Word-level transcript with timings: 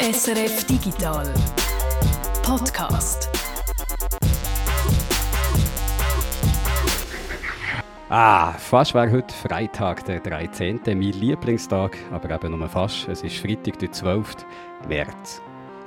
SRF 0.00 0.64
Digital 0.64 1.32
Podcast. 2.42 3.30
Ah, 8.08 8.52
fast 8.54 8.92
wäre 8.94 9.12
heute 9.12 9.32
Freitag, 9.32 10.04
der 10.04 10.18
13. 10.18 10.80
mein 10.86 11.00
Lieblingstag, 11.12 11.96
aber 12.10 12.34
eben 12.34 12.58
nur 12.58 12.68
fast. 12.68 13.08
Es 13.08 13.22
ist 13.22 13.36
Freitag, 13.36 13.78
der 13.78 13.92
12. 13.92 14.44
März. 14.88 15.40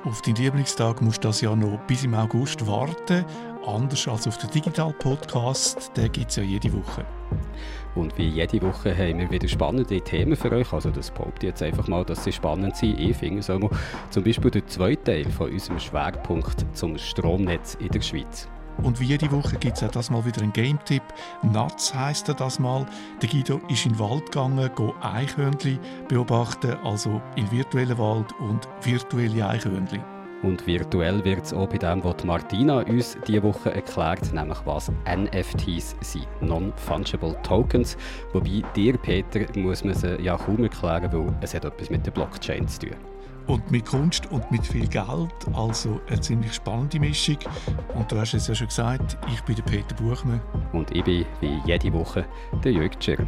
Auf 0.03 0.21
deinen 0.21 0.35
Lieblingstag 0.35 1.01
musst 1.01 1.23
du 1.23 1.27
das 1.27 1.41
Jahr 1.41 1.55
noch 1.55 1.79
bis 1.87 2.03
im 2.03 2.13
August 2.13 2.65
warten. 2.65 3.25
Anders 3.65 4.07
als 4.07 4.27
auf 4.27 4.37
den 4.37 4.49
Digital 4.51 4.93
Podcast, 4.93 5.91
den 5.97 6.11
gibt 6.11 6.29
es 6.29 6.37
ja 6.37 6.43
jede 6.43 6.71
Woche. 6.71 7.03
Und 7.95 8.17
wie 8.17 8.27
jede 8.27 8.61
Woche 8.61 8.95
haben 8.95 9.19
wir 9.19 9.29
wieder 9.29 9.47
spannende 9.47 9.99
Themen 9.99 10.35
für 10.35 10.51
euch. 10.51 10.71
Also 10.71 10.91
das 10.91 11.11
behaupte 11.11 11.47
jetzt 11.47 11.63
einfach 11.63 11.87
mal, 11.87 12.05
dass 12.05 12.23
sie 12.23 12.31
spannend 12.31 12.77
sind. 12.77 12.99
Ich 12.99 13.17
finde 13.17 13.39
es 13.39 13.49
auch 13.49 13.71
zum 14.11 14.23
Beispiel 14.23 14.51
der 14.51 14.67
zweite 14.67 15.03
Teil 15.03 15.29
von 15.31 15.51
unserem 15.51 15.79
Schwerpunkt 15.79 16.65
zum 16.73 16.97
Stromnetz 16.97 17.75
in 17.75 17.89
der 17.89 18.01
Schweiz. 18.01 18.47
Und 18.83 18.99
wie 18.99 19.05
jede 19.05 19.31
Woche 19.31 19.57
gibt 19.57 19.77
es 19.77 19.83
auch 19.83 19.91
das 19.91 20.09
mal 20.09 20.25
wieder 20.25 20.41
einen 20.41 20.53
Game-Tipp. 20.53 21.03
Natz 21.41 21.93
heisst 21.93 22.27
er 22.29 22.35
das 22.35 22.59
mal. 22.59 22.85
Der 23.21 23.29
Guido 23.29 23.59
ist 23.69 23.85
in 23.85 23.93
den 23.93 23.99
Wald 23.99 24.25
gegangen, 24.25 24.69
go 24.75 24.93
Eichhörnchen 25.01 25.79
beobachten, 26.07 26.75
also 26.83 27.21
in 27.35 27.51
virtuellen 27.51 27.97
Wald 27.97 28.33
und 28.39 28.67
virtuelle 28.83 29.47
Eichhörnchen. 29.47 30.01
Und 30.43 30.67
virtuell 30.67 31.25
wird 31.25 31.45
es 31.45 31.53
auch 31.53 31.67
bei 31.67 31.79
dem, 31.79 32.03
was 32.03 32.23
Martina 32.23 32.81
uns 32.81 33.17
diese 33.27 33.41
Woche 33.41 33.73
erklärt, 33.73 34.31
nämlich 34.31 34.59
was 34.65 34.91
NFTs 35.09 35.95
sind, 36.01 36.27
Non-Fungible 36.41 37.35
Tokens. 37.41 37.97
Wobei 38.33 38.61
dir, 38.75 38.97
Peter, 38.97 39.39
muss 39.57 39.83
man 39.83 39.95
sie 39.95 40.21
ja 40.21 40.37
kaum 40.37 40.63
erklären, 40.63 41.11
weil 41.11 41.35
es 41.41 41.55
hat 41.55 41.65
etwas 41.65 41.89
mit 41.89 42.05
der 42.05 42.11
Blockchain 42.11 42.67
zu 42.67 42.81
tun. 42.81 43.16
Und 43.47 43.71
mit 43.71 43.85
Kunst 43.85 44.29
und 44.31 44.49
mit 44.51 44.65
viel 44.65 44.87
Geld, 44.87 45.31
also 45.53 46.01
eine 46.09 46.19
ziemlich 46.19 46.53
spannende 46.53 46.99
Mischung. 46.99 47.37
Und 47.95 48.11
du 48.11 48.19
hast 48.19 48.33
es 48.33 48.47
ja 48.47 48.53
schon 48.55 48.67
gesagt, 48.67 49.17
ich 49.33 49.41
bin 49.43 49.55
der 49.55 49.63
Peter 49.63 49.95
Buchmann. 49.95 50.41
Und 50.73 50.91
ich 50.91 51.03
bin, 51.03 51.25
wie 51.39 51.61
jede 51.65 51.93
Woche, 51.93 52.25
der 52.63 52.73
Jörg 52.73 52.97
Tschirr. 52.99 53.25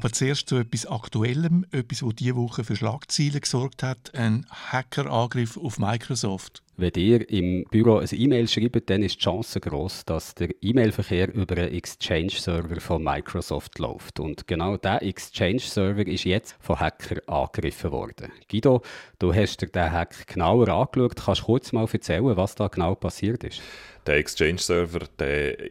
Aber 0.00 0.12
zuerst 0.12 0.48
zu 0.48 0.56
etwas 0.56 0.86
Aktuellem, 0.86 1.66
etwas, 1.72 1.98
das 1.98 2.14
diese 2.14 2.34
Woche 2.34 2.64
für 2.64 2.74
Schlagzeilen 2.74 3.38
gesorgt 3.38 3.82
hat: 3.82 4.14
ein 4.14 4.46
Hackerangriff 4.50 5.58
auf 5.58 5.78
Microsoft. 5.78 6.62
Wenn 6.76 6.92
ihr 6.96 7.28
im 7.28 7.64
Büro 7.64 7.98
ein 7.98 8.08
E-Mail 8.10 8.48
schreibt, 8.48 8.88
dann 8.88 9.02
ist 9.02 9.16
die 9.16 9.24
Chance 9.24 9.60
groß, 9.60 10.06
dass 10.06 10.34
der 10.34 10.48
E-Mail-Verkehr 10.62 11.32
über 11.34 11.56
einen 11.56 11.74
Exchange-Server 11.74 12.80
von 12.80 13.04
Microsoft 13.04 13.78
läuft. 13.78 14.18
Und 14.18 14.46
genau 14.46 14.78
dieser 14.78 15.02
Exchange-Server 15.02 16.06
ist 16.06 16.24
jetzt 16.24 16.56
von 16.60 16.80
Hackern 16.80 17.20
angegriffen 17.26 17.92
worden. 17.92 18.32
Guido, 18.50 18.82
du 19.18 19.34
hast 19.34 19.60
dir 19.60 19.66
den 19.66 19.92
Hack 19.92 20.26
genauer 20.26 20.68
angeschaut. 20.68 21.16
Kannst 21.16 21.42
du 21.42 21.44
kurz 21.44 21.72
mal 21.72 21.86
erzählen, 21.92 22.36
was 22.36 22.54
da 22.54 22.68
genau 22.68 22.94
passiert 22.94 23.44
ist? 23.44 23.60
Der 24.06 24.16
Exchange-Server 24.16 25.06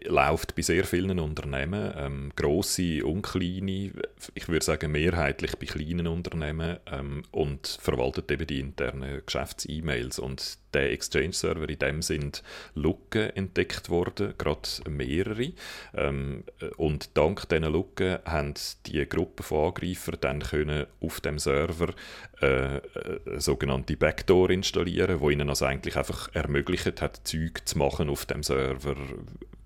läuft 0.05 0.55
bei 0.55 0.61
sehr 0.61 0.85
vielen 0.85 1.19
Unternehmen, 1.19 1.91
ähm, 1.97 2.31
grosse 2.35 3.03
und 3.03 3.23
kleine, 3.23 3.91
ich 4.35 4.47
würde 4.47 4.63
sagen 4.63 4.91
mehrheitlich 4.91 5.57
bei 5.57 5.65
kleinen 5.65 6.05
Unternehmen 6.05 6.77
ähm, 6.91 7.23
und 7.31 7.79
verwaltet 7.81 8.31
eben 8.31 8.45
die 8.45 8.59
internen 8.59 9.23
Geschäfts-E-Mails. 9.25 10.19
Und 10.19 10.59
der 10.73 10.91
Exchange-Server, 10.99 11.69
in 11.69 11.79
dem 11.79 12.01
sind 12.01 12.43
Lücken 12.75 13.29
entdeckt 13.35 13.89
worden, 13.89 14.33
gerade 14.37 14.69
mehrere. 14.89 15.53
Ähm, 15.95 16.43
und 16.77 17.17
dank 17.17 17.47
diesen 17.47 17.71
Lücken 17.71 18.19
haben 18.25 18.53
die 18.85 19.07
Gruppe 19.07 19.43
von 19.43 19.67
Angreifern 19.67 20.17
dann 20.19 20.39
können 20.41 20.85
auf 20.99 21.21
dem 21.21 21.39
Server 21.39 21.93
äh, 22.41 22.45
eine 22.45 23.39
sogenannte 23.41 23.95
Backdoor 23.95 24.49
installieren, 24.49 25.19
wo 25.19 25.29
ihnen 25.29 25.49
also 25.49 25.65
eigentlich 25.65 25.95
einfach 25.95 26.29
ermöglicht 26.33 27.01
hat, 27.01 27.21
Zeug 27.23 27.61
zu 27.65 27.77
machen 27.77 28.09
auf 28.09 28.25
dem 28.25 28.43
Server 28.43 28.95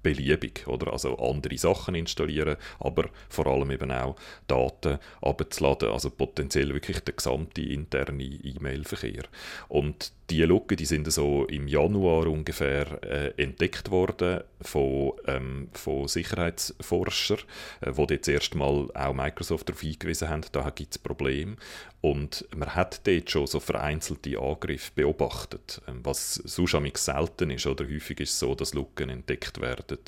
beliebig, 0.03 0.67
oder? 0.67 0.91
Also 0.91 1.17
andere 1.17 1.57
Sachen 1.57 1.95
installieren, 1.95 2.57
aber 2.79 3.09
vor 3.29 3.47
allem 3.47 3.71
eben 3.71 3.91
auch 3.91 4.17
Daten 4.47 4.99
abzuladen, 5.21 5.89
also 5.89 6.11
potenziell 6.11 6.73
wirklich 6.73 6.99
der 6.99 7.15
gesamte 7.15 7.61
interne 7.61 8.23
E-Mail-Verkehr. 8.23 9.23
Und 9.69 10.11
die 10.29 10.43
Lücken, 10.43 10.77
die 10.77 10.85
sind 10.85 11.11
so 11.11 11.45
im 11.45 11.67
Januar 11.67 12.27
ungefähr 12.27 13.01
äh, 13.03 13.41
entdeckt 13.41 13.91
worden 13.91 14.41
von, 14.61 15.13
ähm, 15.27 15.67
von 15.73 16.07
Sicherheitsforschern, 16.07 17.39
äh, 17.81 17.91
wo 17.93 18.05
jetzt 18.09 18.27
erstmal 18.27 18.89
auch 18.93 19.13
Microsoft 19.13 19.69
darauf 19.69 19.81
hingewiesen 19.81 20.29
haben, 20.29 20.41
da 20.51 20.69
gibt 20.69 20.91
es 20.91 20.97
Probleme. 20.99 21.57
Und 22.03 22.45
man 22.53 22.75
hat 22.75 23.07
dort 23.07 23.29
schon 23.29 23.47
so 23.47 23.61
vereinzelte 23.61 24.37
Angriffe 24.37 24.91
beobachtet, 24.93 25.81
ähm, 25.87 26.01
was 26.03 26.33
sonst 26.33 26.75
selten 26.97 27.49
ist. 27.49 27.65
Oder 27.65 27.85
häufig 27.85 28.19
ist 28.19 28.31
es 28.31 28.39
so, 28.39 28.55
dass 28.55 28.73
Lücken 28.73 29.09
entdeckt 29.09 29.61
werden, 29.61 29.99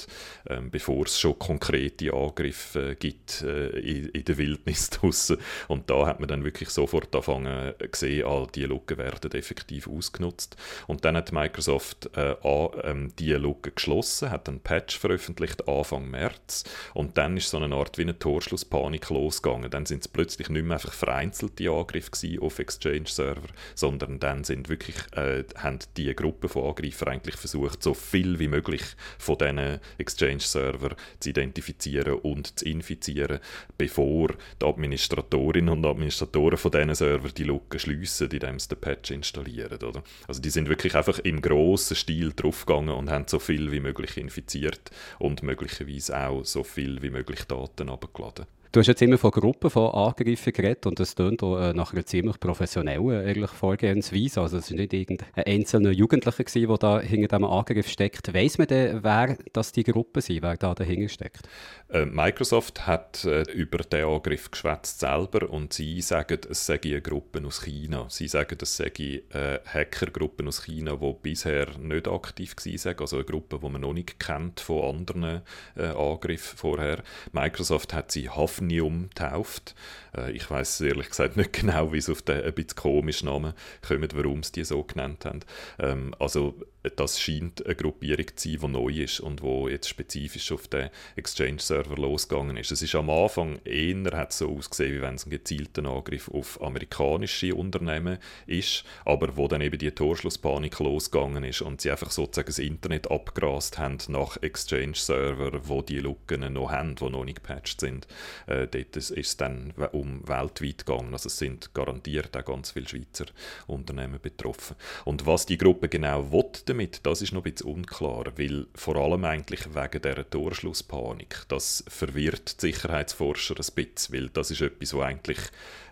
ähm, 0.49 0.69
bevor 0.71 1.05
es 1.05 1.17
schon 1.17 1.39
konkrete 1.39 2.13
Angriffe 2.13 2.91
äh, 2.91 2.95
gibt 2.95 3.43
äh, 3.43 3.69
in, 3.79 4.09
in, 4.09 4.25
der 4.25 4.37
Wildnis 4.37 4.89
draussen. 4.91 5.37
Und 5.69 5.89
da 5.89 6.05
hat 6.05 6.19
man 6.19 6.27
dann 6.27 6.43
wirklich 6.43 6.69
sofort 6.69 7.15
angefangen 7.15 7.73
gesehen, 7.89 8.25
ah, 8.27 8.45
die 8.53 8.65
Lücken 8.65 8.97
werden 8.97 9.31
effektiv 9.31 9.87
ausgenutzt. 10.05 10.55
Und 10.87 11.05
dann 11.05 11.17
hat 11.17 11.31
Microsoft 11.31 12.09
äh, 12.15 12.35
an, 12.43 12.69
ähm, 12.83 13.13
die 13.17 13.33
Lücke 13.33 13.71
geschlossen, 13.71 14.29
hat 14.29 14.47
einen 14.47 14.59
Patch 14.59 14.97
veröffentlicht 14.97 15.67
Anfang 15.67 16.09
März. 16.09 16.63
Und 16.93 17.17
dann 17.17 17.37
ist 17.37 17.49
so 17.49 17.57
eine 17.57 17.75
Art 17.75 17.97
wie 17.97 18.03
eine 18.03 18.17
Torschlusspanik 18.17 19.09
losgegangen. 19.09 19.69
Dann 19.69 19.85
sind 19.85 20.01
es 20.01 20.07
plötzlich 20.07 20.49
nicht 20.49 20.63
mehr 20.63 20.75
einfach 20.75 20.93
vereinzelte 20.93 21.69
Angriffe 21.69 21.95
Angriff 21.95 22.41
auf 22.41 22.59
Exchange-Server, 22.59 23.47
sondern 23.73 24.19
dann 24.19 24.43
sind 24.43 24.69
wirklich, 24.69 24.95
äh, 25.13 25.43
haben 25.57 25.79
die 25.97 26.13
Gruppe 26.15 26.49
von 26.49 26.65
Angreifern 26.65 27.09
eigentlich 27.09 27.35
versucht, 27.35 27.81
so 27.81 27.93
viel 27.93 28.39
wie 28.39 28.47
möglich 28.47 28.83
von 29.17 29.37
diesen 29.37 29.79
Exchange-Server 29.97 30.95
zu 31.19 31.29
identifizieren 31.29 32.15
und 32.19 32.59
zu 32.59 32.65
infizieren, 32.65 33.39
bevor 33.77 34.29
die 34.61 34.65
Administratorinnen 34.65 35.69
und 35.69 35.85
Administratoren 35.85 36.57
von 36.57 36.71
diesen 36.71 36.95
Servern 36.95 37.33
die 37.35 37.43
Lücken 37.43 37.79
schliessen, 37.79 38.29
indem 38.29 38.59
sie 38.59 38.69
den 38.69 38.81
Patch 38.81 39.11
installieren. 39.11 39.81
Oder? 39.81 39.94
Also 40.27 40.41
die 40.41 40.49
sind 40.49 40.69
wirklich 40.69 40.95
einfach 40.95 41.19
im 41.19 41.41
grossen 41.41 41.95
Stil 41.95 42.33
draufgegangen 42.35 42.95
und 42.95 43.09
haben 43.09 43.25
so 43.27 43.39
viel 43.39 43.71
wie 43.71 43.79
möglich 43.79 44.17
infiziert 44.17 44.91
und 45.19 45.43
möglicherweise 45.43 46.17
auch 46.17 46.43
so 46.43 46.63
viel 46.63 47.01
wie 47.01 47.09
möglich 47.09 47.43
Daten 47.45 47.89
abgeladen. 47.89 48.45
Du 48.75 48.81
hast 48.81 48.87
jetzt 48.87 49.01
immer 49.01 49.17
von 49.17 49.31
Gruppen 49.31 49.69
von 49.69 49.89
Angriffen 49.91 50.51
geredet 50.51 50.85
und 50.85 50.99
das 50.99 51.15
klingt 51.15 51.41
auch 51.43 51.57
äh, 51.57 51.71
nach 51.71 51.93
einer 51.93 52.05
ziemlich 52.05 52.37
professionellen 52.41 53.25
eigentlich 53.25 53.49
Vorgehensweise. 53.49 54.41
Also 54.41 54.57
es 54.57 54.69
war 54.69 54.75
nicht 54.75 54.91
irgendein 54.91 55.45
einzelner 55.45 55.91
Jugendlicher, 55.91 56.43
der 56.43 56.77
da 56.77 56.99
hinter 56.99 57.37
diesem 57.37 57.45
Angriff 57.45 57.87
steckt. 57.87 58.33
Weiss 58.33 58.57
man 58.57 58.67
denn, 58.67 59.01
wer 59.01 59.37
das 59.53 59.71
die 59.71 59.85
Gruppen 59.85 60.21
sind, 60.21 60.43
wer 60.43 60.57
da 60.57 60.75
dahinter 60.75 61.07
steckt? 61.07 61.47
Äh, 61.87 62.05
Microsoft 62.05 62.85
hat 62.85 63.23
äh, 63.23 63.43
über 63.53 63.77
den 63.77 64.03
Angriff 64.03 64.51
geschwätzt 64.51 64.99
selber 64.99 65.49
und 65.49 65.71
sie 65.71 66.01
sagen, 66.01 66.41
es 66.49 66.65
sei 66.65 66.81
eine 66.83 67.01
Gruppe 67.01 67.41
aus 67.47 67.63
China. 67.63 68.07
Sie 68.09 68.27
sagen, 68.27 68.57
es 68.61 68.75
sei 68.75 68.87
äh, 68.87 69.59
Hackergruppen 69.65 70.49
aus 70.49 70.65
China, 70.65 70.97
die 70.97 71.15
bisher 71.21 71.67
nicht 71.79 72.09
aktiv 72.09 72.53
waren, 72.57 72.99
also 72.99 73.15
eine 73.15 73.25
Gruppe, 73.25 73.57
die 73.57 73.69
man 73.69 73.79
noch 73.79 73.93
nicht 73.93 74.19
kennt 74.19 74.59
von 74.59 74.97
anderen 74.97 75.43
Angriffen 75.75 76.57
vorher. 76.57 77.03
Microsoft 77.31 77.93
hat 77.93 78.11
sie 78.11 78.29
Hafn 78.29 78.64
Hafnium 78.65 79.09
tauft. 79.15 79.75
Äh, 80.15 80.31
ich 80.31 80.49
weiß 80.49 80.81
ehrlich 80.81 81.09
gesagt 81.09 81.37
nicht 81.37 81.53
genau, 81.53 81.93
wie 81.93 81.97
es 81.97 82.09
auf 82.09 82.21
den 82.21 82.43
ein 82.43 82.53
bisschen 82.53 82.75
komischen 82.75 83.29
Namen 83.29 83.53
kommt, 83.85 84.15
warum 84.15 84.43
sie 84.43 84.51
die 84.53 84.63
so 84.63 84.83
genannt 84.83 85.25
haben. 85.25 85.41
Ähm, 85.79 86.15
also 86.19 86.55
das 86.95 87.19
scheint 87.19 87.65
eine 87.65 87.75
Gruppierung 87.75 88.25
zu 88.35 88.49
sein, 88.49 88.59
die 88.61 88.67
neu 88.67 89.03
ist 89.03 89.19
und 89.19 89.41
wo 89.41 89.67
jetzt 89.67 89.89
spezifisch 89.89 90.51
auf 90.51 90.67
den 90.67 90.89
Exchange-Server 91.15 91.95
losgegangen 91.95 92.57
ist. 92.57 92.71
Es 92.71 92.81
ist 92.81 92.95
am 92.95 93.09
Anfang 93.09 93.59
eher 93.65 94.15
hat 94.15 94.33
so 94.33 94.55
ausgesehen, 94.55 94.95
wie 94.95 95.01
wenn 95.01 95.15
es 95.15 95.25
ein 95.25 95.29
gezielter 95.29 95.85
Angriff 95.85 96.29
auf 96.29 96.61
amerikanische 96.61 97.55
Unternehmen 97.55 98.17
ist, 98.47 98.83
aber 99.03 99.37
wo 99.37 99.47
dann 99.47 99.61
eben 99.61 99.77
die 99.77 99.91
Torschlusspanik 99.91 100.79
losgegangen 100.79 101.43
ist 101.43 101.61
und 101.61 101.81
sie 101.81 101.91
einfach 101.91 102.11
sozusagen 102.11 102.47
das 102.47 102.59
Internet 102.59 103.09
abgrast 103.09 103.77
haben 103.77 103.97
nach 104.07 104.37
Exchange-Server, 104.41 105.67
wo 105.67 105.81
die 105.81 105.99
Lücken 105.99 106.53
noch 106.53 106.71
haben, 106.71 106.95
die 106.95 107.09
noch 107.09 107.25
nicht 107.25 107.43
gepatcht 107.43 107.79
sind. 107.79 108.07
Äh, 108.47 108.67
dort 108.67 108.95
ist 108.95 109.11
es 109.11 109.37
dann 109.37 109.73
um 109.91 110.27
weltweit 110.27 110.85
gegangen. 110.85 111.13
Also 111.13 111.27
es 111.27 111.37
sind 111.37 111.73
garantiert 111.73 112.35
auch 112.37 112.45
ganz 112.45 112.71
viele 112.71 112.87
Schweizer 112.87 113.25
Unternehmen 113.67 114.19
betroffen. 114.21 114.75
Und 115.03 115.25
was 115.25 115.45
die 115.45 115.57
Gruppe 115.57 115.89
genau 115.89 116.31
will 116.31 116.45
damit? 116.75 116.99
Das 117.03 117.21
ist 117.21 117.31
noch 117.31 117.45
ein 117.45 117.51
bisschen 117.51 117.71
unklar, 117.71 118.25
weil 118.37 118.67
vor 118.75 118.95
allem 118.97 119.23
eigentlich 119.25 119.73
wegen 119.73 120.01
dieser 120.01 120.29
Torschlusspanik. 120.29 121.45
Das 121.47 121.83
verwirrt 121.87 122.61
die 122.61 122.67
Sicherheitsforscher 122.67 123.55
ein 123.55 123.73
bisschen, 123.75 124.13
weil 124.15 124.29
das 124.29 124.51
ist 124.51 124.61
etwas, 124.61 124.93
was 124.93 125.03
eigentlich 125.03 125.39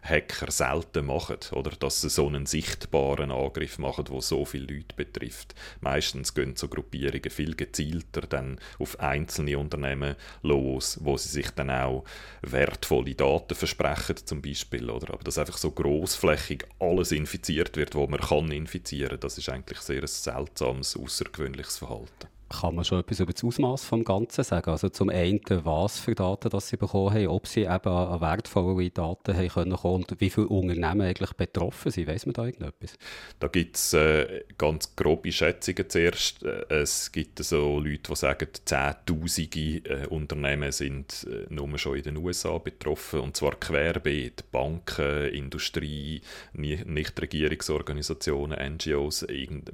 Hacker 0.04 0.52
selten 0.52 1.06
machen, 1.06 1.38
oder? 1.52 1.72
Dass 1.72 2.02
sie 2.02 2.10
so 2.10 2.28
einen 2.28 2.46
sichtbaren 2.46 3.32
Angriff 3.32 3.80
machen, 3.80 4.06
wo 4.10 4.20
so 4.20 4.44
viele 4.46 4.74
Leute 4.74 4.96
betrifft. 4.96 5.56
Meistens 5.80 6.34
gehen 6.34 6.56
so 6.56 6.68
Gruppierungen 6.68 7.30
viel 7.30 7.56
gezielter 7.56 8.22
dann 8.22 8.60
auf 8.80 9.00
einzelne 9.00 9.58
Unternehmen 9.58 10.16
los, 10.42 11.00
wo 11.02 11.18
sie 11.18 11.30
sich 11.30 11.50
dann 11.52 11.70
auch 11.70 12.04
wertvolle 12.42 13.16
Daten 13.16 13.56
versprechen, 13.56 14.18
zum 14.26 14.42
Beispiel, 14.42 14.90
oder? 14.90 15.14
Aber 15.14 15.24
dass 15.24 15.38
einfach 15.38 15.58
so 15.58 15.72
großflächig 15.72 16.66
alles 16.80 17.12
infiziert 17.12 17.78
wird, 17.78 17.96
wo 17.96 18.06
man 18.08 18.20
kann 18.20 18.52
infizieren, 18.52 19.20
das 19.20 19.38
ist 19.38 19.50
eigentlich 19.50 19.80
sehr 19.80 20.02
ein 20.02 20.08
seltsames, 20.08 20.98
außergewöhnliches 20.98 21.78
Verhalten 21.78 22.33
kann 22.62 22.76
man 22.76 22.86
schon 22.86 23.00
etwas 23.00 23.20
über 23.20 23.34
das 23.34 23.44
Ausmaß 23.44 23.90
des 23.90 24.06
Ganzen 24.06 24.44
sagen? 24.44 24.70
Also 24.70 24.90
zum 24.90 25.10
einen, 25.10 25.42
was 25.64 26.00
für 26.00 26.16
Daten 26.16 26.50
dass 26.50 26.70
sie 26.70 26.78
bekommen 26.78 27.14
haben, 27.14 27.28
ob 27.28 27.48
sie 27.48 27.62
eben 27.62 27.88
an 27.88 28.22
wertvolle 28.22 28.90
Daten 28.90 29.36
haben 29.36 29.50
können 29.50 29.76
kommen 29.76 30.04
und 30.04 30.20
wie 30.20 30.30
viele 30.30 30.48
Unternehmen 30.48 31.02
eigentlich 31.02 31.34
betroffen 31.34 31.92
sind. 31.92 32.08
Weiss 32.08 32.26
man 32.26 32.34
da 32.34 32.46
irgendetwas? 32.46 32.96
Da 33.40 33.48
gibt 33.48 33.78
es 33.78 33.94
äh, 33.94 34.44
ganz 34.58 34.96
grobe 34.96 35.32
Schätzungen 35.32 35.90
zuerst. 35.90 36.44
Äh, 36.44 36.66
es 36.70 37.12
gibt 37.12 37.40
so 37.40 37.80
Leute, 37.80 38.10
die 38.10 38.16
sagen, 38.16 38.48
zehntausende 38.66 39.90
äh, 39.90 40.08
Unternehmen 40.08 40.72
sind 40.72 41.28
äh, 41.30 41.54
nur 41.54 41.78
schon 41.78 41.98
in 41.98 42.04
den 42.04 42.18
USA 42.18 42.58
betroffen 42.58 43.20
und 43.20 43.36
zwar 43.36 43.56
querbeet. 43.56 44.52
Banken, 44.52 45.30
Industrie, 45.30 46.22
Nichtregierungsorganisationen, 46.54 48.76
NGOs, 48.76 49.26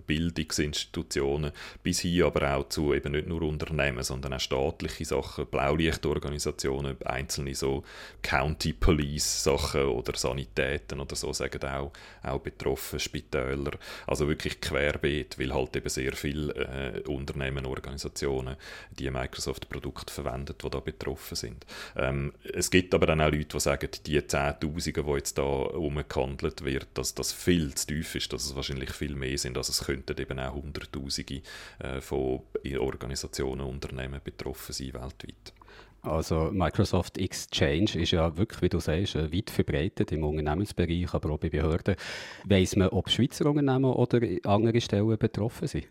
Bildungsinstitutionen, 0.08 1.52
bis 1.84 2.00
hin 2.00 2.24
aber 2.24 2.56
auch 2.56 2.69
zu 2.70 2.94
eben 2.94 3.12
nicht 3.12 3.28
nur 3.28 3.42
Unternehmen, 3.42 4.04
sondern 4.04 4.34
auch 4.34 4.40
staatliche 4.40 5.06
Sachen, 5.06 5.48
Blaulichtorganisationen, 5.48 6.98
einzelne 7.04 7.56
so 7.56 7.84
County 8.22 8.74
Police 8.74 9.44
Sachen 9.44 9.86
oder 9.86 10.16
Sanitäten 10.18 11.00
oder 11.00 11.16
so 11.16 11.34
sagen 11.34 11.64
auch, 11.64 11.92
auch 12.24 12.40
betroffen, 12.40 13.00
Spitäler, 13.00 13.72
also 14.08 14.28
wirklich 14.28 14.62
querbeet, 14.62 15.40
weil 15.40 15.54
halt 15.54 15.76
eben 15.76 15.90
sehr 15.90 16.14
viele 16.14 16.54
äh, 16.54 17.02
Unternehmen, 17.08 17.66
Organisationen 17.66 18.56
die 18.92 19.10
Microsoft-Produkte 19.10 20.14
verwenden, 20.14 20.56
die 20.62 20.70
da 20.70 20.80
betroffen 20.80 21.36
sind. 21.36 21.66
Ähm, 21.96 22.34
es 22.54 22.70
gibt 22.70 22.94
aber 22.94 23.08
dann 23.08 23.22
auch 23.22 23.32
Leute, 23.32 23.46
die 23.46 23.60
sagen, 23.60 23.90
die 24.06 24.26
Zehntausende, 24.28 25.04
die 25.04 25.12
jetzt 25.14 25.38
da 25.38 25.44
umgehandelt 25.44 26.64
wird, 26.64 26.88
dass 26.94 27.16
das 27.16 27.32
viel 27.32 27.74
zu 27.76 27.88
tief 27.88 28.16
ist, 28.16 28.32
dass 28.34 28.46
es 28.46 28.56
wahrscheinlich 28.56 28.92
viel 28.92 29.16
mehr 29.16 29.38
sind, 29.38 29.58
also 29.58 29.72
es 29.72 29.86
könnten 29.86 30.20
eben 30.20 30.40
auch 30.40 30.54
Hunderttausende 30.54 31.42
äh, 31.80 32.02
von 32.02 32.42
Organisationen, 32.80 33.66
Unternehmen 33.66 34.22
betroffen 34.24 34.74
sein 34.74 34.94
weltweit. 34.94 35.54
Also 36.02 36.50
Microsoft 36.52 37.18
Exchange 37.18 37.96
ist 37.96 38.12
ja 38.12 38.38
wirklich, 38.38 38.62
wie 38.62 38.70
du 38.70 38.80
sagst, 38.80 39.16
weit 39.16 39.50
verbreitet 39.50 40.12
im 40.12 40.24
Unternehmensbereich, 40.24 41.14
aber 41.14 41.32
auch 41.32 41.40
bei 41.40 41.50
Behörden. 41.50 41.96
Weiss 42.46 42.76
man, 42.76 42.90
ob 42.90 43.10
Schweizer 43.10 43.46
Unternehmen 43.48 43.92
oder 43.92 44.22
andere 44.44 44.80
Stellen 44.80 45.18
betroffen 45.18 45.68
sind? 45.68 45.88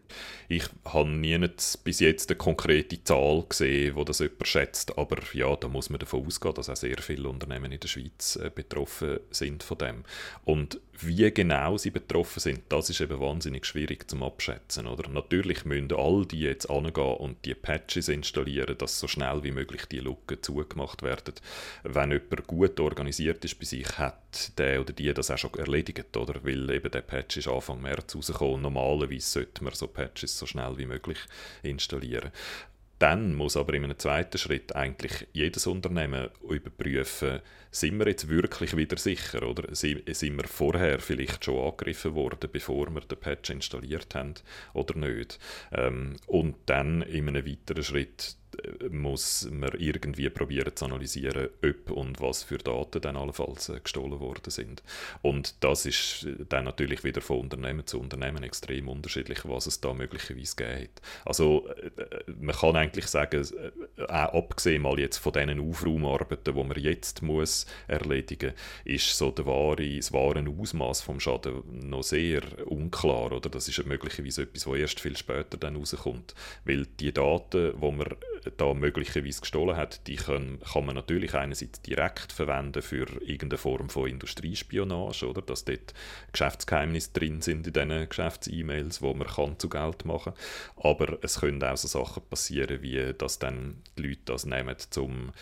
Ich 0.48 0.64
habe 0.86 1.10
nie 1.10 1.38
bis 1.84 2.00
jetzt 2.00 2.30
eine 2.30 2.38
konkrete 2.38 3.02
Zahl 3.04 3.44
gesehen, 3.48 3.96
wo 3.96 4.04
das 4.04 4.20
jemand 4.20 4.46
schätzt, 4.46 4.96
aber 4.96 5.18
ja, 5.34 5.54
da 5.56 5.68
muss 5.68 5.90
man 5.90 5.98
davon 5.98 6.26
ausgehen, 6.26 6.54
dass 6.54 6.70
auch 6.70 6.76
sehr 6.76 6.98
viele 6.98 7.28
Unternehmen 7.28 7.70
in 7.70 7.80
der 7.80 7.88
Schweiz 7.88 8.36
äh, 8.36 8.50
betroffen 8.54 9.20
sind 9.30 9.62
von 9.62 9.78
dem. 9.78 10.04
Und 10.44 10.80
wie 11.00 11.30
genau 11.30 11.76
sie 11.76 11.90
betroffen 11.90 12.40
sind, 12.40 12.62
das 12.70 12.90
ist 12.90 13.00
eben 13.00 13.20
wahnsinnig 13.20 13.66
schwierig 13.66 14.10
zum 14.10 14.22
abschätzen. 14.22 14.86
Oder? 14.86 15.08
Natürlich 15.08 15.64
müssen 15.64 15.92
all 15.92 16.26
die 16.26 16.40
jetzt 16.40 16.68
angehen 16.68 17.16
und 17.18 17.44
die 17.44 17.54
Patches 17.54 18.08
installieren, 18.08 18.76
dass 18.76 18.98
so 18.98 19.06
schnell 19.06 19.44
wie 19.44 19.52
möglich 19.52 19.86
die 19.86 19.97
Lücken 20.00 20.42
zugemacht 20.42 21.02
werden. 21.02 21.34
Wenn 21.82 22.12
jemand 22.12 22.46
gut 22.46 22.80
organisiert 22.80 23.44
ist 23.44 23.58
bei 23.58 23.64
sich, 23.64 23.98
hat 23.98 24.58
der 24.58 24.80
oder 24.80 24.92
die 24.92 25.12
das 25.12 25.30
auch 25.30 25.38
schon 25.38 25.54
erledigt, 25.54 26.16
oder? 26.16 26.44
Weil 26.44 26.70
eben 26.70 26.90
der 26.90 27.02
Patch 27.02 27.36
ist 27.36 27.48
Anfang 27.48 27.80
März 27.80 28.14
rausgekommen. 28.14 28.62
Normalerweise 28.62 29.26
sollte 29.26 29.64
man 29.64 29.74
so 29.74 29.86
Patches 29.86 30.38
so 30.38 30.46
schnell 30.46 30.76
wie 30.78 30.86
möglich 30.86 31.18
installieren. 31.62 32.32
Dann 32.98 33.34
muss 33.34 33.56
aber 33.56 33.74
in 33.74 33.84
einem 33.84 33.98
zweiten 33.98 34.38
Schritt 34.38 34.74
eigentlich 34.74 35.28
jedes 35.32 35.68
Unternehmen 35.68 36.30
überprüfen, 36.42 37.40
sind 37.70 37.98
wir 37.98 38.08
jetzt 38.08 38.28
wirklich 38.28 38.76
wieder 38.76 38.96
sicher 38.96 39.42
oder 39.44 39.72
sind 39.74 40.06
wir 40.36 40.48
vorher 40.48 40.98
vielleicht 40.98 41.44
schon 41.44 41.60
angegriffen 41.60 42.14
worden, 42.14 42.48
bevor 42.50 42.92
wir 42.92 43.02
den 43.02 43.18
Patch 43.18 43.50
installiert 43.50 44.14
haben 44.14 44.34
oder 44.74 44.98
nicht. 44.98 45.38
Ähm, 45.70 46.16
und 46.26 46.56
dann 46.66 47.02
in 47.02 47.28
einem 47.28 47.46
weiteren 47.46 47.84
Schritt 47.84 48.36
muss 48.90 49.48
man 49.50 49.70
irgendwie 49.78 50.28
probieren 50.30 50.74
zu 50.74 50.84
analysieren, 50.84 51.48
ob 51.64 51.90
und 51.90 52.20
was 52.20 52.42
für 52.42 52.58
Daten 52.58 53.00
dann 53.00 53.16
allenfalls 53.16 53.68
äh, 53.68 53.80
gestohlen 53.80 54.20
worden 54.20 54.50
sind. 54.50 54.82
Und 55.22 55.62
das 55.64 55.86
ist 55.86 56.26
dann 56.48 56.64
natürlich 56.64 57.04
wieder 57.04 57.20
von 57.20 57.40
Unternehmen 57.40 57.86
zu 57.86 58.00
Unternehmen 58.00 58.42
extrem 58.42 58.88
unterschiedlich, 58.88 59.40
was 59.44 59.66
es 59.66 59.80
da 59.80 59.94
möglicherweise 59.94 60.56
gegeben 60.56 60.82
hat. 60.82 61.02
Also 61.24 61.68
äh, 61.68 62.30
man 62.40 62.54
kann 62.54 62.76
eigentlich 62.76 63.06
sagen, 63.06 63.46
äh, 63.96 64.02
auch 64.02 64.34
abgesehen 64.34 64.82
mal 64.82 64.98
jetzt 64.98 65.18
von 65.18 65.32
diesen 65.32 65.60
Aufraumarbeiten, 65.60 66.54
die 66.54 66.64
man 66.64 66.78
jetzt 66.78 67.22
muss 67.22 67.66
erledigen, 67.86 68.52
ist 68.84 69.16
so 69.16 69.30
der 69.30 69.46
wahre, 69.46 69.96
das 69.96 70.12
wahre 70.12 70.44
Ausmaß 70.48 71.02
vom 71.02 71.20
Schaden 71.20 71.62
noch 71.88 72.02
sehr 72.02 72.42
unklar. 72.66 73.32
Oder 73.32 73.48
das 73.48 73.68
ist 73.68 73.84
möglicherweise 73.86 74.42
etwas, 74.42 74.66
was 74.66 74.78
erst 74.78 75.00
viel 75.00 75.16
später 75.16 75.56
dann 75.56 75.76
rauskommt, 75.76 76.34
weil 76.64 76.86
die 77.00 77.12
Daten, 77.12 77.72
die 77.80 77.90
man 77.90 78.08
da 78.56 78.74
möglicherweise 78.74 79.40
gestohlen 79.40 79.76
hat, 79.76 80.06
die 80.06 80.16
können, 80.16 80.60
kann 80.60 80.86
man 80.86 80.94
natürlich 80.94 81.34
einerseits 81.34 81.82
direkt 81.82 82.32
verwenden 82.32 82.82
für 82.82 83.06
irgendeine 83.22 83.58
Form 83.58 83.88
von 83.88 84.08
Industriespionage, 84.08 85.28
oder? 85.28 85.42
dass 85.42 85.64
dort 85.64 85.94
Geschäftsgeheimnisse 86.32 87.12
drin 87.12 87.40
sind 87.40 87.66
in 87.66 87.72
diesen 87.72 88.08
Geschäfts-E-Mails, 88.08 89.02
wo 89.02 89.14
man 89.14 89.26
kann 89.26 89.58
zu 89.58 89.68
Geld 89.68 90.04
machen 90.04 90.34
kann. 90.34 90.90
Aber 90.90 91.18
es 91.22 91.40
können 91.40 91.62
auch 91.62 91.76
so 91.76 91.88
Sachen 91.88 92.22
passieren, 92.28 92.82
wie 92.82 93.14
dass 93.16 93.38
dann 93.38 93.82
die 93.96 94.08
Leute 94.08 94.20
das 94.26 94.46
nehmen, 94.46 94.76
um 94.96 95.32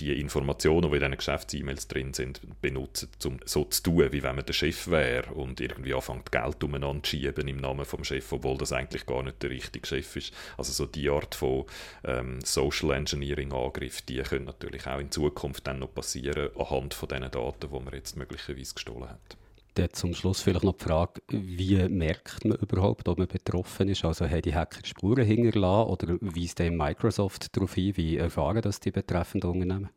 die 0.00 0.20
Informationen, 0.20 0.90
die 0.90 0.96
in 0.96 1.02
diesen 1.02 1.16
Geschäfts-E-Mails 1.16 1.88
drin 1.88 2.12
sind, 2.14 2.40
benutzen, 2.60 3.08
um 3.24 3.38
so 3.44 3.64
zu 3.64 3.82
tun, 3.82 4.12
wie 4.12 4.22
wenn 4.22 4.36
man 4.36 4.44
der 4.44 4.52
Chef 4.52 4.88
wäre 4.88 5.32
und 5.32 5.60
irgendwie 5.60 5.94
anfängt, 5.94 6.30
Geld 6.30 6.62
umeinander 6.62 7.02
zu 7.02 7.10
schieben 7.10 7.48
im 7.48 7.58
Namen 7.58 7.84
vom 7.84 8.04
Chef, 8.04 8.30
obwohl 8.32 8.58
das 8.58 8.72
eigentlich 8.72 9.06
gar 9.06 9.22
nicht 9.22 9.42
der 9.42 9.50
richtige 9.50 9.86
Chef 9.86 10.16
ist. 10.16 10.34
Also 10.56 10.72
so 10.72 10.86
die 10.86 11.08
Art 11.08 11.34
von 11.34 11.64
ähm, 12.04 12.40
Social 12.42 12.92
Engineering-Angriff, 12.92 14.02
die 14.02 14.18
können 14.18 14.44
natürlich 14.44 14.86
auch 14.86 14.98
in 14.98 15.10
Zukunft 15.10 15.66
dann 15.66 15.78
noch 15.78 15.94
passieren, 15.94 16.50
anhand 16.58 16.94
von 16.94 17.08
den 17.08 17.30
Daten, 17.30 17.68
die 17.72 17.80
man 17.80 17.94
jetzt 17.94 18.16
möglicherweise 18.16 18.74
gestohlen 18.74 19.08
hat. 19.08 19.36
Dann 19.76 19.92
zum 19.92 20.14
Schluss 20.14 20.40
vielleicht 20.40 20.64
noch 20.64 20.78
die 20.78 20.84
Frage, 20.84 21.20
wie 21.28 21.86
merkt 21.90 22.46
man 22.46 22.56
überhaupt, 22.56 23.08
ob 23.08 23.18
man 23.18 23.28
betroffen 23.28 23.88
ist? 23.88 24.06
Also 24.06 24.26
haben 24.26 24.40
die 24.40 24.54
Hacker 24.54 24.80
Spuren 24.82 25.26
hinterlassen 25.26 25.90
oder 25.90 26.16
weist 26.22 26.58
dem 26.60 26.78
Microsoft 26.78 27.54
darauf 27.54 27.74
hin, 27.74 27.94
wie 27.96 28.16
erfahren 28.16 28.62
das 28.62 28.80
die 28.80 28.90
betreffenden 28.90 29.50
Unternehmen? 29.50 29.90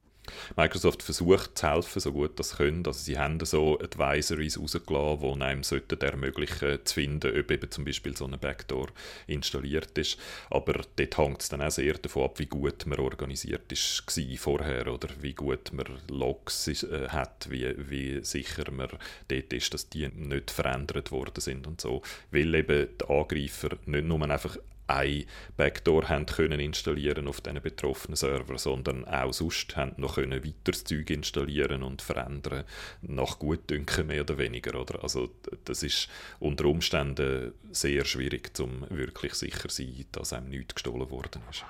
Microsoft 0.56 1.04
versucht 1.04 1.58
zu 1.58 1.70
helfen, 1.70 2.00
so 2.00 2.12
gut 2.12 2.40
das 2.40 2.58
können. 2.58 2.86
Also 2.86 3.00
sie 3.00 3.18
haben 3.18 3.40
so 3.44 3.80
Advisories 3.80 4.60
rausgelassen, 4.60 5.22
die 5.22 5.44
einem 5.44 5.64
sollten 5.64 6.00
ermöglichen 6.00 6.80
zu 6.84 6.94
finden, 6.94 7.40
ob 7.40 7.52
eben 7.52 7.72
zum 7.72 7.86
Beispiel 7.86 8.16
so 8.16 8.26
eine 8.26 8.38
Backdoor 8.38 8.88
installiert 9.28 9.98
ist. 9.98 10.18
Aber 10.50 10.82
dort 10.96 11.18
hängt 11.18 11.42
es 11.42 11.50
dann 11.50 11.62
auch 11.62 11.72
sehr 11.72 11.94
davon 11.94 12.24
ab, 12.24 12.40
wie 12.40 12.46
gut 12.46 12.86
man 12.86 13.00
organisiert 13.00 13.72
ist 13.72 14.04
vorher 14.38 14.88
oder 14.88 15.10
wie 15.22 15.34
gut 15.34 15.72
man 15.74 15.86
Logs 16.10 16.68
äh, 16.68 17.08
hat, 17.10 17.48
wie, 17.50 17.74
wie 17.90 18.24
sicher 18.24 18.72
man 18.72 18.90
dort 19.28 19.54
ist, 19.54 19.74
dass 19.74 19.90
die 19.90 20.08
nicht 20.08 20.52
verändert 20.52 21.12
worden 21.12 21.42
sind 21.42 21.68
und 21.68 21.82
so. 21.82 22.02
Weil 22.32 22.54
eben 22.56 22.88
die 23.00 23.06
Angreifer 23.10 23.70
nicht 23.86 24.06
nur 24.06 24.22
einfach 24.30 24.58
eine 24.90 25.26
Backdoor 25.56 26.10
haben 26.10 26.26
können 26.26 26.60
installieren 26.60 27.28
auf 27.28 27.42
diesen 27.42 27.62
betroffenen 27.62 28.16
Server, 28.16 28.58
sondern 28.58 29.06
auch 29.06 29.32
sonst 29.34 29.76
haben 29.76 29.94
noch 29.98 30.16
können 30.16 30.44
weiteres 30.44 30.84
Zeug 30.84 31.10
installieren 31.10 31.84
und 31.84 32.02
verändern, 32.02 32.64
nach 33.02 33.40
Gutdünken 33.40 34.08
mehr 34.08 34.22
oder 34.22 34.38
weniger. 34.38 34.80
Oder? 34.80 35.04
Also 35.04 35.30
das 35.66 35.84
ist 35.84 36.10
unter 36.40 36.66
Umständen 36.66 37.54
sehr 37.72 38.04
schwierig, 38.06 38.52
um 38.60 38.86
wirklich 38.90 39.36
sicher 39.36 39.70
zu 39.70 39.84
sein, 39.84 40.06
dass 40.12 40.34
einem 40.34 40.50
nichts 40.50 40.76
gestohlen 40.76 41.10
worden 41.10 41.42
ist. 41.50 41.64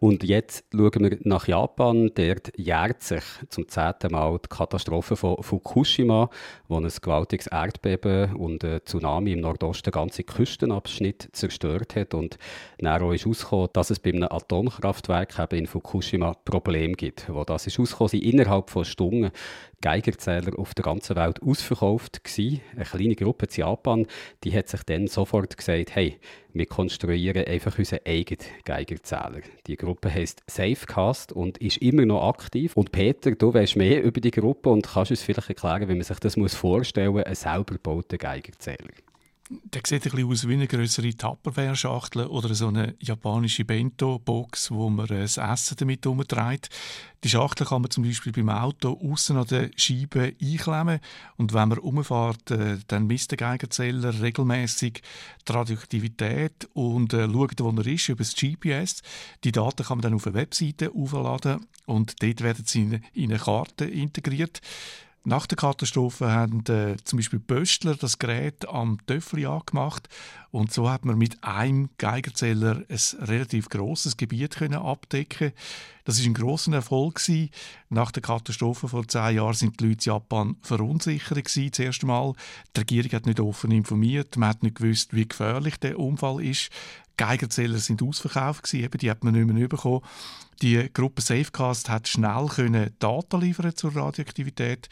Und 0.00 0.24
jetzt 0.24 0.64
schauen 0.72 1.10
wir 1.10 1.18
nach 1.22 1.48
Japan. 1.48 2.10
Dort 2.14 2.52
jährt 2.56 3.02
sich 3.02 3.22
zum 3.48 3.68
zehnten 3.68 4.12
Mal 4.12 4.38
die 4.38 4.48
Katastrophe 4.48 5.16
von 5.16 5.42
Fukushima, 5.42 6.30
wo 6.68 6.76
ein 6.76 6.88
gewaltiges 6.88 7.46
Erdbeben 7.46 8.34
und 8.34 8.64
ein 8.64 8.80
Tsunami 8.84 9.32
im 9.32 9.40
Nordosten 9.40 9.90
ganze 9.90 10.22
Küstenabschnitt 10.22 11.30
zerstört 11.32 11.96
hat. 11.96 12.14
Und 12.14 12.38
Nero 12.80 13.12
ist 13.12 13.24
herausgekommen, 13.24 13.68
dass 13.72 13.90
es 13.90 13.98
bei 13.98 14.10
einem 14.10 14.28
Atomkraftwerk 14.30 15.38
eben 15.38 15.60
in 15.60 15.66
Fukushima 15.66 16.34
Probleme 16.44 16.94
gibt. 16.94 17.32
Wo 17.32 17.44
das 17.44 17.66
ist 17.66 17.78
herausgekommen, 17.78 18.22
innerhalb 18.22 18.70
von 18.70 18.84
Stunden 18.84 19.30
Geigerzähler 19.80 20.58
auf 20.58 20.74
der 20.74 20.84
ganzen 20.84 21.16
Welt 21.16 21.42
ausverkauft 21.42 22.24
gewesen. 22.24 22.60
Eine 22.74 22.84
kleine 22.84 23.14
Gruppe 23.14 23.46
in 23.46 23.52
Japan, 23.54 24.06
die 24.42 24.56
hat 24.56 24.68
sich 24.68 24.82
dann 24.84 25.06
sofort 25.06 25.56
gesagt, 25.56 25.94
hey, 25.94 26.18
wir 26.52 26.66
konstruieren 26.66 27.44
einfach 27.44 27.78
unseren 27.78 28.00
eigenen 28.06 28.44
Geigerzähler. 28.64 29.40
Die 29.66 29.76
Gruppe 29.76 30.12
heißt 30.12 30.42
Safecast 30.46 31.32
und 31.32 31.58
ist 31.58 31.78
immer 31.78 32.06
noch 32.06 32.28
aktiv. 32.28 32.76
Und 32.76 32.92
Peter, 32.92 33.32
du 33.32 33.52
weißt 33.52 33.76
mehr 33.76 34.02
über 34.02 34.20
die 34.20 34.30
Gruppe 34.30 34.70
und 34.70 34.86
kannst 34.86 35.10
uns 35.10 35.22
vielleicht 35.22 35.50
erklären, 35.50 35.88
wie 35.88 35.94
man 35.94 36.02
sich 36.02 36.18
das 36.18 36.36
vorstellen 36.54 37.12
muss, 37.12 37.24
einen 37.24 37.34
selber 37.34 37.74
gebauten 37.74 38.18
Geigerzähler. 38.18 38.94
Der 39.48 39.82
sieht 39.86 40.04
ein 40.04 40.10
bisschen 40.10 40.28
aus 40.28 40.48
wie 40.48 40.54
eine 40.54 40.66
größere 40.66 41.16
Tupperware-Schachtel 41.16 42.26
oder 42.26 42.52
so 42.52 42.66
eine 42.66 42.96
japanische 42.98 43.64
Bento-Box, 43.64 44.72
wo 44.72 44.90
man 44.90 45.06
das 45.06 45.36
Essen 45.36 45.76
damit 45.78 46.04
umtreibt. 46.04 46.68
Die 47.22 47.28
Schachtel 47.28 47.64
kann 47.64 47.82
man 47.82 47.92
zum 47.92 48.02
Beispiel 48.02 48.32
beim 48.32 48.48
Auto 48.48 49.00
außen 49.00 49.36
an 49.36 49.46
der 49.46 49.70
Scheibe 49.76 50.34
einklemmen 50.42 50.98
und 51.36 51.54
wenn 51.54 51.68
man 51.68 51.78
umfährt, 51.78 52.50
äh, 52.50 52.78
dann 52.88 53.06
misst 53.06 53.30
der 53.30 53.38
Geigerzähler 53.38 54.20
regelmäßig 54.20 55.02
die 55.46 55.52
Radioaktivität 55.52 56.68
und 56.72 57.14
äh, 57.14 57.28
schaut, 57.28 57.60
wo 57.60 57.70
er 57.70 57.86
ist, 57.86 58.08
über 58.08 58.24
das 58.24 58.34
GPS. 58.34 59.02
Die 59.44 59.52
Daten 59.52 59.84
kann 59.84 59.98
man 59.98 60.02
dann 60.02 60.14
auf 60.14 60.26
eine 60.26 60.34
Webseite 60.34 60.90
aufladen 60.90 61.66
und 61.86 62.20
dort 62.20 62.40
werden 62.42 62.64
sie 62.66 63.00
in 63.12 63.30
eine 63.30 63.38
Karte 63.38 63.84
integriert. 63.84 64.60
Nach 65.28 65.48
der 65.48 65.56
Katastrophe 65.56 66.30
haben 66.30 66.64
äh, 66.68 66.98
zum 67.02 67.16
Beispiel 67.16 67.40
Böstler 67.40 67.96
das 67.96 68.20
Gerät 68.20 68.68
am 68.68 69.04
Töffel 69.06 69.44
angemacht 69.44 70.08
und 70.52 70.72
so 70.72 70.88
hat 70.88 71.04
man 71.04 71.18
mit 71.18 71.42
einem 71.42 71.90
Geigerzähler 71.98 72.84
ein 72.88 73.26
relativ 73.26 73.68
großes 73.68 74.16
Gebiet 74.18 74.54
können 74.54 74.78
abdecken. 74.78 75.50
Das 76.04 76.20
ist 76.20 76.26
ein 76.26 76.34
großer 76.34 76.72
Erfolg 76.74 77.16
gewesen. 77.16 77.50
Nach 77.88 78.12
der 78.12 78.22
Katastrophe 78.22 78.86
vor 78.86 79.08
zehn 79.08 79.34
Jahren 79.34 79.54
sind 79.54 79.80
die 79.80 79.88
Leute 79.88 80.08
in 80.08 80.14
Japan 80.14 80.56
verunsichert 80.62 81.44
gewesen. 81.44 81.70
Das 81.72 81.80
erste 81.80 82.06
Mal. 82.06 82.34
Die 82.76 82.80
Regierung 82.82 83.10
hat 83.10 83.26
nicht 83.26 83.40
offen 83.40 83.72
informiert. 83.72 84.36
Man 84.36 84.50
hat 84.50 84.62
nicht 84.62 84.76
gewusst, 84.76 85.12
wie 85.12 85.26
gefährlich 85.26 85.76
der 85.80 85.98
Unfall 85.98 86.40
ist. 86.40 86.70
Geigerzähler 87.16 87.78
sind 87.78 88.00
ausverkauft 88.00 88.62
gewesen, 88.62 88.84
eben, 88.84 88.98
die 88.98 89.10
hat 89.10 89.24
man 89.24 89.34
nicht 89.34 89.52
mehr 89.52 89.68
bekommen. 89.68 90.02
Die 90.62 90.90
Gruppe 90.92 91.20
Safecast 91.20 91.90
hat 91.90 92.08
schnell 92.08 92.46
können 92.46 92.94
Daten 92.98 93.40
liefern 93.40 93.76
zur 93.76 93.94
Radioaktivität, 93.94 94.88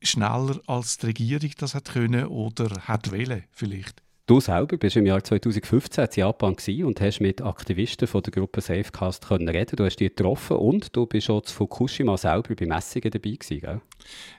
schneller 0.00 0.60
als 0.66 0.98
die 0.98 1.06
Regierung 1.06 1.50
das 1.58 1.74
hat 1.74 1.86
können 1.86 2.26
oder 2.26 2.70
hat 2.86 3.10
wollen 3.10 3.42
vielleicht. 3.50 4.00
Du 4.28 4.40
selber 4.40 4.76
bist 4.76 4.94
im 4.94 5.06
Jahr 5.06 5.24
2015 5.24 6.04
in 6.04 6.10
Japan 6.16 6.54
und 6.84 7.00
hast 7.00 7.20
mit 7.20 7.40
Aktivisten 7.40 8.06
von 8.06 8.22
der 8.22 8.30
Gruppe 8.30 8.60
Safecast 8.60 9.26
können 9.26 9.48
reden. 9.48 9.74
Du 9.74 9.86
hast 9.86 9.96
die 9.96 10.08
getroffen 10.10 10.58
und 10.58 10.94
du 10.94 11.06
bist 11.06 11.30
auch 11.30 11.40
zu 11.40 11.54
Fukushima 11.54 12.14
selber 12.18 12.54
bei 12.54 12.66
Messungen 12.66 13.10
dabei 13.10 13.30
gewesen, 13.30 13.60
gell? 13.60 13.80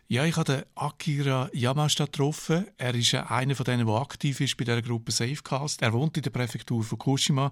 Ja, 0.07 0.25
ich 0.25 0.38
habe 0.38 0.67
Akira 0.75 1.50
Yamashita 1.53 2.05
getroffen. 2.05 2.67
Er 2.77 2.93
ist 2.93 3.15
einer 3.15 3.55
von 3.55 3.63
denen, 3.63 3.88
der 3.88 3.95
aktiv 3.95 4.39
ist 4.41 4.57
bei 4.57 4.63
der 4.63 4.83
Gruppe 4.83 5.12
Safecast. 5.12 5.81
Er 5.81 5.91
wohnt 5.91 6.15
in 6.17 6.24
der 6.24 6.29
Präfektur 6.29 6.83
Fukushima. 6.83 7.51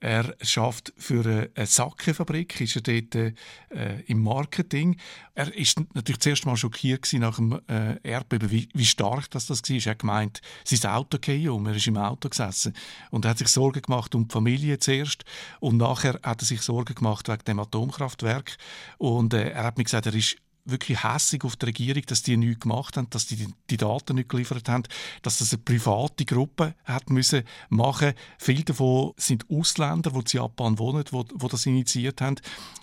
Er 0.00 0.36
schafft 0.42 0.92
für 0.96 1.50
eine 1.56 1.66
Sackenfabrik, 1.66 2.60
ist 2.60 2.76
er 2.76 2.82
dort 2.82 3.14
äh, 3.16 4.00
im 4.06 4.22
Marketing. 4.22 4.96
Er 5.34 5.52
ist 5.56 5.80
natürlich 5.94 6.20
zuerst 6.20 6.46
mal 6.46 6.56
schockiert 6.56 7.12
nach 7.14 7.36
dem 7.36 7.60
äh, 7.68 7.96
Erdbeben, 8.02 8.50
wie, 8.50 8.68
wie, 8.74 8.84
stark 8.84 9.28
das, 9.30 9.50
war. 9.50 9.56
Er 9.68 9.90
hat 9.90 9.98
gemeint, 9.98 10.40
sein 10.64 10.90
Auto 10.90 11.18
geht 11.18 11.48
um, 11.48 11.66
er 11.66 11.74
ist 11.74 11.86
im 11.88 11.96
Auto 11.96 12.28
gesessen 12.28 12.74
und 13.10 13.24
er 13.24 13.32
hat 13.32 13.38
sich 13.38 13.48
Sorgen 13.48 13.82
gemacht 13.82 14.14
um 14.14 14.28
die 14.28 14.32
Familie 14.32 14.78
zuerst 14.78 15.24
und 15.58 15.78
nachher 15.78 16.20
hat 16.22 16.42
er 16.42 16.46
sich 16.46 16.62
Sorgen 16.62 16.94
gemacht 16.94 17.28
wegen 17.28 17.44
dem 17.44 17.58
Atomkraftwerk 17.58 18.56
und 18.98 19.34
äh, 19.34 19.50
er 19.50 19.64
hat 19.64 19.78
mir 19.78 19.84
gesagt, 19.84 20.06
er 20.06 20.14
ist 20.14 20.36
wirklich 20.70 21.02
hässig 21.02 21.44
auf 21.44 21.56
die 21.56 21.66
Regierung, 21.66 22.02
dass 22.06 22.22
die 22.22 22.36
nichts 22.36 22.60
gemacht 22.60 22.96
haben, 22.96 23.08
dass 23.10 23.26
die 23.26 23.48
die 23.70 23.76
Daten 23.76 24.16
nicht 24.16 24.28
geliefert 24.28 24.68
haben, 24.68 24.84
dass 25.22 25.38
das 25.38 25.52
eine 25.52 25.62
private 25.62 26.24
Gruppe 26.24 26.74
hat 26.84 27.10
müssen 27.10 27.44
machen. 27.68 28.12
Viele 28.38 28.64
davon 28.64 29.12
sind 29.16 29.46
Ausländer, 29.50 30.10
die 30.10 30.18
in 30.18 30.24
Japan 30.26 30.78
wohnen, 30.78 31.04
die, 31.04 31.24
die 31.24 31.48
das 31.48 31.66
initiiert 31.66 32.20
haben. 32.20 32.36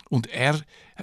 Und 0.09 0.27
er 0.27 0.61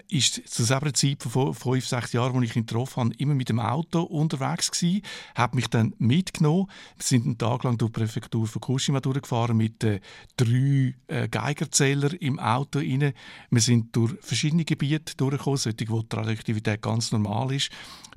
ist 0.08 0.48
zu 0.48 0.64
selber 0.64 0.92
Zeit 0.94 1.22
von 1.22 1.54
fünf, 1.54 1.86
sechs 1.86 2.12
Jahren, 2.12 2.36
als 2.36 2.50
ich 2.50 2.56
ihn 2.56 2.66
getroffen 2.66 3.04
habe, 3.04 3.14
immer 3.18 3.34
mit 3.34 3.48
dem 3.48 3.60
Auto 3.60 4.02
unterwegs 4.02 4.70
gewesen, 4.70 5.02
hat 5.34 5.54
mich 5.54 5.68
dann 5.68 5.94
mitgenommen. 5.98 6.66
Wir 6.96 7.04
sind 7.04 7.26
einen 7.26 7.38
Tag 7.38 7.64
lang 7.64 7.78
durch 7.78 7.92
die 7.92 8.00
Präfektur 8.00 8.46
Fukushima 8.46 9.00
durchgefahren 9.00 9.56
mit 9.56 9.84
äh, 9.84 10.00
drei 10.36 10.94
äh, 11.08 11.28
Geigerzählern 11.28 12.12
im 12.12 12.38
Auto 12.38 12.78
rein. 12.78 13.12
Wir 13.50 13.60
sind 13.60 13.94
durch 13.94 14.14
verschiedene 14.20 14.64
Gebiete 14.64 15.16
durchgekommen, 15.16 15.58
solche, 15.58 15.88
wo 15.88 16.02
die 16.02 16.16
Radioaktivität 16.16 16.82
ganz 16.82 17.12
normal 17.12 17.52
ist 17.52 17.70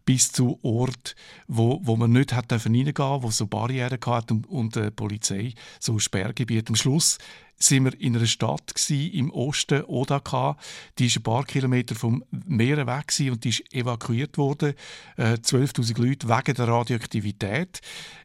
bis 0.06 0.32
zu 0.32 0.60
Ort, 0.62 1.16
wo, 1.48 1.80
wo 1.84 1.96
man 1.96 2.12
nicht 2.12 2.32
hat 2.32 2.52
reingehen 2.52 2.94
durfte, 2.94 3.24
wo 3.24 3.32
so 3.32 3.48
Barrieren 3.48 4.00
hatte 4.06 4.34
und, 4.36 4.48
und 4.48 4.78
äh, 4.78 4.92
Polizei, 4.92 5.54
so 5.80 5.98
Sperrgebiet. 6.00 6.70
Am 6.70 6.76
Schluss 6.76 7.18
sind 7.58 7.86
wir 7.86 8.00
in 8.00 8.16
einer 8.16 8.26
Stadt 8.26 8.76
gewesen, 8.76 9.12
im 9.14 9.32
Osten, 9.32 9.84
Odaka. 9.86 10.58
Die 11.00 11.08
ist 11.08 11.18
ein 11.18 11.24
paar 11.24 11.46
Kilometer 11.46 11.96
vom 11.96 12.24
Meer 12.32 12.86
weg 12.86 13.14
und 13.32 13.44
die 13.44 13.50
ist 13.50 13.74
evakuiert 13.74 14.38
worden. 14.38 14.74
Äh, 15.18 15.34
12.000 15.36 16.02
Leute 16.02 16.28
wegen 16.28 16.56
der 16.56 16.68
Radioaktivität. 16.68 17.82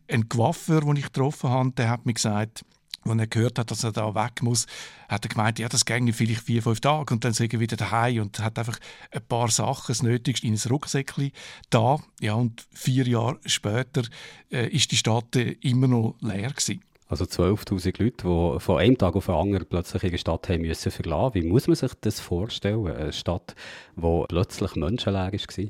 Ein 0.08 0.28
Coiffeur, 0.28 0.80
den 0.80 0.96
ich 0.96 1.04
getroffen 1.04 1.50
habe, 1.50 1.70
der 1.72 1.88
hat 1.88 2.06
mir 2.06 2.14
gesagt, 2.14 2.64
als 3.04 3.18
er 3.18 3.26
gehört 3.26 3.58
hat, 3.58 3.70
dass 3.70 3.84
er 3.84 3.92
da 3.92 4.14
weg 4.14 4.42
muss, 4.42 4.66
hat 5.08 5.25
er 5.25 5.28
gemeint, 5.28 5.58
ja, 5.58 5.68
das 5.68 5.84
ginge 5.84 6.12
vielleicht 6.12 6.42
vier, 6.42 6.62
fünf 6.62 6.80
Tage 6.80 7.14
und 7.14 7.25
dann 7.25 7.32
sind 7.32 7.52
er 7.52 7.60
wieder 7.60 7.76
daheim 7.76 8.22
und 8.22 8.38
hat 8.40 8.58
einfach 8.58 8.78
ein 9.10 9.22
paar 9.26 9.50
Sachen, 9.50 9.87
das 9.88 10.02
Nötigste 10.02 10.46
in 10.46 10.54
ein 10.54 10.70
Rucksäckchen 10.70 11.32
da. 11.70 11.99
Ja, 12.20 12.34
und 12.34 12.66
vier 12.72 13.06
Jahre 13.06 13.40
später 13.46 14.02
äh, 14.50 14.68
ist 14.68 14.92
die 14.92 14.96
Stadt 14.96 15.34
äh, 15.37 15.52
immer 15.62 15.88
noch 15.88 16.16
leer 16.20 16.50
gewesen. 16.50 16.82
Also 17.11 17.25
12'000 17.25 18.00
Leute, 18.00 18.23
die 18.23 18.61
von 18.61 18.79
einem 18.79 18.97
Tag 18.97 19.17
auf 19.17 19.26
den 19.26 19.35
anderen 19.35 19.67
plötzlich 19.69 20.05
ihre 20.05 20.17
Stadt 20.17 20.49
haben 20.49 20.62
müssen 20.62 20.93
verlassen. 20.93 21.35
Wie 21.35 21.43
muss 21.43 21.67
man 21.67 21.75
sich 21.75 21.90
das 22.00 22.21
vorstellen? 22.21 22.87
Eine 22.87 23.12
Stadt, 23.12 23.57
die 23.97 24.25
plötzlich 24.29 24.76
menschenleer 24.76 25.33
war? 25.33 25.64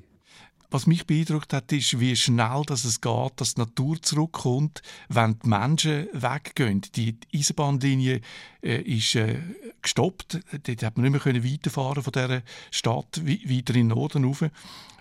Was 0.73 0.87
mich 0.87 1.07
beeindruckt 1.07 1.55
hat, 1.55 1.73
ist, 1.73 1.99
wie 1.99 2.15
schnell 2.15 2.63
dass 2.67 2.85
es 2.85 3.01
geht, 3.01 3.33
dass 3.37 3.55
die 3.55 3.61
Natur 3.63 4.01
zurückkommt, 4.03 4.83
wenn 5.09 5.39
die 5.43 5.49
Menschen 5.49 6.09
weggehen. 6.13 6.83
Die 6.95 7.17
Eisenbahnlinie 7.35 8.21
äh, 8.63 8.83
ist 8.83 9.15
äh, 9.15 9.39
gestoppt. 9.81 10.41
Dort 10.63 10.83
hat 10.83 10.99
man 10.99 11.11
nicht 11.11 11.25
mehr 11.25 11.45
weiterfahren 11.45 12.03
von 12.03 12.13
dieser 12.13 12.43
Stadt 12.71 13.23
weiter 13.25 13.75
in 13.75 13.89
den 13.89 13.89
Norden 13.89 14.25
rauf. 14.27 14.45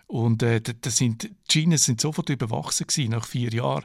Und 0.08 0.42
äh, 0.42 0.62
das 0.62 0.98
sind, 0.98 1.24
die 1.24 1.52
Schienen 1.52 1.78
sind 1.78 2.00
sofort 2.00 2.30
überwachsen 2.30 2.88
gewesen, 2.88 3.12
nach 3.12 3.28
vier 3.28 3.52
Jahren 3.52 3.84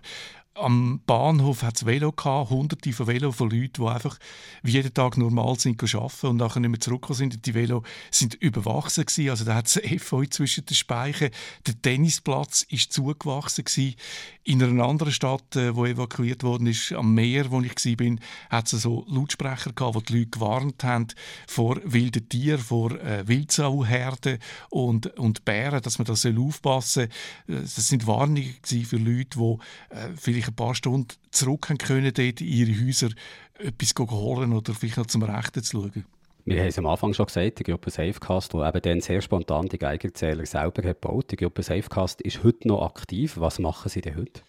am 0.55 1.01
Bahnhof 1.05 1.63
hat 1.63 1.77
es 1.77 1.87
Velo 1.87 2.13
gehabt, 2.13 2.51
hunderte 2.51 2.93
von 2.93 3.09
Velo 3.09 3.33
von 3.33 3.51
Leuten, 3.51 3.83
die 3.83 3.89
einfach 3.89 4.19
wie 4.63 4.73
jeden 4.73 4.95
Tag 4.95 5.17
normal 5.17 5.59
sind 5.59 5.83
arbeiten 5.83 6.27
und 6.29 6.37
nachher 6.37 6.61
nicht 6.61 6.71
mehr 6.71 6.81
zurückgekommen 6.81 7.17
sind. 7.17 7.45
Die 7.45 7.55
Velo 7.55 7.83
sind 8.11 8.35
überwachsen 8.35 9.05
gewesen. 9.05 9.31
Also 9.31 9.45
da 9.45 9.57
hat 9.57 9.67
es 9.67 9.77
Efeu 9.83 10.27
zwischen 10.27 10.65
den 10.65 10.77
Speichen. 10.77 11.31
Der 11.67 11.81
Tennisplatz 11.83 12.63
ist 12.69 12.93
zugewachsen 12.93 13.65
gewesen. 13.65 13.97
In 14.45 14.63
einer 14.63 14.85
anderen 14.85 15.13
Stadt, 15.13 15.57
äh, 15.57 15.75
wo 15.75 15.87
evakuiert 15.87 16.45
worden 16.45 16.69
ist, 16.69 16.93
am 16.93 17.15
Meer, 17.15 17.51
wo 17.51 17.61
ich 17.61 17.75
war, 17.85 17.97
bin, 17.97 18.21
hat 18.49 18.73
es 18.73 18.83
so 18.83 19.05
Lautsprecher 19.09 19.73
gehabt, 19.73 19.97
wo 19.97 20.01
die 20.01 20.19
Leute 20.19 20.31
gewarnt 20.31 20.85
haben 20.85 21.09
vor 21.49 21.81
wilden 21.85 22.29
Tieren, 22.29 22.61
vor 22.61 22.93
äh, 23.01 23.27
Wildsauherden 23.27 24.39
und, 24.71 25.19
und 25.19 25.45
Bären, 25.45 25.83
dass 25.83 25.99
man 25.99 26.07
da 26.07 26.13
aufpassen 26.13 27.09
soll. 27.47 27.57
Äh, 27.57 27.63
das 27.63 27.89
sind 27.89 28.07
Warnungen 28.07 28.55
für 28.63 28.97
Leute, 28.97 29.39
die 29.39 29.95
äh, 29.95 30.11
vielleicht 30.17 30.44
vielleicht 30.45 30.49
ein 30.49 30.55
paar 30.55 30.75
Stunden 30.75 31.09
zurück 31.31 31.73
können, 31.79 32.13
dort 32.13 32.41
in 32.41 32.47
ihre 32.47 32.87
Häuser 32.87 33.09
etwas 33.59 33.95
holen 34.11 34.53
oder 34.53 34.75
vielleicht 34.75 34.99
noch 34.99 35.07
zum 35.07 35.23
Rechten 35.23 35.63
zu 35.63 35.83
schauen. 35.83 36.05
Wir 36.47 36.61
haben 36.61 36.69
es 36.69 36.79
am 36.79 36.87
Anfang 36.87 37.15
schon 37.15 37.27
gesagt, 37.27 37.61
die 37.61 37.65
Gruppe 37.65 37.91
Safecast, 37.91 38.53
die 38.53 38.59
eben 38.59 38.83
dann 38.83 39.01
sehr 39.01 39.23
spontan 39.23 39.67
die 39.67 39.79
Geigerzähler 39.79 40.45
selber 40.45 40.83
gebaut. 40.83 41.31
Die 41.31 41.37
Gruppe 41.37 41.63
Safecast 41.63 42.21
ist 42.21 42.45
heute 42.45 42.69
noch 42.69 42.85
aktiv. 42.85 43.39
Was 43.39 43.59
machen 43.59 43.89
sie 43.89 44.03
denn 44.03 44.17
heute? 44.17 44.43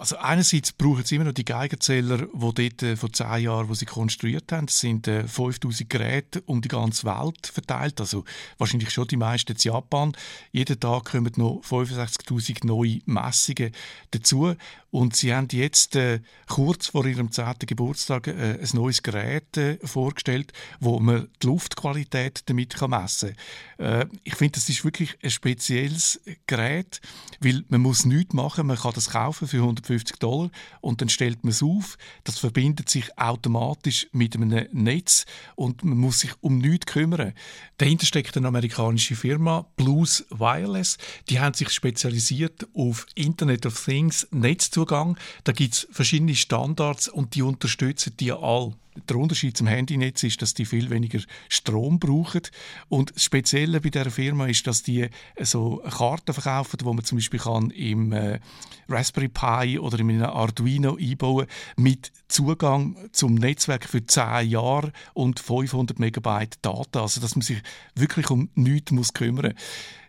Also 0.00 0.16
einerseits 0.16 0.72
brauchen 0.72 1.04
sie 1.04 1.16
immer 1.16 1.26
noch 1.26 1.34
die 1.34 1.44
Geigerzähler, 1.44 2.26
die 2.32 2.68
dort 2.70 2.82
äh, 2.82 2.96
vor 2.96 3.12
zehn 3.12 3.42
Jahren, 3.42 3.68
wo 3.68 3.74
sie 3.74 3.84
konstruiert 3.84 4.50
haben, 4.50 4.64
das 4.64 4.80
sind 4.80 5.06
äh, 5.06 5.28
5000 5.28 5.90
Geräte 5.90 6.40
um 6.46 6.62
die 6.62 6.68
ganze 6.68 7.04
Welt 7.04 7.46
verteilt, 7.46 8.00
also 8.00 8.24
wahrscheinlich 8.56 8.88
schon 8.92 9.08
die 9.08 9.18
meisten 9.18 9.52
in 9.52 9.58
Japan. 9.58 10.16
Jeden 10.52 10.80
Tag 10.80 11.04
kommen 11.04 11.30
noch 11.36 11.60
65.000 11.68 12.66
neue 12.66 13.00
Messungen 13.04 13.72
dazu 14.10 14.54
und 14.90 15.16
sie 15.16 15.34
haben 15.34 15.48
jetzt 15.52 15.94
äh, 15.96 16.20
kurz 16.48 16.86
vor 16.86 17.04
ihrem 17.04 17.30
10. 17.30 17.54
Geburtstag 17.66 18.26
äh, 18.26 18.58
ein 18.58 18.68
neues 18.72 19.02
Gerät 19.02 19.54
äh, 19.58 19.78
vorgestellt, 19.84 20.54
wo 20.80 20.98
man 20.98 21.28
die 21.42 21.46
Luftqualität 21.46 22.42
damit 22.46 22.80
messen 22.88 23.36
kann. 23.76 23.86
Äh, 23.86 24.06
ich 24.24 24.34
finde, 24.34 24.52
das 24.52 24.68
ist 24.70 24.82
wirklich 24.82 25.18
ein 25.22 25.30
spezielles 25.30 26.20
Gerät, 26.46 27.02
weil 27.40 27.64
man 27.68 27.82
muss 27.82 28.06
nichts 28.06 28.32
machen, 28.32 28.66
man 28.66 28.78
kann 28.78 28.94
das 28.94 29.10
kaufen 29.10 29.46
für 29.46 29.58
150 29.58 29.89
Dollar 30.18 30.50
und 30.80 31.00
dann 31.00 31.08
stellt 31.08 31.44
man 31.44 31.50
es 31.50 31.62
auf. 31.62 31.98
Das 32.24 32.38
verbindet 32.38 32.88
sich 32.88 33.18
automatisch 33.18 34.08
mit 34.12 34.34
einem 34.34 34.66
Netz 34.72 35.26
und 35.56 35.84
man 35.84 35.98
muss 35.98 36.20
sich 36.20 36.32
um 36.40 36.58
nichts 36.58 36.86
kümmern. 36.86 37.32
Dahinter 37.78 38.06
steckt 38.06 38.36
eine 38.36 38.48
amerikanische 38.48 39.16
Firma, 39.16 39.66
Blues 39.76 40.24
Wireless. 40.30 40.98
Die 41.28 41.40
haben 41.40 41.54
sich 41.54 41.70
spezialisiert 41.70 42.68
auf 42.74 43.06
Internet 43.14 43.66
of 43.66 43.84
Things, 43.84 44.26
Netz 44.30 44.70
Zugang. 44.70 45.18
Da 45.44 45.52
gibt 45.52 45.74
es 45.74 45.88
verschiedene 45.90 46.34
Standards 46.34 47.08
und 47.08 47.34
die 47.34 47.42
unterstützen 47.42 48.16
die 48.18 48.32
alle. 48.32 48.74
Der 49.08 49.16
Unterschied 49.16 49.56
zum 49.56 49.68
Handynetz 49.68 50.22
ist, 50.24 50.42
dass 50.42 50.52
die 50.52 50.64
viel 50.64 50.90
weniger 50.90 51.20
Strom 51.48 52.00
brauchen. 52.00 52.42
Und 52.88 53.14
das 53.14 53.24
Spezielle 53.24 53.80
bei 53.80 53.90
dieser 53.90 54.10
Firma 54.10 54.46
ist, 54.46 54.66
dass 54.66 54.82
die 54.82 55.08
so 55.40 55.82
Karten 55.88 56.32
verkaufen, 56.32 56.78
wo 56.82 56.92
man 56.92 57.04
zum 57.04 57.18
Beispiel 57.18 57.38
kann 57.38 57.70
im 57.70 58.12
äh, 58.12 58.40
Raspberry 58.88 59.28
Pi 59.28 59.78
oder 59.78 60.00
in 60.00 60.10
einem 60.10 60.24
Arduino 60.24 60.96
einbauen 60.96 61.46
mit 61.76 62.10
Zugang 62.26 62.96
zum 63.12 63.36
Netzwerk 63.36 63.84
für 63.84 64.04
10 64.04 64.48
Jahre 64.50 64.92
und 65.14 65.38
500 65.38 65.98
Megabyte 66.00 66.58
Daten. 66.62 66.98
Also, 66.98 67.20
dass 67.20 67.36
man 67.36 67.42
sich 67.42 67.62
wirklich 67.94 68.28
um 68.30 68.50
nichts 68.54 69.14
kümmern 69.14 69.54
muss. 69.54 69.62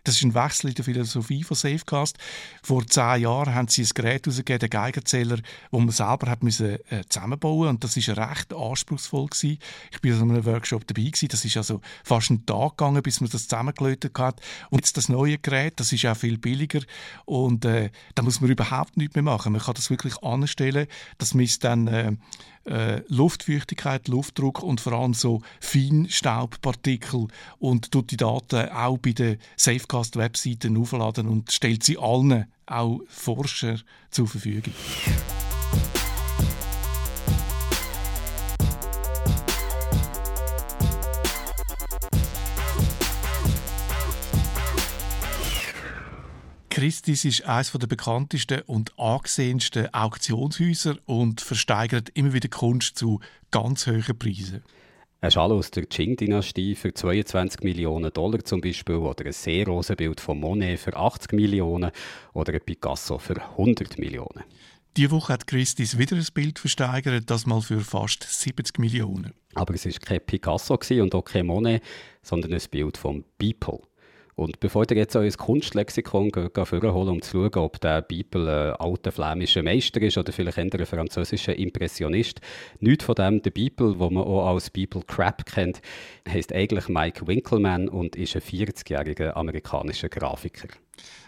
Das 0.04 0.16
ist 0.16 0.24
ein 0.24 0.34
Wechsel 0.34 0.70
in 0.70 0.74
der 0.74 0.84
Philosophie 0.84 1.44
von 1.44 1.56
Safecast. 1.56 2.18
Vor 2.62 2.86
zehn 2.86 3.22
Jahren 3.22 3.54
haben 3.54 3.68
sie 3.68 3.82
ein 3.82 3.90
Gerät 3.94 4.26
herausgegeben, 4.26 4.58
den 4.58 4.70
Geigerzähler, 4.70 5.38
wo 5.70 5.78
man 5.78 5.90
selber 5.90 6.28
hat 6.28 6.42
müssen, 6.42 6.78
äh, 6.90 7.04
zusammenbauen 7.08 7.68
und 7.68 7.84
das 7.84 7.96
ist 7.96 8.08
recht 8.08 8.52
anspruchsvoll 8.52 9.26
gewesen. 9.26 9.58
Ich 9.92 10.02
war 10.02 10.22
an 10.22 10.30
einem 10.30 10.44
Workshop 10.44 10.86
dabei 10.86 11.02
gewesen. 11.02 11.28
Das 11.28 11.44
ist 11.44 11.56
also 11.56 11.80
fast 12.02 12.30
einen 12.30 12.44
Tag 12.46 12.76
gegangen, 12.76 13.02
bis 13.02 13.20
man 13.20 13.30
das 13.30 13.46
zusammengelötet 13.46 14.18
hat. 14.18 14.40
Und 14.70 14.80
jetzt 14.80 14.96
das 14.96 15.08
neue 15.08 15.38
Gerät, 15.38 15.78
das 15.78 15.92
ist 15.92 16.04
auch 16.06 16.16
viel 16.16 16.38
billiger 16.38 16.80
und 17.24 17.64
äh, 17.64 17.90
da 18.14 18.22
muss 18.22 18.40
man 18.40 18.50
überhaupt 18.50 18.96
nichts 18.96 19.14
mehr 19.14 19.22
machen. 19.22 19.52
Man 19.52 19.62
kann 19.62 19.74
das 19.74 19.90
wirklich 19.90 20.20
anstellen. 20.22 20.88
Das 21.18 21.34
misst 21.34 21.62
dann 21.62 21.86
äh, 21.86 22.12
äh, 22.64 23.02
Luftfeuchtigkeit, 23.08 24.08
Luftdruck 24.08 24.62
und 24.62 24.80
vor 24.80 24.92
allem 24.92 25.14
so 25.14 25.42
Feinstaubpartikel 25.60 27.28
und 27.58 27.90
tut 27.90 28.10
die 28.10 28.16
Daten 28.16 28.68
auch 28.70 28.98
bei 28.98 29.12
den 29.12 29.38
Safecast-Webseiten 29.56 30.76
aufladen 30.76 31.28
und 31.28 31.52
stellt 31.52 31.82
sie 31.82 31.98
allen, 31.98 32.46
auch 32.66 33.00
Forscher, 33.08 33.78
zur 34.10 34.28
Verfügung. 34.28 34.74
Christis 46.82 47.24
ist 47.24 47.44
eines 47.44 47.70
der 47.70 47.86
bekanntesten 47.86 48.62
und 48.62 48.98
angesehensten 48.98 49.94
Auktionshäuser 49.94 50.96
und 51.06 51.40
versteigert 51.40 52.08
immer 52.14 52.32
wieder 52.32 52.48
Kunst 52.48 52.98
zu 52.98 53.20
ganz 53.52 53.86
hohen 53.86 54.18
Preisen. 54.18 54.64
Ein 55.20 55.30
Schal 55.30 55.52
aus 55.52 55.70
der 55.70 55.86
Qing-Dynastie 55.86 56.74
für 56.74 56.92
22 56.92 57.62
Millionen 57.62 58.12
Dollar 58.12 58.44
zum 58.44 58.60
Beispiel 58.60 58.96
oder 58.96 59.26
ein 59.26 59.32
Seerosenbild 59.32 60.18
von 60.18 60.40
Monet 60.40 60.80
für 60.80 60.96
80 60.96 61.34
Millionen 61.34 61.92
oder 62.32 62.52
ein 62.52 62.60
Picasso 62.66 63.16
für 63.16 63.40
100 63.40 64.00
Millionen. 64.00 64.42
Diese 64.96 65.12
Woche 65.12 65.34
hat 65.34 65.46
Christis 65.46 65.96
wieder 65.98 66.16
ein 66.16 66.26
Bild 66.34 66.58
versteigert, 66.58 67.30
das 67.30 67.46
mal 67.46 67.60
für 67.60 67.78
fast 67.78 68.24
70 68.24 68.80
Millionen. 68.80 69.32
Aber 69.54 69.72
es 69.72 69.86
war 69.86 69.92
kein 69.92 70.20
Picasso 70.20 70.76
und 71.00 71.14
auch 71.14 71.22
kein 71.22 71.46
Monet, 71.46 71.80
sondern 72.22 72.52
ein 72.52 72.62
Bild 72.72 72.96
von 72.96 73.24
Beeple. 73.38 73.82
Und 74.34 74.60
bevor 74.60 74.90
ihr 74.90 74.96
jetzt 74.96 75.14
euer 75.14 75.30
Kunstlexikon 75.30 76.30
vorholen 76.32 77.08
um 77.08 77.22
zu 77.22 77.30
schauen, 77.32 77.64
ob 77.64 77.80
der 77.80 78.00
Bibel 78.00 78.48
ein 78.48 78.76
alter 78.76 79.12
flämischer 79.12 79.62
Meister 79.62 80.00
ist 80.00 80.16
oder 80.16 80.32
vielleicht 80.32 80.56
eher 80.56 80.72
ein 80.72 80.86
französischer 80.86 81.56
Impressionist, 81.56 82.40
nichts 82.80 83.04
von 83.04 83.14
dem, 83.14 83.42
der 83.42 83.50
Bibel, 83.50 83.98
wo 83.98 84.08
man 84.08 84.24
auch 84.24 84.48
als 84.48 84.70
Bibel 84.70 85.02
Crap 85.06 85.44
kennt, 85.44 85.82
heißt 86.26 86.52
eigentlich 86.54 86.88
Mike 86.88 87.26
Winkelmann 87.26 87.88
und 87.88 88.16
ist 88.16 88.34
ein 88.34 88.42
40-jähriger 88.42 89.32
amerikanischer 89.36 90.08
Grafiker. 90.08 90.68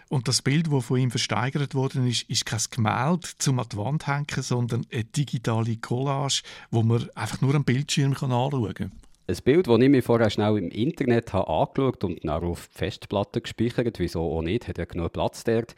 Und 0.09 0.27
das 0.27 0.41
Bild, 0.41 0.71
das 0.71 0.85
von 0.85 0.97
ihm 0.97 1.11
versteigert 1.11 1.73
worden 1.75 2.07
ist, 2.07 2.29
ist 2.29 2.45
kein 2.45 2.59
Gemälde 2.69 3.27
zum 3.37 3.59
an 3.59 3.67
die 3.71 3.77
Wand 3.77 4.07
hängen, 4.07 4.41
sondern 4.41 4.85
eine 4.91 5.03
digitale 5.03 5.77
Collage, 5.77 6.41
wo 6.69 6.83
man 6.83 7.09
einfach 7.15 7.41
nur 7.41 7.55
am 7.55 7.63
Bildschirm 7.63 8.13
anschauen 8.13 8.73
kann. 8.73 8.91
Ein 9.27 9.37
Bild, 9.43 9.67
das 9.67 9.79
ich 9.79 9.89
mir 9.89 10.03
vorher 10.03 10.29
schnell 10.29 10.55
im 10.55 10.69
Internet 10.69 11.33
habe 11.33 11.47
angeschaut 11.47 12.03
und 12.03 12.23
dann 12.23 12.43
auf 12.43 12.69
die 12.71 12.77
Festplatte 12.77 13.41
gespeichert, 13.41 13.97
wieso 13.97 14.21
auch 14.21 14.43
nicht, 14.43 14.67
hat 14.67 14.77
ja 14.77 14.85
genug 14.85 15.13
Platz 15.13 15.43
dort. 15.43 15.73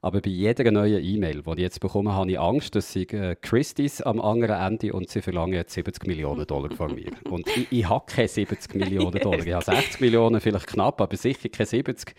Aber 0.00 0.20
bei 0.20 0.30
jeder 0.30 0.70
neuen 0.70 1.02
E-Mail, 1.02 1.42
die 1.42 1.50
ich 1.50 1.58
jetzt 1.58 1.80
bekomme, 1.80 2.12
habe 2.12 2.30
ich 2.30 2.38
Angst, 2.38 2.76
dass 2.76 2.92
sie 2.92 3.02
äh, 3.02 3.34
Christie's 3.40 4.02
am 4.02 4.20
anderen 4.20 4.60
Ende 4.60 4.92
und 4.92 5.08
sie 5.08 5.20
verlangen 5.20 5.54
jetzt 5.54 5.74
70 5.74 6.06
Millionen 6.06 6.46
Dollar 6.46 6.70
von 6.76 6.94
mir. 6.94 7.10
Und 7.28 7.48
ich, 7.56 7.66
ich 7.70 7.88
habe 7.88 8.04
keine 8.06 8.28
70 8.28 8.74
Millionen 8.76 9.18
Dollar. 9.22 9.44
Ich 9.44 9.52
habe 9.52 9.64
60 9.64 10.00
Millionen, 10.00 10.40
vielleicht 10.40 10.68
knapp, 10.68 11.00
aber 11.00 11.16
sicher 11.16 11.48
keine 11.48 11.66
70. 11.66 12.14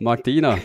Martina, 0.00 0.56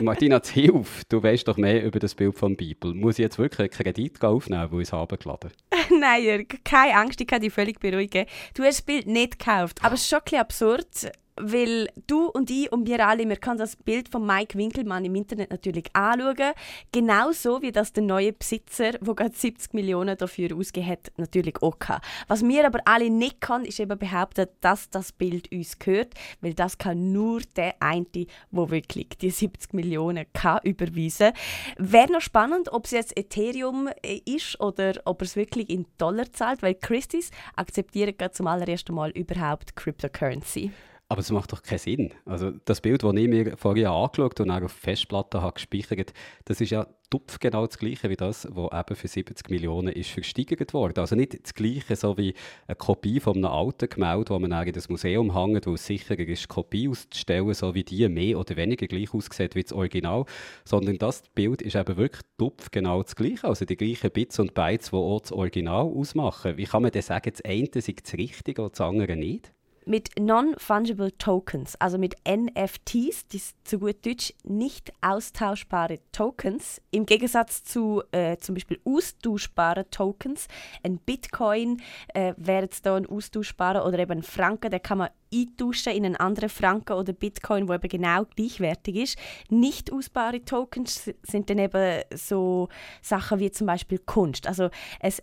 Martina, 0.00 0.40
hilf, 0.44 1.04
du 1.08 1.22
weißt 1.22 1.46
doch 1.46 1.56
mehr 1.56 1.84
über 1.84 2.00
das 2.00 2.16
Bild 2.16 2.36
von 2.36 2.56
Bibel. 2.56 2.92
Muss 2.94 3.16
ich 3.16 3.22
jetzt 3.22 3.38
wirklich 3.38 3.60
einen 3.60 3.70
Kredit 3.70 4.24
aufnehmen, 4.24 4.72
wo 4.72 4.80
ich 4.80 4.88
es 4.88 4.92
herabgeladen 4.92 5.52
Nein, 6.00 6.24
Jörg, 6.24 6.46
keine 6.64 6.96
Angst, 6.96 7.20
ich 7.20 7.28
kann 7.28 7.40
dich 7.40 7.52
völlig 7.52 7.78
beruhigen. 7.78 8.26
Du 8.54 8.64
hast 8.64 8.78
das 8.78 8.82
Bild 8.82 9.06
nicht 9.06 9.38
gekauft, 9.38 9.78
aber 9.84 9.94
es 9.94 10.00
ist 10.00 10.08
schon 10.08 10.18
ein 10.18 10.24
bisschen 10.24 10.40
absurd 10.40 11.12
weil 11.36 11.88
du 12.06 12.26
und 12.26 12.50
ich 12.50 12.70
und 12.72 12.86
wir 12.86 13.06
alle, 13.06 13.28
wir 13.28 13.36
können 13.36 13.58
das 13.58 13.76
Bild 13.76 14.08
von 14.08 14.26
Mike 14.26 14.56
Winkelmann 14.58 15.04
im 15.04 15.14
Internet 15.14 15.50
natürlich 15.50 15.86
anschauen. 15.94 16.52
Genauso 16.92 17.62
wie 17.62 17.72
das 17.72 17.92
der 17.92 18.02
neue 18.02 18.32
Besitzer, 18.32 18.92
der 18.92 19.14
gerade 19.14 19.34
70 19.34 19.72
Millionen 19.74 20.16
dafür 20.16 20.56
ausgegeben 20.56 20.92
hat, 20.92 21.12
natürlich 21.16 21.62
auch 21.62 21.78
kann. 21.78 22.00
Was 22.28 22.46
wir 22.46 22.66
aber 22.66 22.80
alle 22.84 23.10
nicht 23.10 23.40
können, 23.40 23.64
ist 23.64 23.80
eben 23.80 23.98
behaupten, 23.98 24.46
dass 24.60 24.90
das 24.90 25.12
Bild 25.12 25.50
uns 25.52 25.78
gehört, 25.78 26.14
weil 26.40 26.54
das 26.54 26.78
kann 26.78 27.12
nur 27.12 27.40
der 27.56 27.74
eine, 27.80 28.02
der 28.12 28.26
wirklich 28.52 29.08
die 29.20 29.30
70 29.30 29.72
Millionen 29.72 30.26
kann 30.32 30.60
überweisen. 30.64 31.32
Wäre 31.78 32.12
noch 32.12 32.20
spannend, 32.20 32.72
ob 32.72 32.84
es 32.84 32.90
jetzt 32.90 33.16
Ethereum 33.16 33.88
äh, 34.02 34.20
ist 34.24 34.60
oder 34.60 34.94
ob 35.04 35.22
er 35.22 35.26
es 35.26 35.36
wirklich 35.36 35.70
in 35.70 35.86
Dollar 35.98 36.30
zahlt, 36.32 36.62
weil 36.62 36.74
Christie's 36.74 37.30
akzeptiert 37.56 38.18
gerade 38.18 38.32
zum 38.32 38.46
allerersten 38.46 38.94
Mal 38.94 39.10
überhaupt 39.10 39.76
Cryptocurrency. 39.76 40.72
Aber 41.12 41.20
es 41.20 41.30
macht 41.30 41.52
doch 41.52 41.62
keinen 41.62 41.78
Sinn. 41.78 42.14
Also 42.24 42.52
das 42.64 42.80
Bild, 42.80 43.02
das 43.02 43.14
ich 43.14 43.28
mir 43.28 43.58
vorher 43.58 43.90
angeschaut 43.90 44.40
und 44.40 44.50
auch 44.50 44.62
auf 44.62 44.72
Festplatte 44.72 45.42
habe 45.42 45.52
gespeichert, 45.52 46.14
das 46.46 46.62
ist 46.62 46.70
ja 46.70 46.86
tupf 47.10 47.38
genau 47.38 47.66
das 47.66 47.76
Gleiche 47.76 48.08
wie 48.08 48.16
das, 48.16 48.48
was 48.50 48.72
eben 48.72 48.96
für 48.96 49.08
70 49.08 49.50
Millionen 49.50 49.92
ist 49.92 50.08
versteigert 50.08 50.72
worden. 50.72 50.98
Also 51.00 51.14
nicht 51.14 51.38
das 51.44 51.52
Gleiche, 51.52 51.96
so 51.96 52.16
wie 52.16 52.32
eine 52.66 52.76
Kopie 52.76 53.20
von 53.20 53.36
einem 53.36 53.44
alten 53.44 53.90
Gemälde, 53.90 54.30
wo 54.30 54.38
man 54.38 54.66
in 54.66 54.72
das 54.72 54.88
Museum 54.88 55.38
hängt, 55.38 55.66
wo 55.66 55.74
es 55.74 55.84
sicherer 55.84 56.18
ist, 56.20 56.48
Kopie 56.48 56.88
auszustellen, 56.88 57.52
so 57.52 57.74
wie 57.74 57.84
die 57.84 58.08
mehr 58.08 58.38
oder 58.38 58.56
weniger 58.56 58.86
gleich 58.86 59.12
aussieht 59.12 59.54
wie 59.54 59.64
das 59.64 59.74
Original, 59.74 60.24
sondern 60.64 60.96
das 60.96 61.24
Bild 61.34 61.60
ist 61.60 61.76
eben 61.76 61.98
wirklich 61.98 62.22
tupf 62.38 62.70
genau 62.70 63.02
das 63.02 63.16
Gleiche, 63.16 63.46
also 63.46 63.66
die 63.66 63.76
gleichen 63.76 64.10
Bits 64.10 64.38
und 64.38 64.54
Bytes, 64.54 64.92
die 64.92 64.96
auch 64.96 65.20
das 65.20 65.32
Original 65.32 65.84
ausmachen. 65.84 66.56
Wie 66.56 66.64
kann 66.64 66.80
man 66.80 66.90
denn 66.90 67.02
sagen, 67.02 67.30
das 67.30 67.44
eine 67.44 67.68
sei 67.74 67.94
das 68.02 68.14
Richtige 68.14 68.62
und 68.62 68.72
das 68.72 68.80
andere 68.80 69.14
nicht? 69.14 69.52
Mit 69.86 70.10
Non-Fungible 70.18 71.16
Tokens, 71.18 71.76
also 71.76 71.98
mit 71.98 72.14
NFTs, 72.28 73.26
die 73.28 73.40
zu 73.64 73.78
gut 73.78 74.04
Deutsch 74.04 74.32
nicht 74.44 74.92
austauschbare 75.00 75.98
Tokens, 76.12 76.80
im 76.90 77.06
Gegensatz 77.06 77.64
zu 77.64 78.02
äh, 78.12 78.36
zum 78.36 78.54
Beispiel 78.54 78.80
austauschbaren 78.84 79.84
Tokens. 79.90 80.48
Ein 80.82 80.98
Bitcoin 80.98 81.80
äh, 82.14 82.34
wäre 82.36 82.62
jetzt 82.62 82.86
da 82.86 82.96
ein 82.96 83.06
austauschbarer 83.06 83.86
oder 83.86 83.98
eben 83.98 84.18
ein 84.18 84.22
Franken, 84.22 84.70
der 84.70 84.80
kann 84.80 84.98
man 84.98 85.10
eintauschen 85.32 85.92
in 85.92 86.04
einen 86.04 86.16
anderen 86.16 86.48
Franken 86.48 86.92
oder 86.92 87.12
Bitcoin, 87.12 87.68
wo 87.68 87.72
eben 87.72 87.88
genau 87.88 88.24
gleichwertig 88.36 88.96
ist. 88.96 89.18
Nicht 89.48 89.92
ausbare 89.92 90.44
Tokens 90.44 91.10
sind 91.22 91.50
dann 91.50 91.58
eben 91.58 92.02
so 92.14 92.68
Sachen 93.00 93.38
wie 93.38 93.50
zum 93.50 93.66
Beispiel 93.66 93.98
Kunst. 93.98 94.46
Also 94.46 94.68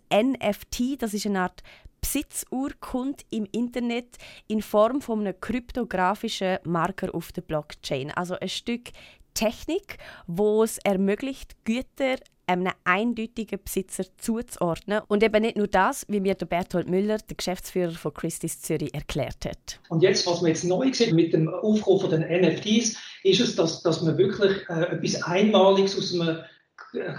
ein 0.09 0.31
NFT, 0.31 1.01
das 1.01 1.13
ist 1.13 1.25
eine 1.25 1.41
Art 1.41 1.63
Besitzurkunde 2.01 3.23
im 3.29 3.47
Internet 3.51 4.17
in 4.47 4.61
Form 4.61 5.01
von 5.01 5.21
einem 5.21 5.39
kryptografischen 5.39 6.57
Marker 6.63 7.13
auf 7.13 7.31
der 7.31 7.41
Blockchain. 7.41 8.11
Also 8.11 8.35
ein 8.39 8.49
Stück 8.49 8.89
Technik, 9.33 9.97
wo 10.27 10.63
es 10.63 10.79
ermöglicht, 10.79 11.55
Güter 11.63 12.17
einem 12.49 12.73
eindeutigen 12.83 13.59
Besitzer 13.63 14.03
zuzuordnen. 14.17 15.01
Und 15.07 15.23
eben 15.23 15.41
nicht 15.41 15.55
nur 15.55 15.67
das, 15.67 16.05
wie 16.09 16.19
mir 16.19 16.33
der 16.33 16.47
Berthold 16.47 16.89
Müller, 16.89 17.19
der 17.19 17.37
Geschäftsführer 17.37 17.91
von 17.91 18.13
Christie's 18.13 18.59
Zürich, 18.61 18.93
erklärt 18.93 19.45
hat. 19.45 19.79
Und 19.89 20.01
jetzt, 20.01 20.25
was 20.25 20.41
man 20.41 20.49
jetzt 20.49 20.63
neu 20.63 20.91
sieht 20.91 21.13
mit 21.13 21.31
dem 21.31 21.47
Aufkommen 21.47 21.99
von 22.01 22.09
den 22.09 22.21
NFTs, 22.21 22.97
ist 23.23 23.39
es, 23.39 23.55
dass, 23.55 23.83
dass 23.83 24.01
man 24.01 24.17
wirklich 24.17 24.67
äh, 24.67 24.95
etwas 24.95 25.21
Einmaliges 25.23 25.97
aus 25.97 26.13
einem 26.13 26.39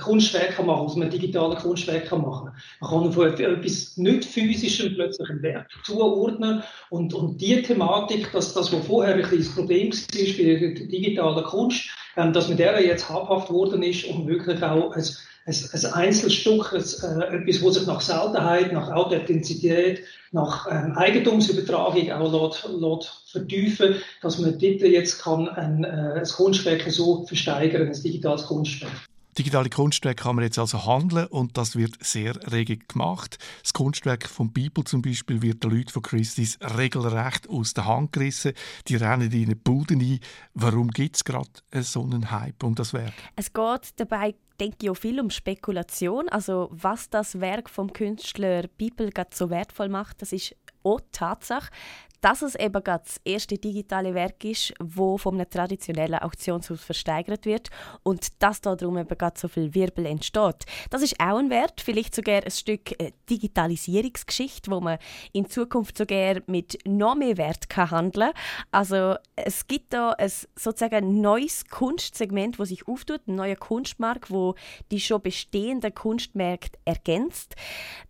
Kunstwerk 0.02 0.56
kann 0.56 0.66
machen, 0.66 0.86
aus 0.86 0.96
einem 0.96 1.10
digitalen 1.10 1.56
Kunstwerk 1.56 2.06
kann 2.06 2.22
machen. 2.22 2.50
Man 2.80 2.90
kann 2.90 3.12
von 3.12 3.26
etwas 3.28 3.96
nicht 3.96 4.24
Physischem 4.24 4.94
plötzlich 4.94 5.30
ein 5.30 5.42
Werk 5.42 5.68
zuordnen 5.84 6.62
und, 6.90 7.14
und 7.14 7.40
die 7.40 7.62
Thematik, 7.62 8.32
dass 8.32 8.52
das, 8.52 8.72
was 8.72 8.86
vorher 8.86 9.14
ein 9.14 9.22
kleines 9.22 9.54
Problem 9.54 9.92
war 9.92 9.98
bei 10.12 10.58
der 10.58 10.86
digitalen 10.88 11.44
Kunst, 11.44 11.88
ähm, 12.16 12.32
dass 12.32 12.48
mit 12.48 12.58
der 12.58 12.84
jetzt 12.84 13.08
habhaft 13.08 13.50
worden 13.50 13.82
ist 13.82 14.04
und 14.06 14.26
wirklich 14.26 14.60
auch 14.62 14.92
ein, 14.92 15.04
ein, 15.46 15.54
ein 15.72 15.92
Einzelstück, 15.92 16.72
ein, 16.72 16.80
äh, 17.20 17.36
etwas, 17.36 17.62
wo 17.62 17.70
sich 17.70 17.86
nach 17.86 18.00
Seltenheit, 18.00 18.72
nach 18.72 18.90
Authentizität, 18.90 20.02
nach 20.32 20.66
ähm, 20.70 20.96
Eigentumsübertragung 20.96 22.10
auch 22.10 22.48
lässt, 22.48 22.68
lässt 22.68 23.30
vertiefen, 23.30 23.94
dass 24.20 24.38
man 24.38 24.58
dort 24.58 24.62
jetzt 24.82 25.22
kann 25.22 25.48
ein, 25.48 25.84
äh, 25.84 26.20
ein 26.20 26.24
Kunstwerk 26.24 26.82
so 26.90 27.24
versteigern, 27.24 27.86
ein 27.86 28.02
digitales 28.02 28.46
Kunstwerk. 28.46 29.09
Digitale 29.38 29.70
Kunstwerke 29.70 30.24
kann 30.24 30.36
man 30.36 30.44
jetzt 30.44 30.58
also 30.58 30.86
handeln 30.86 31.26
und 31.28 31.56
das 31.56 31.76
wird 31.76 31.96
sehr 32.04 32.34
rege 32.52 32.78
gemacht. 32.78 33.38
Das 33.62 33.72
Kunstwerk 33.72 34.26
von 34.26 34.52
Bibel 34.52 34.84
zum 34.84 35.02
Beispiel 35.02 35.40
wird 35.40 35.62
den 35.62 35.70
Leuten 35.70 35.90
von 35.90 36.02
Christus 36.02 36.58
regelrecht 36.60 37.48
aus 37.48 37.74
der 37.74 37.86
Hand 37.86 38.12
gerissen. 38.12 38.52
Die 38.88 38.96
rennen 38.96 39.30
in 39.30 39.44
eine 39.44 39.56
Bude 39.56 39.94
ein. 39.94 40.20
Warum 40.54 40.90
gibt 40.90 41.16
es 41.16 41.24
gerade 41.24 41.48
so 41.80 42.02
einen 42.02 42.30
Hype 42.30 42.62
um 42.64 42.74
das 42.74 42.92
Werk? 42.92 43.14
Es 43.36 43.52
geht 43.52 43.94
dabei 43.96 44.34
denke 44.60 44.76
ich 44.82 44.90
auch 44.90 44.94
viel 44.94 45.18
um 45.18 45.30
Spekulation. 45.30 46.28
Also 46.28 46.68
was 46.70 47.08
das 47.08 47.40
Werk 47.40 47.70
vom 47.70 47.92
Künstler 47.92 48.68
Bibel 48.68 49.10
so 49.32 49.48
wertvoll 49.48 49.88
macht, 49.88 50.20
das 50.20 50.32
ist 50.32 50.54
auch 50.82 51.00
Tatsache 51.12 51.70
dass 52.20 52.42
es 52.42 52.54
eben 52.54 52.82
gerade 52.82 53.04
das 53.04 53.20
erste 53.24 53.56
digitale 53.56 54.14
Werk 54.14 54.44
ist, 54.44 54.72
wo 54.78 55.18
vom 55.18 55.34
einem 55.34 55.48
traditionellen 55.48 56.18
Auktionshaus 56.18 56.82
versteigert 56.82 57.46
wird 57.46 57.70
und 58.02 58.42
dass 58.42 58.60
darum 58.60 58.98
eben 58.98 59.16
gerade 59.16 59.38
so 59.38 59.48
viel 59.48 59.74
Wirbel 59.74 60.06
entsteht. 60.06 60.66
Das 60.90 61.02
ist 61.02 61.20
auch 61.20 61.38
ein 61.38 61.50
Wert, 61.50 61.80
vielleicht 61.80 62.14
sogar 62.14 62.44
ein 62.44 62.50
Stück 62.50 63.00
äh, 63.00 63.12
Digitalisierungsgeschichte, 63.28 64.70
wo 64.70 64.80
man 64.80 64.98
in 65.32 65.48
Zukunft 65.48 65.98
sogar 65.98 66.36
mit 66.46 66.78
noch 66.86 67.14
mehr 67.14 67.36
Wert 67.36 67.68
kann 67.68 67.90
handeln 67.90 68.32
kann. 68.32 68.42
Also 68.70 69.16
es 69.36 69.66
gibt 69.66 69.92
da 69.92 70.12
ein 70.12 70.30
sozusagen 70.56 71.20
neues 71.20 71.66
Kunstsegment, 71.68 72.58
wo 72.58 72.64
sich 72.64 72.86
auftut, 72.88 73.26
ein 73.26 73.36
neuer 73.36 73.56
Kunstmarkt, 73.56 74.30
wo 74.30 74.54
die 74.90 75.00
schon 75.00 75.22
bestehenden 75.22 75.94
Kunstmärkte 75.94 76.78
ergänzt. 76.84 77.56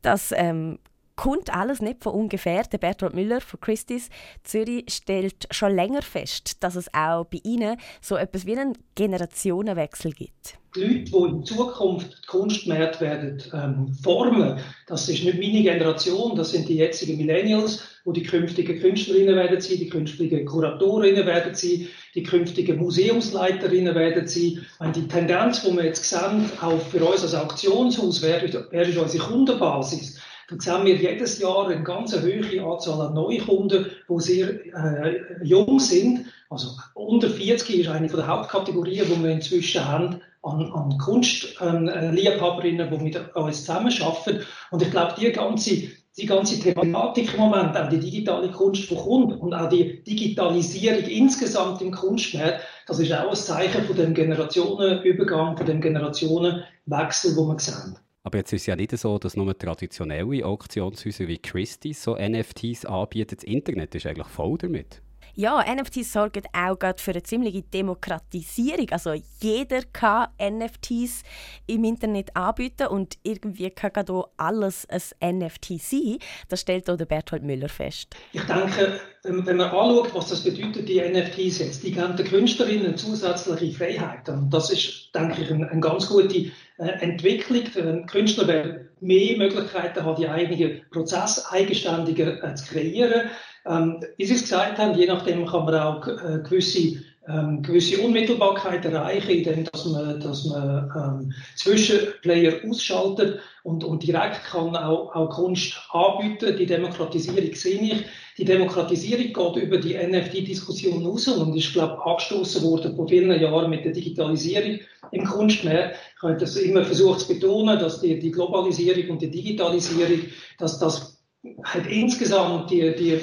Das 0.03 0.33
ähm, 0.37 0.79
kommt 1.21 1.55
alles 1.55 1.83
nicht 1.83 2.03
von 2.03 2.15
ungefähr. 2.15 2.63
Der 2.63 2.79
Bertolt 2.79 3.13
Müller 3.13 3.43
von 3.43 3.61
Christie's 3.61 4.09
Zürich 4.43 4.87
stellt 4.89 5.47
schon 5.51 5.75
länger 5.75 6.01
fest, 6.01 6.63
dass 6.65 6.77
es 6.77 6.89
auch 6.95 7.25
bei 7.25 7.41
ihnen 7.45 7.77
so 8.01 8.17
etwas 8.17 8.47
wie 8.47 8.57
einen 8.57 8.79
Generationenwechsel 8.95 10.13
gibt. 10.13 10.55
Die 10.75 10.81
Leute, 10.81 11.05
die 11.05 11.37
in 11.37 11.45
Zukunft 11.45 12.27
Kunstmärkte 12.27 13.03
werden 13.03 13.43
ähm, 13.53 13.93
formen, 14.03 14.61
das 14.87 15.11
ist 15.11 15.23
nicht 15.23 15.39
meine 15.39 15.63
Generation, 15.63 16.37
das 16.37 16.53
sind 16.53 16.71
die 16.71 16.77
jetzigen 16.77 17.19
Millennials, 17.19 17.83
wo 18.07 18.13
die 18.13 18.23
künftigen 18.23 18.81
Künstlerinnen 18.81 19.37
werden 19.37 19.61
sein, 19.61 19.77
die 19.77 19.91
künftigen 19.91 20.47
Kuratorinnen 20.47 21.27
werden 21.27 21.55
sein, 21.55 21.87
die 22.15 22.23
künftigen 22.23 22.79
Museumsleiterinnen 22.79 23.95
werden 23.95 24.27
sein. 24.27 24.67
Wenn 24.79 24.93
die 24.95 25.07
Tendenz, 25.07 25.65
die 25.65 25.77
wir 25.77 25.85
jetzt 25.85 26.05
sehen, 26.05 26.51
auch 26.63 26.81
für 26.81 27.05
uns 27.05 27.23
als 27.23 27.35
Auktionshaus, 27.35 28.23
wer 28.23 28.43
ist 28.43 28.97
unsere 28.97 29.23
Kundenbasis? 29.23 30.19
Dann 30.51 30.61
sehen 30.61 30.85
wir 30.85 30.97
jedes 30.97 31.39
Jahr 31.39 31.69
eine 31.69 31.83
ganz 31.83 32.13
hohe 32.15 32.65
Anzahl 32.65 33.01
an 33.07 33.15
Neukunden, 33.15 33.87
die 34.09 34.21
sehr 34.21 34.49
äh, 34.75 35.45
jung 35.45 35.79
sind. 35.79 36.27
Also 36.51 36.71
unter 36.95 37.31
40 37.31 37.81
ist 37.81 37.89
eine 37.89 38.09
der 38.09 38.27
Hauptkategorien, 38.27 39.07
die 39.07 39.23
wir 39.23 39.31
inzwischen 39.31 39.85
haben 39.85 40.21
an, 40.43 40.73
an 40.73 40.99
Kunstliebhaberinnen, 40.99 42.93
ähm, 42.93 42.99
die 42.99 43.05
mit 43.05 43.37
uns 43.37 43.65
zusammenarbeiten. 43.65 44.41
Und 44.71 44.83
ich 44.83 44.91
glaube, 44.91 45.15
die 45.19 45.31
ganze 45.31 45.89
die 46.19 46.27
ganze 46.27 46.59
Thematik 46.59 47.33
im 47.35 47.41
Moment, 47.41 47.77
auch 47.77 47.89
die 47.89 48.01
digitale 48.01 48.51
Kunst, 48.51 48.91
die 48.91 48.97
kommt 48.97 49.41
und 49.41 49.55
auch 49.55 49.69
die 49.69 50.03
Digitalisierung 50.03 51.05
insgesamt 51.05 51.81
im 51.83 51.93
Kunstmarkt, 51.93 52.61
das 52.87 52.99
ist 52.99 53.13
auch 53.13 53.31
ein 53.31 53.37
Zeichen 53.37 53.85
von 53.85 53.97
dem 53.97 54.13
Generationenübergang, 54.13 55.57
von 55.57 55.67
dem 55.67 55.81
Generationenwechsel, 55.81 57.37
wo 57.37 57.47
wir 57.47 57.59
sehen. 57.59 57.97
Aber 58.23 58.39
jetzt 58.39 58.53
ist 58.53 58.63
es 58.63 58.67
ja 58.67 58.77
nicht 58.77 58.97
so, 58.97 59.19
dass 59.19 59.37
nur 59.37 59.57
traditionelle 59.57 60.45
Auktionshäuser 60.45 61.27
wie 61.27 61.39
Christie's 61.39 62.03
so 62.03 62.17
NFTs 62.17 62.85
anbieten. 62.85 63.37
Das 63.37 63.45
Internet 63.45 63.95
ist 63.95 64.07
eigentlich 64.07 64.29
voll 64.29 64.59
damit. 64.59 65.01
Ja, 65.35 65.63
NFTs 65.63 66.13
sorgen 66.13 66.43
auch 66.53 66.77
für 66.99 67.13
eine 67.13 67.23
ziemliche 67.23 67.63
Demokratisierung. 67.63 68.91
Also 68.91 69.15
jeder 69.41 69.83
kann 69.93 70.29
NFTs 70.39 71.23
im 71.67 71.85
Internet 71.85 72.35
anbieten 72.37 72.89
und 72.89 73.17
irgendwie 73.23 73.71
kann 73.71 73.93
hier 74.07 74.25
alles 74.37 74.87
ein 75.21 75.39
NFT 75.39 75.81
sein. 75.81 76.19
Das 76.49 76.61
stellt 76.61 76.91
auch 76.91 76.97
der 76.97 77.07
Berthold 77.07 77.43
Müller 77.43 77.69
fest. 77.69 78.15
Ich 78.33 78.43
denke, 78.43 79.01
wenn 79.23 79.57
man 79.57 79.61
anschaut, 79.61 80.15
was 80.15 80.29
das 80.31 80.43
bedeutet, 80.43 80.89
die 80.89 81.01
NFTs 81.01 81.59
jetzt, 81.61 81.83
die 81.85 81.93
geben 81.93 82.17
den 82.17 82.27
Künstlerinnen 82.27 82.97
zusätzliche 82.97 83.77
Freiheit. 83.79 84.29
Und 84.29 84.51
das 84.51 84.71
ist, 84.71 85.15
denke 85.15 85.43
ich, 85.43 85.51
eine, 85.51 85.71
eine 85.71 85.81
ganz 85.81 86.09
gute 86.09 86.51
Entwicklung. 86.81 87.65
Die 87.65 88.07
Künstler 88.07 88.49
werden 88.49 88.89
mehr 89.01 89.37
Möglichkeiten 89.37 90.05
haben, 90.05 90.21
die 90.21 90.29
eigenen 90.29 90.83
Prozesse 90.91 91.51
eigenständiger 91.51 92.43
äh, 92.43 92.55
zu 92.55 92.73
kreieren. 92.73 93.31
Ähm, 93.67 94.03
wie 94.17 94.25
Sie 94.25 94.35
es 94.35 94.43
gesagt 94.43 94.79
haben, 94.79 94.99
je 94.99 95.07
nachdem 95.07 95.47
kann 95.47 95.65
man 95.65 95.75
auch 95.75 96.07
äh, 96.07 96.39
gewisse, 96.43 97.03
ähm, 97.29 97.63
gewisse 97.63 98.01
Unmittelbarkeit 98.01 98.85
erreichen, 98.85 99.31
indem 99.31 99.65
dass 99.65 99.85
man, 99.87 100.21
dass 100.21 100.45
man 100.47 100.91
ähm, 100.97 101.33
Zwischenplayer 101.57 102.55
ausschaltet 102.67 103.41
und, 103.63 103.85
und 103.85 104.03
direkt 104.03 104.45
kann 104.45 104.75
auch, 104.77 105.15
auch 105.15 105.31
Kunst 105.31 105.79
anbieten. 105.93 106.57
Die 106.57 106.67
Demokratisierung 106.67 107.55
sehe 107.55 107.81
ich. 107.81 108.05
Die 108.39 108.45
Demokratisierung 108.47 109.55
geht 109.55 109.63
über 109.65 109.77
die 109.77 109.95
NFT-Diskussion 109.95 111.05
raus 111.05 111.29
und 111.29 111.55
ist, 111.55 111.75
glaube 111.75 111.99
ich, 111.99 112.07
angestoßen 112.07 112.63
worden 112.63 112.97
vor 112.97 113.07
vielen 113.07 113.39
Jahren 113.39 113.69
mit 113.69 113.85
der 113.85 113.93
Digitalisierung 113.93 114.79
im 115.13 115.25
Kunstmarkt. 115.25 115.97
Ich 116.21 116.29
habe 116.29 116.37
das 116.37 116.55
immer 116.57 116.85
versucht 116.85 117.21
zu 117.21 117.29
betonen, 117.29 117.79
dass 117.79 118.03
die, 118.03 118.19
die 118.19 118.31
Globalisierung 118.31 119.13
und 119.13 119.23
die 119.23 119.31
Digitalisierung, 119.31 120.21
dass 120.59 120.79
das 120.79 121.19
hat 121.63 121.87
insgesamt 121.87 122.71
die, 122.71 122.95
die 122.95 123.13
äh, 123.13 123.21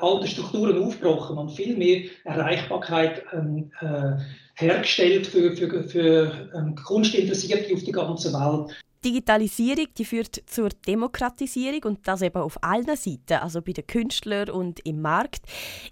alten 0.00 0.26
Strukturen 0.26 0.82
aufgebrochen 0.82 1.38
und 1.38 1.50
viel 1.50 1.76
mehr 1.76 2.02
Erreichbarkeit 2.24 3.22
ähm, 3.32 3.70
äh, 3.80 4.16
hergestellt 4.56 5.28
für, 5.28 5.54
für, 5.54 5.84
für 5.84 6.50
ähm, 6.52 6.74
Kunstinteressierte 6.74 7.72
auf 7.72 7.84
der 7.84 7.92
ganzen 7.92 8.32
Welt. 8.32 8.76
Digitalisierung 9.04 9.86
die 9.96 10.04
führt 10.04 10.42
zur 10.46 10.70
Demokratisierung 10.86 11.82
und 11.84 12.08
das 12.08 12.22
eben 12.22 12.40
auf 12.40 12.62
allen 12.62 12.96
Seiten, 12.96 13.34
also 13.40 13.60
bei 13.62 13.72
den 13.72 13.86
Künstlern 13.86 14.50
und 14.50 14.80
im 14.86 15.00
Markt. 15.00 15.42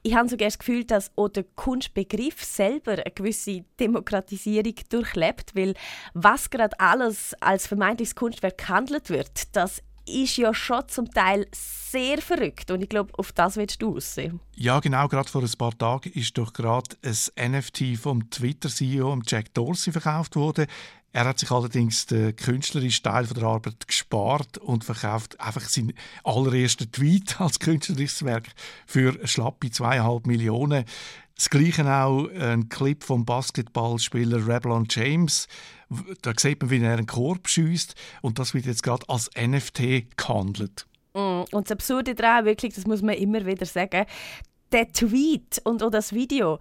Ich 0.02 0.14
habe 0.14 0.28
sogar 0.28 0.48
das 0.48 0.58
Gefühl, 0.58 0.84
dass 0.84 1.10
auch 1.16 1.28
der 1.28 1.44
Kunstbegriff 1.56 2.42
selber 2.42 2.92
eine 2.92 3.12
gewisse 3.14 3.64
Demokratisierung 3.78 4.74
durchlebt, 4.88 5.54
weil 5.54 5.74
was 6.14 6.50
gerade 6.50 6.78
alles 6.78 7.34
als 7.40 7.66
vermeintliches 7.66 8.14
Kunstwerk 8.14 8.58
gehandelt 8.58 9.10
wird, 9.10 9.56
das 9.56 9.82
ist 10.06 10.36
ja 10.36 10.52
schon 10.54 10.88
zum 10.88 11.10
Teil 11.10 11.46
sehr 11.52 12.18
verrückt 12.18 12.70
und 12.70 12.82
ich 12.82 12.88
glaube, 12.88 13.12
auf 13.18 13.32
das 13.32 13.56
willst 13.56 13.82
du 13.82 13.96
aussehen. 13.96 14.40
Ja, 14.56 14.80
genau. 14.80 15.08
Gerade 15.08 15.28
vor 15.28 15.42
ein 15.42 15.52
paar 15.58 15.76
Tagen 15.76 16.10
ist 16.12 16.36
doch 16.38 16.52
gerade 16.52 16.96
ein 17.02 17.52
NFT 17.52 17.98
vom 18.00 18.28
Twitter-CEO 18.30 19.20
Jack 19.26 19.52
Dorsey 19.54 19.92
verkauft 19.92 20.36
worden. 20.36 20.66
Er 21.12 21.24
hat 21.24 21.40
sich 21.40 21.50
allerdings 21.50 22.06
den 22.06 22.36
künstlerischen 22.36 23.02
Teil 23.02 23.26
der 23.26 23.42
Arbeit 23.42 23.86
gespart 23.86 24.58
und 24.58 24.84
verkauft 24.84 25.40
einfach 25.40 25.62
seinen 25.62 25.92
allerersten 26.22 26.90
Tweet 26.92 27.40
als 27.40 27.58
künstlerisches 27.58 28.24
Werk 28.24 28.48
für 28.86 29.18
schlappe 29.26 29.70
zweieinhalb 29.70 30.26
Millionen. 30.26 30.84
Das 31.34 31.50
Gleiche 31.50 31.90
auch 31.90 32.28
ein 32.28 32.68
Clip 32.68 33.02
vom 33.02 33.24
Basketballspieler 33.24 34.46
Reblon 34.46 34.86
James. 34.88 35.48
Da 36.22 36.32
sieht 36.36 36.60
man, 36.60 36.70
wie 36.70 36.80
er 36.80 36.92
einen 36.92 37.06
Korb 37.06 37.48
schießt 37.48 37.94
und 38.22 38.38
das 38.38 38.54
wird 38.54 38.66
jetzt 38.66 38.82
gerade 38.82 39.08
als 39.08 39.30
NFT 39.36 40.16
gehandelt. 40.16 40.86
Mm, 41.14 41.42
und 41.50 41.68
das 41.68 41.72
Absurde 41.72 42.14
daran, 42.14 42.44
wirklich, 42.44 42.74
das 42.74 42.86
muss 42.86 43.02
man 43.02 43.16
immer 43.16 43.44
wieder 43.46 43.66
sagen, 43.66 44.06
der 44.72 44.92
Tweet 44.92 45.60
und 45.64 45.82
auch 45.82 45.90
das 45.90 46.12
Video, 46.12 46.58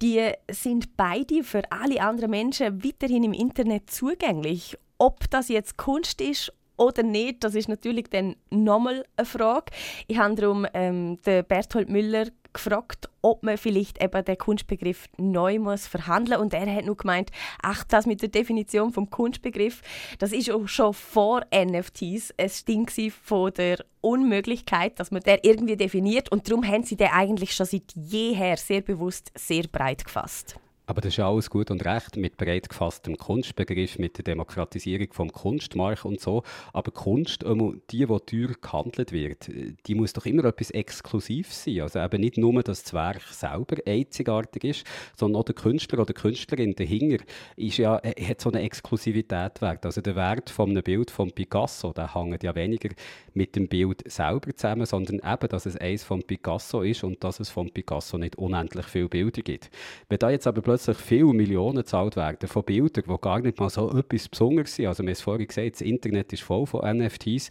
die 0.00 0.30
sind 0.50 0.96
beide 0.96 1.44
für 1.44 1.62
alle 1.70 2.00
anderen 2.00 2.30
Menschen 2.30 2.84
weiterhin 2.84 3.24
im 3.24 3.32
Internet 3.32 3.90
zugänglich. 3.90 4.76
Ob 4.98 5.30
das 5.30 5.48
jetzt 5.48 5.76
Kunst 5.76 6.20
ist 6.20 6.52
oder 6.76 7.02
nicht, 7.02 7.44
das 7.44 7.54
ist 7.54 7.68
natürlich 7.68 8.08
dann 8.10 8.36
nochmal 8.50 9.04
eine 9.16 9.26
Frage. 9.26 9.72
Ich 10.06 10.18
habe 10.18 10.34
darum 10.34 10.66
ähm, 10.74 11.20
den 11.22 11.44
Berthold 11.44 11.88
Müller 11.88 12.26
gefragt, 12.52 13.08
ob 13.22 13.42
man 13.42 13.56
vielleicht 13.56 14.02
eben 14.02 14.24
den 14.24 14.38
Kunstbegriff 14.38 15.08
neu 15.16 15.58
muss 15.58 15.86
verhandeln 15.86 16.40
und 16.40 16.54
er 16.54 16.72
hat 16.74 16.84
nur 16.84 16.96
gemeint, 16.96 17.30
ach, 17.62 17.84
das 17.84 18.06
mit 18.06 18.22
der 18.22 18.28
Definition 18.28 18.92
vom 18.92 19.10
Kunstbegriff, 19.10 19.82
das 20.18 20.32
ist 20.32 20.50
auch 20.50 20.66
schon 20.68 20.94
vor 20.94 21.42
NFTs 21.54 22.34
ein 22.36 22.50
Ding 22.68 22.90
von 23.10 23.52
der 23.54 23.84
Unmöglichkeit, 24.00 24.98
dass 24.98 25.10
man 25.10 25.22
den 25.22 25.38
irgendwie 25.42 25.76
definiert 25.76 26.30
und 26.30 26.48
darum 26.48 26.66
haben 26.66 26.84
sie 26.84 26.96
den 26.96 27.08
eigentlich 27.08 27.54
schon 27.54 27.66
seit 27.66 27.92
jeher 27.94 28.56
sehr 28.56 28.80
bewusst 28.80 29.32
sehr 29.36 29.64
breit 29.64 30.04
gefasst. 30.04 30.56
Aber 30.86 31.00
das 31.00 31.10
ist 31.10 31.18
ja 31.18 31.28
alles 31.28 31.48
gut 31.48 31.70
und 31.70 31.84
recht 31.84 32.16
mit 32.16 32.36
breit 32.36 32.68
gefasstem 32.68 33.16
Kunstbegriff, 33.16 33.98
mit 33.98 34.18
der 34.18 34.24
Demokratisierung 34.24 35.12
vom 35.12 35.30
Kunstmarkt 35.30 36.04
und 36.04 36.20
so. 36.20 36.42
Aber 36.72 36.90
Kunst, 36.90 37.44
die, 37.90 38.06
die 38.06 38.06
teuer 38.06 38.54
gehandelt 38.60 39.12
wird, 39.12 39.48
die 39.86 39.94
muss 39.94 40.12
doch 40.12 40.26
immer 40.26 40.44
etwas 40.44 40.70
Exklusives 40.70 41.64
sein. 41.64 41.82
Also 41.82 42.00
eben 42.00 42.20
nicht 42.20 42.36
nur, 42.36 42.62
dass 42.62 42.82
das 42.82 42.94
Werk 42.94 43.22
selber 43.30 43.76
einzigartig 43.86 44.64
ist, 44.64 44.86
sondern 45.16 45.40
auch 45.40 45.44
der 45.44 45.54
Künstler 45.54 46.00
oder 46.00 46.14
Künstlerin 46.14 46.74
dahinter 46.74 47.24
ist 47.56 47.78
ja, 47.78 47.98
äh, 47.98 48.24
hat 48.24 48.40
so 48.40 48.50
eine 48.50 48.62
Exklusivität 48.62 49.60
wert. 49.60 49.86
Also 49.86 50.00
der 50.00 50.16
Wert 50.16 50.50
von 50.50 50.70
einem 50.70 50.82
Bild 50.82 51.10
von 51.10 51.30
Picasso, 51.30 51.92
der 51.92 52.14
hängt 52.14 52.42
ja 52.42 52.54
weniger 52.56 52.88
mit 53.34 53.54
dem 53.54 53.68
Bild 53.68 54.02
selber 54.10 54.54
zusammen, 54.56 54.86
sondern 54.86 55.16
eben, 55.16 55.48
dass 55.48 55.66
es 55.66 55.76
eins 55.76 56.02
von 56.02 56.22
Picasso 56.22 56.82
ist 56.82 57.04
und 57.04 57.22
dass 57.22 57.38
es 57.38 57.50
von 57.50 57.70
Picasso 57.70 58.18
nicht 58.18 58.36
unendlich 58.36 58.86
viele 58.86 59.08
Bilder 59.08 59.42
gibt. 59.42 59.70
Wenn 60.08 60.18
da 60.18 60.30
jetzt 60.30 60.46
aber 60.46 60.60
plötzlich 60.72 60.96
viele 60.96 61.34
Millionen 61.34 61.76
gezahlt 61.76 62.16
werden 62.16 62.48
von 62.48 62.64
Bildern, 62.64 63.04
die 63.06 63.20
gar 63.20 63.40
nicht 63.40 63.60
mal 63.60 63.68
so 63.68 63.90
etwas 63.90 64.26
Besonderes 64.26 64.74
sind. 64.74 64.86
Also 64.86 65.02
wir 65.02 65.08
haben 65.08 65.12
es 65.12 65.20
vorhin 65.20 65.46
gesagt, 65.46 65.74
das 65.74 65.80
Internet 65.82 66.32
ist 66.32 66.42
voll 66.42 66.64
von 66.64 66.96
NFTs 66.96 67.50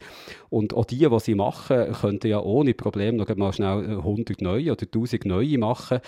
und 0.50 0.74
auch 0.74 0.86
die, 0.86 1.08
die 1.08 1.20
sie 1.20 1.36
machen, 1.36 1.94
könnten 1.94 2.28
ja 2.28 2.40
ohne 2.40 2.74
Problem 2.74 3.18
noch 3.18 3.36
mal 3.36 3.54
schnell 3.54 3.98
100 3.98 4.42
neue 4.42 4.72
oder 4.72 4.86
1000 4.86 5.26
neue 5.26 5.60
machen 5.60 6.00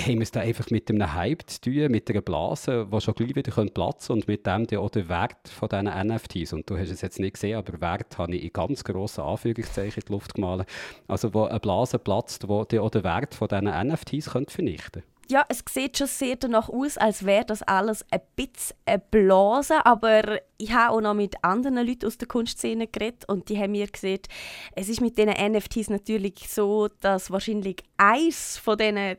haben 0.00 0.14
wir 0.14 0.22
es 0.22 0.30
da 0.30 0.40
einfach 0.40 0.70
mit 0.70 0.88
einem 0.88 1.12
Hype 1.12 1.42
zu 1.46 1.60
tun, 1.60 1.90
mit 1.90 2.08
einer 2.08 2.22
Blase, 2.22 2.88
die 2.90 3.00
schon 3.00 3.14
gleich 3.14 3.36
wieder 3.36 3.52
platzen 3.52 4.08
können 4.08 4.20
und 4.22 4.28
mit 4.28 4.46
dem 4.46 4.66
dann 4.66 4.78
auch 4.78 4.88
der 4.88 5.08
Wert 5.10 5.48
von 5.48 5.68
diesen 5.68 5.86
NFTs. 5.86 6.54
Und 6.54 6.70
du 6.70 6.78
hast 6.78 6.90
es 6.90 7.02
jetzt 7.02 7.18
nicht 7.18 7.34
gesehen, 7.34 7.58
aber 7.58 7.78
Wert 7.78 8.16
habe 8.16 8.34
ich 8.34 8.42
in 8.42 8.52
ganz 8.54 8.84
grossen 8.84 9.20
Anführungszeichen 9.22 10.02
in 10.02 10.06
die 10.06 10.12
Luft 10.12 10.34
gemalt. 10.34 10.66
Also 11.08 11.34
wo 11.34 11.44
eine 11.44 11.60
Blase 11.60 11.98
platzt, 11.98 12.44
die 12.44 12.78
auch 12.78 12.90
den 12.90 13.04
Wert 13.04 13.34
von 13.34 13.48
diesen 13.48 13.66
NFTs 13.66 14.30
könnte 14.30 14.54
vernichten 14.54 15.02
könnte 15.02 15.19
ja, 15.30 15.44
es 15.48 15.62
sieht 15.68 15.96
schon 15.96 16.06
sehr 16.06 16.36
danach 16.36 16.68
aus, 16.68 16.98
als 16.98 17.24
wäre 17.24 17.44
das 17.44 17.62
alles 17.62 18.04
ein 18.10 18.20
bisschen 18.36 18.76
eine 18.84 18.98
Blase, 18.98 19.86
aber 19.86 20.40
ich 20.58 20.72
habe 20.72 20.94
auch 20.94 21.00
noch 21.00 21.14
mit 21.14 21.42
anderen 21.42 21.86
Leuten 21.86 22.06
aus 22.06 22.18
der 22.18 22.28
Kunstszene 22.28 22.86
geredet 22.88 23.24
und 23.28 23.48
die 23.48 23.58
haben 23.58 23.72
mir 23.72 23.86
gesagt, 23.86 24.28
es 24.74 24.88
ist 24.88 25.00
mit 25.00 25.16
diesen 25.16 25.30
NFTs 25.32 25.88
natürlich 25.88 26.48
so, 26.48 26.88
dass 27.00 27.30
wahrscheinlich 27.30 27.84
eins 27.96 28.58
von 28.58 28.76
diesen 28.76 29.16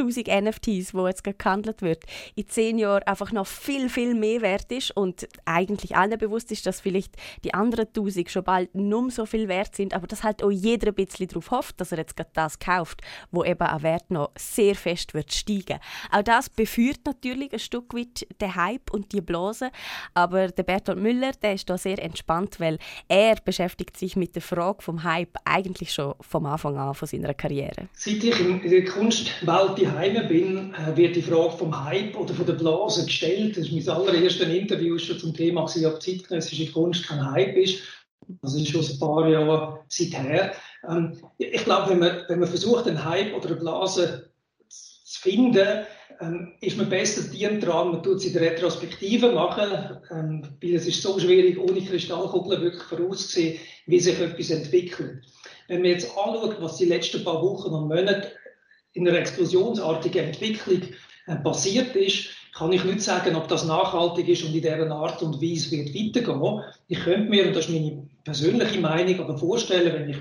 1000 0.00 0.28
NFTs, 0.28 0.94
wo 0.94 1.06
jetzt 1.06 1.24
gehandelt 1.24 1.82
wird, 1.82 2.04
in 2.34 2.48
zehn 2.48 2.78
Jahren 2.78 3.02
einfach 3.04 3.32
noch 3.32 3.46
viel, 3.46 3.88
viel 3.88 4.14
mehr 4.14 4.40
wert 4.40 4.72
ist 4.72 4.90
und 4.96 5.28
eigentlich 5.44 5.96
allen 5.96 6.18
bewusst 6.18 6.50
ist, 6.52 6.66
dass 6.66 6.80
vielleicht 6.80 7.16
die 7.44 7.54
anderen 7.54 7.86
1000 7.88 8.30
schon 8.30 8.44
bald 8.44 8.74
nur 8.74 9.10
so 9.10 9.26
viel 9.26 9.48
wert 9.48 9.76
sind, 9.76 9.94
aber 9.94 10.06
dass 10.06 10.22
halt 10.22 10.42
auch 10.42 10.50
jeder 10.50 10.88
ein 10.88 10.94
bisschen 10.94 11.28
darauf 11.28 11.50
hofft, 11.50 11.80
dass 11.80 11.92
er 11.92 11.98
jetzt 11.98 12.16
gerade 12.16 12.30
das 12.34 12.58
kauft, 12.58 13.00
wo 13.30 13.44
eben 13.44 13.60
an 13.60 13.82
Wert 13.82 14.10
noch 14.10 14.30
sehr 14.36 14.74
fest 14.74 15.14
wird 15.14 15.32
steigen. 15.32 15.78
Auch 16.10 16.22
das 16.22 16.48
beführt 16.48 17.00
natürlich 17.04 17.52
ein 17.52 17.58
Stück 17.58 17.94
weit 17.94 18.26
den 18.40 18.54
Hype 18.54 18.90
und 18.92 19.12
die 19.12 19.20
Blase, 19.20 19.70
aber 20.14 20.48
der 20.48 20.62
Bertolt 20.62 20.98
Müller, 20.98 21.32
der 21.42 21.54
ist 21.54 21.68
da 21.68 21.78
sehr 21.78 22.02
entspannt, 22.02 22.60
weil 22.60 22.78
er 23.08 23.36
beschäftigt 23.44 23.96
sich 23.96 24.16
mit 24.16 24.34
der 24.34 24.42
Frage 24.42 24.82
vom 24.82 25.04
Hype 25.04 25.36
eigentlich 25.44 25.92
schon 25.92 26.14
vom 26.20 26.46
Anfang 26.46 26.76
an 26.76 26.94
von 26.94 27.08
seiner 27.08 27.34
Karriere. 27.34 27.88
Seit 27.92 28.22
ich 28.22 28.40
in 28.40 28.70
der 28.70 28.84
Kunstwelt 28.84 29.78
daheim 29.90 30.28
bin, 30.28 30.74
äh, 30.74 30.96
wird 30.96 31.16
die 31.16 31.22
Frage 31.22 31.56
vom 31.56 31.84
Hype 31.84 32.16
oder 32.16 32.34
von 32.34 32.46
der 32.46 32.54
Blase 32.54 33.04
gestellt. 33.04 33.56
Das 33.56 33.66
ist 33.66 33.72
mein 33.72 33.96
allererstes 33.96 34.48
Interview 34.48 34.98
schon 34.98 35.18
zum 35.18 35.34
Thema, 35.34 35.62
ob 35.62 35.70
zeitgenössische 36.02 36.72
Kunst 36.72 37.06
kein 37.06 37.30
Hype 37.32 37.56
ist. 37.56 37.82
Das 38.42 38.54
ist 38.54 38.68
schon 38.68 38.84
ein 38.84 38.98
paar 38.98 39.28
Jahre 39.28 39.80
seither. 39.88 40.52
Ähm, 40.88 41.18
ich 41.38 41.64
glaube, 41.64 41.90
wenn 41.90 41.98
man, 41.98 42.22
wenn 42.28 42.40
man 42.40 42.48
versucht, 42.48 42.86
einen 42.86 43.04
Hype 43.04 43.34
oder 43.34 43.48
eine 43.48 43.56
Blase 43.56 44.30
zu 44.68 45.20
finden, 45.20 45.84
ähm, 46.20 46.52
ist 46.60 46.76
man 46.76 46.88
besser 46.88 47.22
dient 47.30 47.62
daran, 47.62 47.92
man 47.92 48.02
tut 48.02 48.20
sie 48.20 48.28
in 48.28 48.34
der 48.34 48.42
Retrospektive 48.42 49.32
machen, 49.32 49.98
ähm, 50.10 50.42
weil 50.62 50.74
es 50.74 50.86
ist 50.86 51.02
so 51.02 51.18
schwierig, 51.18 51.58
ohne 51.58 51.80
Kristallkugel 51.80 52.60
wirklich 52.60 52.82
vorauszusehen, 52.82 53.58
wie 53.86 54.00
sich 54.00 54.20
etwas 54.20 54.50
entwickelt. 54.50 55.24
Wenn 55.68 55.82
man 55.82 55.92
jetzt 55.92 56.10
anschaut, 56.18 56.60
was 56.60 56.76
die 56.76 56.86
letzten 56.86 57.24
paar 57.24 57.42
Wochen 57.42 57.70
und 57.70 57.88
Monate 57.88 58.32
in 58.92 59.08
einer 59.08 59.18
explosionsartigen 59.18 60.26
Entwicklung 60.26 60.82
äh, 61.26 61.36
passiert 61.36 61.94
ist, 61.96 62.30
kann 62.54 62.72
ich 62.72 62.84
nicht 62.84 63.00
sagen, 63.00 63.36
ob 63.36 63.48
das 63.48 63.64
nachhaltig 63.64 64.28
ist 64.28 64.42
und 64.42 64.54
in 64.54 64.62
dieser 64.62 64.90
Art 64.90 65.22
und 65.22 65.40
Weise 65.40 65.70
wird 65.70 65.94
weitergehen. 65.94 66.62
Ich 66.88 66.98
könnte 67.00 67.30
mir, 67.30 67.46
und 67.46 67.56
das 67.56 67.66
ist 67.66 67.72
meine 67.72 68.08
persönliche 68.24 68.80
Meinung, 68.80 69.20
aber 69.20 69.38
vorstellen, 69.38 69.92
wenn 69.94 70.10
ich 70.10 70.18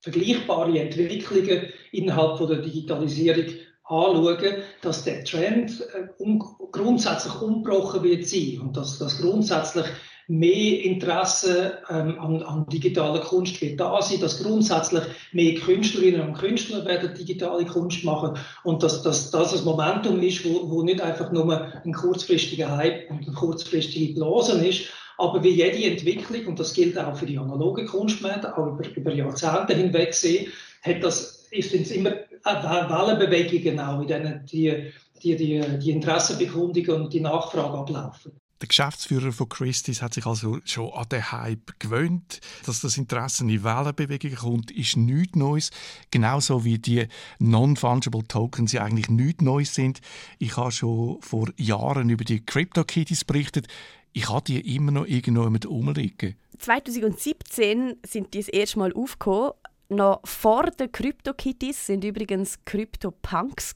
vergleichbare 0.00 0.78
Entwicklungen 0.78 1.66
innerhalb 1.92 2.38
von 2.38 2.48
der 2.48 2.58
Digitalisierung 2.58 3.44
anschaue, 3.84 4.62
dass 4.82 5.04
der 5.04 5.24
Trend 5.24 5.80
äh, 5.94 6.08
um, 6.18 6.38
grundsätzlich 6.72 7.40
umgebrochen 7.40 8.02
wird 8.02 8.26
sein 8.26 8.60
und 8.60 8.76
dass 8.76 8.98
das 8.98 9.20
grundsätzlich 9.20 9.86
mehr 10.28 10.84
Interesse 10.84 11.78
ähm, 11.88 12.18
an, 12.20 12.42
an 12.42 12.66
digitaler 12.66 13.20
Kunst 13.20 13.60
wird. 13.62 13.80
Da 13.80 14.00
sein, 14.02 14.20
dass 14.20 14.42
grundsätzlich 14.42 15.02
mehr 15.32 15.54
Künstlerinnen 15.54 16.20
und 16.20 16.38
Künstler 16.38 16.84
werden 16.84 17.14
digitale 17.14 17.64
Kunst 17.64 18.04
machen. 18.04 18.38
Und 18.62 18.82
dass, 18.82 19.02
dass 19.02 19.30
das 19.30 19.58
ein 19.58 19.64
Momentum 19.64 20.20
ist, 20.20 20.44
wo, 20.44 20.70
wo 20.70 20.82
nicht 20.82 21.00
einfach 21.00 21.32
nur 21.32 21.72
ein 21.84 21.92
kurzfristiger 21.92 22.76
Hype 22.76 23.10
und 23.10 23.26
eine 23.26 23.34
kurzfristige 23.34 24.14
Blasen 24.14 24.62
ist, 24.62 24.84
aber 25.16 25.42
wie 25.42 25.48
jede 25.48 25.90
Entwicklung, 25.90 26.46
und 26.46 26.60
das 26.60 26.74
gilt 26.74 26.96
auch 26.96 27.16
für 27.16 27.26
die 27.26 27.38
analoge 27.38 27.86
Kunstmärkte, 27.86 28.56
auch 28.56 28.66
über, 28.66 28.88
über 28.94 29.12
Jahrzehnte 29.12 29.74
hinweg 29.74 30.14
sehen, 30.14 30.52
hat 30.82 31.02
das, 31.02 31.48
finde 31.50 31.78
es 31.78 31.90
immer 31.90 32.12
Wellenbewegungen 32.44 33.80
auch, 33.80 34.00
in 34.00 34.06
denen 34.06 34.46
die, 34.46 34.92
die, 35.22 35.36
die, 35.36 35.60
die 35.78 35.90
Interessenbekundungen 35.90 37.02
und 37.02 37.12
die 37.12 37.20
Nachfrage 37.20 37.78
ablaufen. 37.78 38.32
Der 38.60 38.66
Geschäftsführer 38.66 39.30
von 39.30 39.48
Christie's 39.48 40.02
hat 40.02 40.14
sich 40.14 40.26
also 40.26 40.58
schon 40.64 40.92
an 40.92 41.08
den 41.10 41.30
Hype 41.30 41.78
gewöhnt. 41.78 42.40
Dass 42.66 42.80
das 42.80 42.96
Interesse 42.96 43.44
in 43.44 43.62
Wellenbewegungen 43.62 44.36
kommt, 44.36 44.70
ist 44.72 44.96
nichts 44.96 45.36
Neues. 45.36 45.70
Genauso 46.10 46.64
wie 46.64 46.78
die 46.78 47.06
Non-Fungible 47.38 48.26
Tokens 48.26 48.72
ja 48.72 48.82
eigentlich 48.82 49.10
nichts 49.10 49.42
Neues 49.42 49.74
sind. 49.74 50.00
Ich 50.38 50.56
habe 50.56 50.72
schon 50.72 51.22
vor 51.22 51.48
Jahren 51.56 52.10
über 52.10 52.24
die 52.24 52.44
CryptoKitties 52.44 53.24
berichtet. 53.24 53.68
Ich 54.12 54.28
habe 54.28 54.44
die 54.44 54.74
immer 54.74 54.90
noch 54.90 55.06
irgendwo 55.06 55.48
mit 55.50 55.64
rumliegen. 55.64 56.34
2017 56.58 57.94
sind 58.04 58.34
die 58.34 58.38
das 58.38 58.48
erste 58.48 58.80
Mal 58.80 58.92
aufgekommen 58.92 59.52
noch 59.88 60.20
vor 60.24 60.64
den 60.70 60.92
CryptoKitties 60.92 61.86
sind 61.86 62.04
übrigens 62.04 62.62
CryptoPunks 62.64 63.74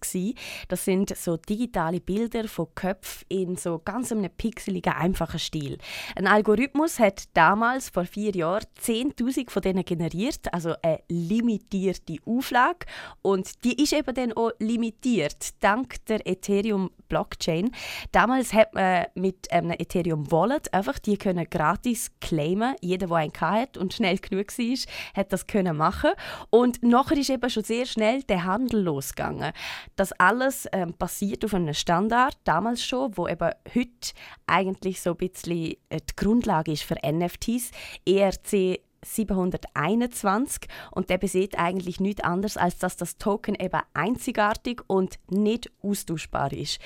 Das 0.69 0.85
sind 0.85 1.17
so 1.17 1.37
digitale 1.37 2.01
Bilder 2.01 2.49
von 2.49 2.67
Köpfen 2.75 3.25
in 3.29 3.57
so 3.57 3.81
ganz 3.83 4.13
einem 4.13 4.31
pixeligen, 4.31 4.93
einfachen 4.93 5.39
Stil. 5.39 5.79
Ein 6.17 6.27
Algorithmus 6.27 6.99
hat 6.99 7.25
damals 7.35 7.89
vor 7.89 8.05
vier 8.05 8.33
Jahren 8.33 8.65
10.000 8.83 9.51
von 9.51 9.63
denen 9.63 9.85
generiert, 9.85 10.53
also 10.53 10.75
eine 10.83 11.01
limitierte 11.09 12.17
Auflage. 12.27 12.87
Und 13.23 13.65
die 13.65 13.83
ist 13.83 13.93
eben 13.93 14.15
dann 14.15 14.33
auch 14.35 14.53
limitiert 14.59 15.63
dank 15.63 16.05
der 16.07 16.27
Ethereum 16.27 16.91
Blockchain. 17.09 17.71
Damals 18.11 18.53
hat 18.53 18.75
man 18.75 19.07
mit 19.15 19.51
einem 19.53 19.73
Ethereum 19.73 20.31
Wallet 20.31 20.73
einfach 20.75 20.99
die 20.99 21.17
können 21.17 21.47
gratis 21.49 22.11
claimen. 22.21 22.75
Jeder, 22.81 23.07
der 23.07 23.17
einen 23.17 23.33
hat 23.41 23.77
und 23.77 23.95
schnell 23.95 24.19
genug 24.19 24.47
war, 24.59 24.79
hat 25.15 25.33
das 25.33 25.47
können 25.47 25.77
machen 25.77 26.02
machen. 26.03 26.17
Und 26.51 26.83
nachher 26.83 27.17
ist 27.17 27.31
eben 27.31 27.51
schon 27.51 27.65
sehr 27.65 27.87
schnell 27.87 28.23
der 28.25 28.45
Handel 28.45 28.83
losgegangen. 28.83 29.53
Das 29.97 30.13
alles 30.13 30.69
ähm, 30.73 30.95
basiert 30.99 31.45
auf 31.45 31.55
einem 31.55 31.75
Standard, 31.75 32.37
damals 32.45 32.85
schon, 32.85 33.17
wo 33.17 33.29
eben 33.29 33.51
heute 33.75 34.13
eigentlich 34.47 35.01
so 35.01 35.11
ein 35.11 35.17
bisschen 35.17 35.75
äh, 35.89 35.99
die 36.01 36.17
Grundlage 36.17 36.73
ist 36.73 36.83
für 36.83 36.97
NFTs. 37.05 37.71
ERC 38.07 38.81
721 39.05 40.69
und 40.91 41.11
der 41.11 41.19
besieht 41.19 41.59
eigentlich 41.59 42.01
nichts 42.01 42.23
anderes, 42.23 42.57
als 42.57 42.79
dass 42.79 42.97
das 42.97 43.19
Token 43.19 43.55
eben 43.55 43.81
einzigartig 43.95 44.83
und 44.87 45.19
nicht 45.29 45.71
austauschbar 45.83 46.53
ist. 46.53 46.79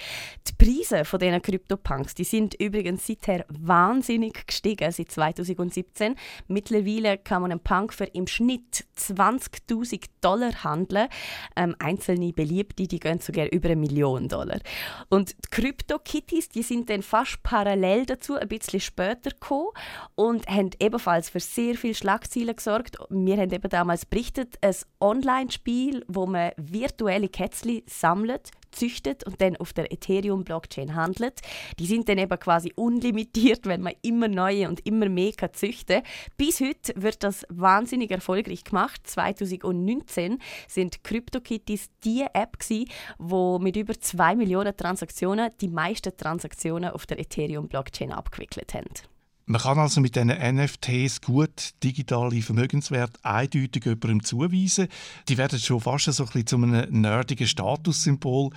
Die 0.49 0.53
Preise 0.53 1.05
von 1.05 1.21
diesen 1.21 1.43
CryptoPunks, 1.43 2.15
die 2.15 2.25
sind 2.25 2.55
übrigens 2.55 3.07
seither 3.07 3.45
wahnsinnig 3.49 4.47
gestiegen, 4.47 4.91
seit 4.91 5.11
2017. 5.11 6.17
Mittlerweile 6.49 7.19
kann 7.19 7.43
man 7.43 7.51
einen 7.51 7.61
Punk 7.61 7.93
für 7.93 8.05
im 8.05 8.27
Schnitt 8.27 8.87
20.000 8.99 10.05
Dollar 10.21 10.65
handeln. 10.65 11.09
Ähm, 11.55 11.77
einzelne 11.79 12.33
Beliebte, 12.33 12.87
die 12.87 12.99
gehen 12.99 13.21
sogar 13.21 13.47
über 13.53 13.69
eine 13.69 13.77
Million 13.77 14.29
Dollar. 14.29 14.61
Und 15.09 15.31
die 15.31 15.51
Crypto-Kitties, 15.51 16.49
die 16.49 16.63
sind 16.63 16.91
dann 16.91 17.03
fast 17.03 17.43
parallel 17.43 18.07
dazu 18.07 18.35
ein 18.35 18.49
bisschen 18.49 18.81
später 18.81 19.31
gekommen 19.31 19.71
und 20.15 20.47
haben 20.49 20.71
ebenfalls 20.81 21.31
für 21.31 21.41
sehr 21.41 21.75
viel 21.75 21.95
Schlagzeilen 22.07 22.55
gesorgt. 22.55 22.99
Wir 23.11 23.37
haben 23.37 23.51
eben 23.51 23.69
damals 23.69 24.07
berichtet, 24.07 24.55
ein 24.61 24.77
Online-Spiel, 25.01 26.05
wo 26.07 26.25
man 26.27 26.53
virtuelle 26.57 27.29
Kätzchen 27.29 27.83
sammelt, 27.87 28.53
züchtet 28.71 29.25
und 29.25 29.41
dann 29.41 29.57
auf 29.57 29.73
der 29.73 29.91
Ethereum-Blockchain 29.91 30.95
handelt. 30.95 31.41
Die 31.81 31.87
sind 31.87 32.09
dann 32.09 32.19
eben 32.19 32.39
quasi 32.39 32.73
unlimitiert, 32.77 33.67
wenn 33.67 33.83
man 33.83 33.95
immer 34.03 34.29
neue 34.29 34.69
und 34.69 34.87
immer 34.87 35.09
mehr 35.09 35.33
kann 35.33 35.53
züchten 35.53 36.03
Bis 36.37 36.61
heute 36.61 36.93
wird 36.95 37.25
das 37.25 37.45
wahnsinnig 37.49 38.13
erfolgreich 38.13 38.63
gemacht. 38.63 39.01
2019 39.05 40.39
sind 40.69 41.03
CryptoKitties 41.03 41.91
die 42.05 42.25
App 42.35 42.61
gewesen, 42.61 42.89
wo 43.19 43.59
mit 43.59 43.75
über 43.75 43.99
2 43.99 44.37
Millionen 44.37 44.77
Transaktionen 44.77 45.51
die 45.61 45.69
meisten 45.69 46.17
Transaktionen 46.17 46.91
auf 46.91 47.05
der 47.07 47.19
Ethereum-Blockchain 47.19 48.13
abgewickelt 48.13 48.75
haben. 48.75 49.16
Man 49.49 49.61
kann 49.61 49.79
also 49.79 50.01
mit 50.01 50.17
diesen 50.17 50.31
NFTs 50.31 51.21
gut 51.21 51.71
digitale 51.85 52.43
Vermögenswerte 52.43 53.21
eindeutig 53.23 53.85
jemandem 53.85 54.25
zuweisen. 54.25 54.89
Die 55.29 55.39
werden 55.39 55.61
schon 55.61 55.81
fast 55.81 56.07
so 56.07 56.25
ein 56.25 56.27
bisschen 56.27 56.47
zu 56.49 56.57
einem 56.57 57.01
nerdigen 57.01 57.47
Statussymbol. 57.47 58.51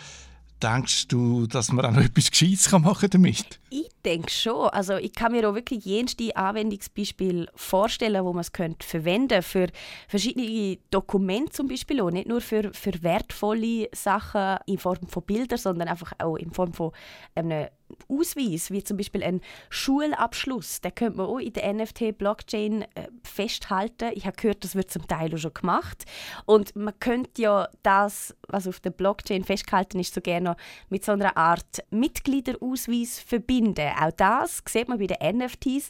Denkst 0.63 1.08
du, 1.10 1.45
dass 1.45 1.71
man 1.71 1.86
auch 1.86 1.91
noch 1.91 2.02
etwas 2.02 2.32
Gescheites 2.32 2.71
machen 2.71 3.08
damit? 3.12 3.60
Ich 3.69 3.88
denke 4.04 4.32
schon. 4.32 4.67
Also 4.69 4.95
ich 4.95 5.13
kann 5.13 5.32
mir 5.32 5.47
auch 5.47 5.54
wirklich 5.54 5.86
jenste 5.86 6.36
Anwendungsbeispiele 6.36 7.45
vorstellen, 7.54 8.25
wo 8.25 8.34
man 8.34 8.41
es 8.41 8.52
könnte 8.52 8.86
verwenden 8.86 9.43
für 9.43 9.67
verschiedene 10.08 10.80
Dokumente 10.89 11.52
zum 11.52 11.67
Beispiel 11.67 12.02
auch. 12.02 12.10
Nicht 12.10 12.28
nur 12.28 12.41
für, 12.41 12.73
für 12.73 13.04
wertvolle 13.04 13.89
Sachen 13.93 14.58
in 14.65 14.80
Form 14.80 15.08
von 15.08 15.23
Bildern, 15.23 15.60
sondern 15.60 15.88
einfach 15.88 16.13
auch 16.17 16.36
in 16.36 16.52
Form 16.52 16.73
von 16.73 16.91
einem 17.36 17.67
Ausweis, 18.08 18.71
wie 18.71 18.84
zum 18.84 18.97
Beispiel 18.97 19.23
ein 19.23 19.41
Schulabschluss, 19.69 20.82
den 20.82 20.95
könnte 20.95 21.17
man 21.17 21.28
auch 21.28 21.38
in 21.39 21.54
der 21.54 21.73
NFT-Blockchain 21.73 22.82
äh, 22.82 23.08
festhalten. 23.23 24.12
Ich 24.13 24.25
habe 24.25 24.36
gehört, 24.36 24.63
das 24.63 24.75
wird 24.75 24.91
zum 24.91 25.08
Teil 25.08 25.34
auch 25.34 25.38
schon 25.38 25.54
gemacht. 25.54 26.06
Und 26.45 26.75
man 26.75 26.97
könnte 26.99 27.41
ja 27.41 27.69
das, 27.84 28.36
was 28.47 28.67
auf 28.67 28.80
der 28.80 28.91
Blockchain 28.91 29.43
festgehalten 29.43 29.99
ist, 29.99 30.13
so 30.13 30.21
gerne 30.21 30.56
mit 30.89 31.06
so 31.06 31.12
einer 31.12 31.38
Art 31.38 31.84
Mitgliederausweis 31.91 33.19
verbinden. 33.19 33.91
Auch 33.99 34.12
das 34.12 34.62
sieht 34.67 34.88
man 34.88 34.99
bei 34.99 35.08
den 35.08 35.38
NFTs. 35.38 35.89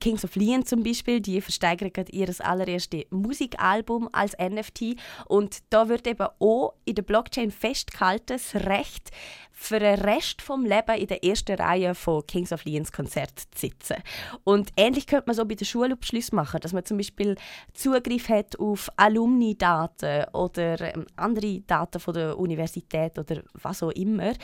Kings 0.00 0.24
of 0.24 0.36
Leon 0.36 0.66
zum 0.66 0.82
Beispiel, 0.82 1.20
die 1.20 1.40
versteigern 1.40 1.92
gerade 1.92 2.12
ihr 2.12 2.28
allererstes 2.40 3.04
Musikalbum 3.10 4.08
als 4.12 4.36
NFT. 4.38 4.96
Und 5.26 5.62
da 5.70 5.88
wird 5.88 6.06
eben 6.06 6.26
auch 6.38 6.74
in 6.84 6.94
der 6.94 7.02
Blockchain 7.02 7.50
festgehalten, 7.50 8.24
das 8.26 8.54
Recht, 8.54 9.10
für 9.64 9.78
den 9.78 9.98
Rest 10.00 10.42
vom 10.42 10.64
Leben 10.64 10.96
in 10.96 11.06
der 11.06 11.24
ersten 11.24 11.56
Reihe 11.56 11.94
von 11.94 12.26
Kings 12.26 12.52
of 12.52 12.64
Leons 12.64 12.92
Konzert 12.92 13.38
zu 13.38 13.46
sitzen. 13.66 13.96
Und 14.44 14.70
ähnlich 14.76 15.06
könnte 15.06 15.24
man 15.26 15.36
so 15.36 15.44
bei 15.44 15.54
den 15.54 15.64
Schulabschlüssen 15.64 16.36
machen, 16.36 16.60
dass 16.60 16.72
man 16.72 16.84
zum 16.84 16.98
Beispiel 16.98 17.36
Zugriff 17.72 18.28
hat 18.28 18.58
auf 18.58 18.90
Alumni-Daten 18.96 20.26
oder 20.32 20.94
ähm, 20.94 21.06
andere 21.16 21.60
Daten 21.60 22.00
von 22.00 22.14
der 22.14 22.38
Universität 22.38 23.18
oder 23.18 23.42
was 23.54 23.82
auch 23.82 23.90
immer. 23.90 24.34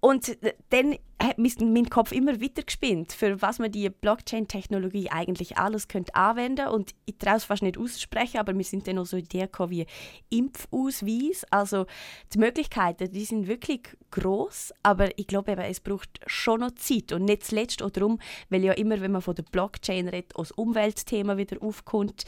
Und 0.00 0.36
dann 0.70 0.96
hat 1.24 1.38
mein 1.38 1.90
Kopf 1.90 2.12
immer 2.12 2.40
weiter 2.40 2.62
gespinnt, 2.62 3.12
für 3.12 3.40
was 3.40 3.58
man 3.58 3.72
die 3.72 3.88
Blockchain-Technologie 3.88 5.10
eigentlich 5.10 5.56
alles 5.56 5.88
könnte 5.88 6.14
anwenden 6.14 6.68
und 6.68 6.94
ich 7.06 7.18
traue 7.18 7.36
es 7.36 7.44
fast 7.44 7.62
nicht 7.62 7.78
aussprechen, 7.78 8.38
aber 8.38 8.56
wir 8.56 8.64
sind 8.64 8.86
dann 8.86 8.98
auch 8.98 9.06
so 9.06 9.16
Ideen 9.16 9.48
wie 9.68 9.86
Impfausweis. 10.30 11.44
Also 11.50 11.86
die 12.32 12.38
Möglichkeiten, 12.38 13.10
die 13.12 13.24
sind 13.24 13.46
wirklich 13.46 13.82
groß, 14.10 14.72
aber 14.82 15.18
ich 15.18 15.26
glaube 15.26 15.52
eben, 15.52 15.62
es 15.62 15.80
braucht 15.80 16.20
schon 16.26 16.60
noch 16.60 16.72
Zeit 16.72 17.12
und 17.12 17.24
nicht 17.24 17.44
zuletzt 17.44 17.82
auch 17.82 17.90
darum, 17.90 18.18
weil 18.48 18.64
ja 18.64 18.72
immer, 18.72 19.00
wenn 19.00 19.12
man 19.12 19.22
von 19.22 19.34
der 19.34 19.44
Blockchain 19.44 20.08
redet, 20.08 20.36
auch 20.36 20.42
das 20.42 20.52
Umweltthema 20.52 21.36
wieder 21.36 21.62
aufkommt. 21.62 22.24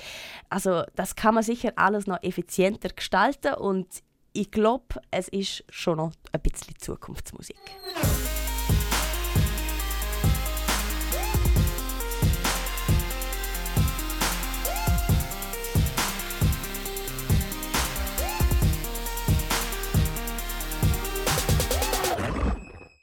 Also 0.48 0.82
das 0.94 1.16
kann 1.16 1.34
man 1.34 1.42
sicher 1.42 1.72
alles 1.76 2.06
noch 2.06 2.22
effizienter 2.22 2.88
gestalten 2.90 3.54
und 3.54 3.86
ich 4.32 4.50
glaube, 4.50 5.00
es 5.10 5.28
ist 5.28 5.64
schon 5.70 5.96
noch 5.96 6.12
ein 6.32 6.40
bisschen 6.42 6.74
Zukunftsmusik. 6.78 7.56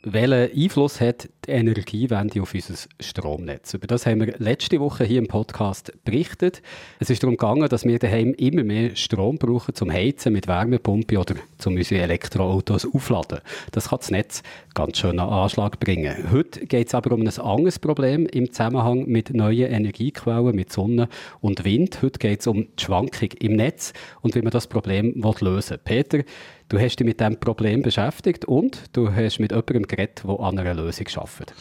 Welchen 0.05 0.51
Einfluss 0.53 0.99
hat 0.99 1.29
die 1.45 1.51
Energiewende 1.51 2.41
auf 2.41 2.53
unser 2.53 2.73
Stromnetz? 2.99 3.73
Über 3.73 3.87
das 3.87 4.05
haben 4.05 4.19
wir 4.19 4.35
letzte 4.37 4.79
Woche 4.81 5.05
hier 5.05 5.19
im 5.19 5.27
Podcast 5.27 5.93
berichtet. 6.03 6.61
Es 6.99 7.09
ist 7.09 7.23
darum 7.23 7.37
gegangen, 7.37 7.69
dass 7.69 7.85
wir 7.85 7.97
daheim 7.99 8.33
immer 8.33 8.65
mehr 8.65 8.97
Strom 8.97 9.37
brauchen 9.37 9.73
zum 9.75 9.91
Heizen 9.91 10.33
mit 10.33 10.47
Wärmepumpe 10.47 11.17
oder 11.17 11.35
zum 11.57 11.75
unsere 11.75 12.01
Elektroautos 12.01 12.85
aufladen. 12.85 13.39
Das 13.71 13.89
kann 13.89 13.99
das 13.99 14.11
Netz 14.11 14.43
ganz 14.73 14.97
schön 14.97 15.19
einen 15.19 15.29
Anschlag 15.29 15.79
bringen. 15.79 16.31
Heute 16.31 16.65
geht 16.65 16.87
es 16.87 16.95
aber 16.95 17.15
um 17.15 17.21
ein 17.21 17.39
anderes 17.39 17.79
Problem 17.79 18.25
im 18.25 18.51
Zusammenhang 18.51 19.05
mit 19.07 19.33
neuen 19.33 19.71
Energiequellen, 19.71 20.53
mit 20.53 20.73
Sonne 20.73 21.07
und 21.39 21.63
Wind. 21.63 22.01
Heute 22.01 22.19
geht 22.19 22.41
es 22.41 22.47
um 22.47 22.67
die 22.75 22.83
Schwankung 22.83 23.29
im 23.39 23.55
Netz 23.55 23.93
und 24.21 24.35
wie 24.35 24.41
man 24.41 24.51
das 24.51 24.67
Problem 24.67 25.13
lösen 25.39 25.77
will. 25.85 26.03
Peter, 26.03 26.23
Du 26.73 26.79
hast 26.79 26.95
dich 26.95 27.05
mit 27.05 27.19
diesem 27.19 27.39
Problem 27.39 27.83
beschäftigt 27.83 28.45
und 28.45 28.85
du 28.93 29.13
hast 29.13 29.39
mit 29.39 29.51
jemandem 29.51 29.83
geredet, 29.83 30.23
der 30.23 30.39
an 30.39 30.57
einer 30.57 30.73
Lösung 30.73 31.05
arbeitet. 31.17 31.53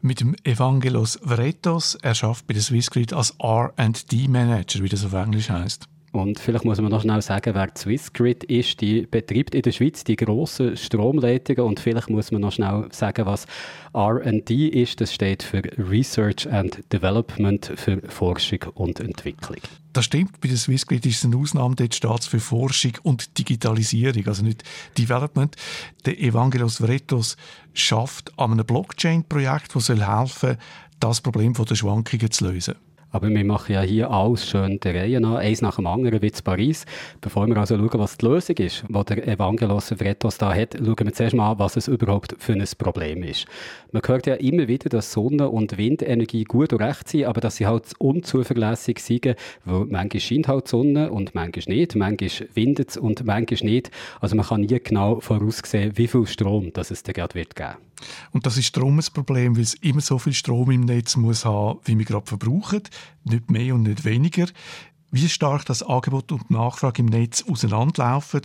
Mit 0.00 0.18
dem 0.18 0.34
Evangelos 0.42 1.20
Vretos. 1.22 1.96
Er 2.02 2.20
arbeitet 2.20 2.48
bei 2.48 2.54
der 2.54 2.62
Swissgrid 2.64 3.12
als 3.12 3.36
R&D-Manager, 3.38 4.82
wie 4.82 4.88
das 4.88 5.04
auf 5.04 5.12
Englisch 5.12 5.50
heißt. 5.50 5.84
Und 6.10 6.40
vielleicht 6.40 6.64
muss 6.64 6.80
man 6.80 6.90
noch 6.90 7.02
schnell 7.02 7.22
sagen, 7.22 7.54
wer 7.54 7.68
die 7.68 7.78
Swissgrid 7.78 8.42
ist. 8.42 8.80
Die 8.80 9.02
betreibt 9.02 9.54
in 9.54 9.62
der 9.62 9.70
Schweiz 9.70 10.02
die 10.02 10.16
grossen 10.16 10.76
Stromleitungen. 10.76 11.62
Und 11.62 11.78
vielleicht 11.78 12.10
muss 12.10 12.32
man 12.32 12.40
noch 12.40 12.50
schnell 12.50 12.88
sagen, 12.90 13.24
was 13.24 13.46
R&D 13.94 14.66
ist. 14.66 15.00
Das 15.00 15.14
steht 15.14 15.44
für 15.44 15.62
Research 15.78 16.50
and 16.50 16.80
Development, 16.92 17.72
für 17.76 18.02
Forschung 18.08 18.64
und 18.74 18.98
Entwicklung. 18.98 19.60
Das 19.96 20.04
stimmt, 20.04 20.42
bei 20.42 20.48
der 20.48 20.58
Swissgrid 20.58 21.06
ist 21.06 21.16
es 21.20 21.24
eine 21.24 21.38
Ausnahme, 21.38 21.74
dort 21.74 21.94
steht 21.94 22.20
es 22.20 22.26
für 22.26 22.38
Forschung 22.38 22.92
und 23.02 23.38
Digitalisierung, 23.38 24.26
also 24.26 24.42
nicht 24.42 24.62
Development. 24.98 25.56
Der 26.04 26.20
Evangelos 26.20 26.76
Vretos 26.76 27.38
schafft 27.72 28.38
an 28.38 28.52
einem 28.52 28.66
Blockchain-Projekt, 28.66 29.74
das 29.74 29.88
helfen 29.88 30.28
soll, 30.38 30.58
das 31.00 31.22
Problem 31.22 31.54
der 31.54 31.74
Schwankungen 31.74 32.30
zu 32.30 32.46
lösen. 32.46 32.74
Aber 33.16 33.30
wir 33.30 33.44
machen 33.46 33.72
ja 33.72 33.80
hier 33.80 34.10
alles 34.10 34.46
schön 34.46 34.78
der 34.80 34.94
Reihe 34.94 35.22
nach, 35.22 35.36
eins 35.36 35.62
nach 35.62 35.76
dem 35.76 35.86
anderen 35.86 36.20
wie 36.20 36.26
in 36.26 36.44
Paris. 36.44 36.84
Bevor 37.22 37.46
wir 37.46 37.56
also 37.56 37.78
schauen, 37.78 37.88
was 37.94 38.18
die 38.18 38.26
Lösung 38.26 38.56
ist, 38.58 38.84
die 38.86 39.04
der 39.04 39.26
Evangelos 39.26 39.88
Vretos 39.88 40.36
da 40.36 40.54
hat, 40.54 40.74
schauen 40.74 40.96
wir 40.98 41.14
zuerst 41.14 41.34
mal 41.34 41.52
an, 41.52 41.58
was 41.58 41.76
es 41.76 41.88
überhaupt 41.88 42.36
für 42.38 42.52
ein 42.52 42.62
Problem 42.76 43.22
ist. 43.22 43.46
Man 43.90 44.02
hört 44.04 44.26
ja 44.26 44.34
immer 44.34 44.68
wieder, 44.68 44.90
dass 44.90 45.12
Sonne- 45.12 45.48
und 45.48 45.78
Windenergie 45.78 46.44
gut 46.44 46.74
und 46.74 46.82
recht 46.82 47.08
sind, 47.08 47.24
aber 47.24 47.40
dass 47.40 47.56
sie 47.56 47.66
halt 47.66 47.84
unzuverlässig 47.98 48.98
sind, 48.98 49.34
weil 49.64 49.86
manchmal 49.86 50.20
scheint 50.20 50.48
halt 50.48 50.68
Sonne 50.68 51.10
und 51.10 51.34
manchmal 51.34 51.74
nicht, 51.74 51.96
manchmal 51.96 52.48
windet 52.52 52.90
es 52.90 52.96
und 52.98 53.24
manchmal 53.24 53.70
nicht. 53.70 53.90
Also 54.20 54.36
man 54.36 54.44
kann 54.44 54.60
nie 54.60 54.78
genau 54.78 55.20
voraussehen, 55.20 55.96
wie 55.96 56.06
viel 56.06 56.26
Strom 56.26 56.70
das 56.74 56.90
es 56.90 57.02
da 57.02 57.12
gerade 57.12 57.34
wird 57.34 57.56
geben. 57.56 57.76
Und 58.32 58.46
das 58.46 58.56
ist 58.56 58.76
darum 58.76 58.98
ein 58.98 59.04
Problem, 59.12 59.56
weil 59.56 59.62
es 59.62 59.74
immer 59.74 60.00
so 60.00 60.18
viel 60.18 60.34
Strom 60.34 60.70
im 60.70 60.82
Netz 60.82 61.16
muss 61.16 61.44
haben, 61.44 61.80
wie 61.84 61.98
wir 61.98 62.04
gerade 62.04 62.26
verbrauchen 62.26 62.82
nicht 63.24 63.50
mehr 63.50 63.74
und 63.74 63.82
nicht 63.82 64.04
weniger. 64.04 64.46
Wie 65.12 65.28
stark 65.28 65.64
das 65.64 65.84
Angebot 65.84 66.32
und 66.32 66.50
Nachfrage 66.50 67.00
im 67.00 67.06
Netz 67.06 67.44
auseinanderlaufen, 67.48 68.42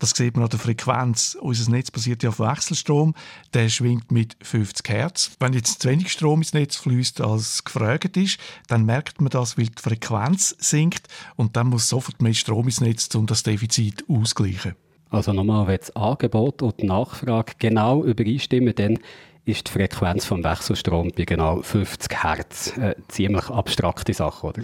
das 0.00 0.10
sieht 0.10 0.34
man 0.34 0.44
an 0.44 0.50
der 0.50 0.58
Frequenz. 0.58 1.36
Unser 1.40 1.70
Netz 1.70 1.90
basiert 1.90 2.22
ja 2.22 2.30
auf 2.30 2.40
Wechselstrom, 2.40 3.14
der 3.54 3.68
schwingt 3.68 4.10
mit 4.10 4.36
50 4.42 4.88
Hertz. 4.88 5.30
Wenn 5.38 5.52
jetzt 5.52 5.82
zu 5.82 5.88
wenig 5.88 6.10
Strom 6.10 6.40
ins 6.40 6.52
Netz 6.52 6.76
fließt, 6.76 7.20
als 7.20 7.64
gefragt 7.64 8.16
ist, 8.16 8.38
dann 8.66 8.84
merkt 8.84 9.20
man 9.20 9.30
das, 9.30 9.56
weil 9.56 9.66
die 9.66 9.80
Frequenz 9.80 10.54
sinkt 10.58 11.06
und 11.36 11.56
dann 11.56 11.68
muss 11.68 11.88
sofort 11.88 12.20
mehr 12.20 12.34
Strom 12.34 12.66
ins 12.66 12.80
Netz, 12.80 13.14
um 13.14 13.26
das 13.26 13.44
Defizit 13.44 14.04
auszugleichen. 14.08 14.74
Also 15.10 15.32
nochmal, 15.32 15.66
wenn 15.66 15.78
das 15.78 15.94
Angebot 15.96 16.62
und 16.62 16.80
die 16.80 16.86
Nachfrage 16.86 17.52
genau 17.58 18.04
übereinstimmen, 18.04 18.74
dann 18.74 18.98
ist 19.44 19.66
die 19.66 19.72
Frequenz 19.72 20.24
vom 20.24 20.44
Wechselstrom 20.44 21.10
bei 21.16 21.24
genau 21.24 21.62
50 21.62 22.22
Hertz. 22.22 22.72
Eine 22.76 22.96
ziemlich 23.08 23.50
abstrakte 23.50 24.14
Sache, 24.14 24.46
oder? 24.46 24.62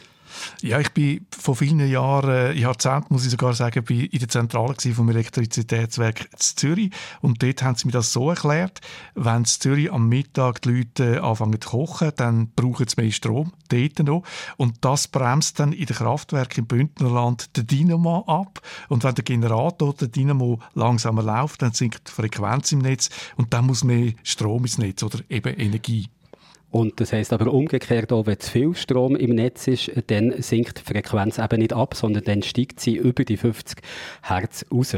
Ja, 0.63 0.81
ich 0.81 0.91
bin 0.91 1.27
vor 1.37 1.57
vielen 1.57 1.87
Jahren, 1.89 2.57
Jahrzehnten 2.57 3.13
muss 3.13 3.25
ich 3.25 3.31
sogar 3.31 3.55
sagen, 3.55 3.85
in 3.87 4.19
der 4.19 4.29
Zentrale 4.29 4.75
vom 4.95 5.09
Elektrizitätswerk 5.09 6.29
Zürich. 6.39 6.91
Und 7.21 7.43
dort 7.43 7.63
haben 7.63 7.77
sie 7.77 7.87
mir 7.87 7.93
das 7.93 8.13
so 8.13 8.31
erklärt, 8.31 8.81
wenn 9.15 9.37
in 9.39 9.45
Zürich 9.45 9.93
am 9.93 10.09
Mittag 10.09 10.63
die 10.63 10.71
Leute 10.71 11.23
anfangen 11.23 11.61
zu 11.61 11.71
kochen, 11.71 12.13
dann 12.17 12.49
brauchen 12.55 12.87
sie 12.89 13.01
mehr 13.01 13.13
Strom, 13.13 13.53
dort 13.69 13.99
noch. 14.01 14.23
Und 14.57 14.85
das 14.85 15.09
bremst 15.09 15.61
dann 15.61 15.73
in 15.73 15.87
den 15.87 15.97
Kraftwerken 15.97 16.65
im 16.65 16.67
Bündnerland 16.67 17.57
den 17.57 17.67
Dynamo 17.67 18.25
ab. 18.27 18.61
Und 18.89 19.05
wenn 19.05 19.15
der 19.15 19.25
Generator, 19.25 19.95
der 19.95 20.09
Dynamo 20.09 20.61
langsamer 20.75 21.23
läuft, 21.23 21.63
dann 21.63 21.73
sinkt 21.73 22.09
die 22.09 22.13
Frequenz 22.13 22.73
im 22.73 22.81
Netz. 22.81 23.11
Und 23.37 23.53
dann 23.53 23.67
muss 23.67 23.85
mehr 23.85 24.13
Strom 24.23 24.65
ins 24.65 24.79
Netz 24.79 25.03
oder 25.03 25.21
eben 25.29 25.55
Energie. 25.55 26.09
Und 26.77 27.01
das 27.01 27.15
heißt 27.15 27.33
aber 27.33 27.55
umgekehrt 27.55 28.13
auch, 28.13 28.27
wenn 28.27 28.39
zu 28.39 28.51
viel 28.51 28.75
Strom 28.75 29.17
im 29.17 29.35
Netz 29.35 29.67
ist, 29.67 29.91
dann 30.09 30.43
sinkt 30.43 30.79
die 30.81 30.93
Frequenz 30.93 31.39
eben 31.39 31.61
nicht 31.61 31.73
ab, 31.73 31.95
sondern 31.95 32.25
dann 32.25 32.43
steigt 32.43 32.81
sie 32.81 32.97
über 32.97 33.25
die 33.25 33.39
50 33.39 33.79
Hertz 34.25 34.67
raus. 34.71 34.95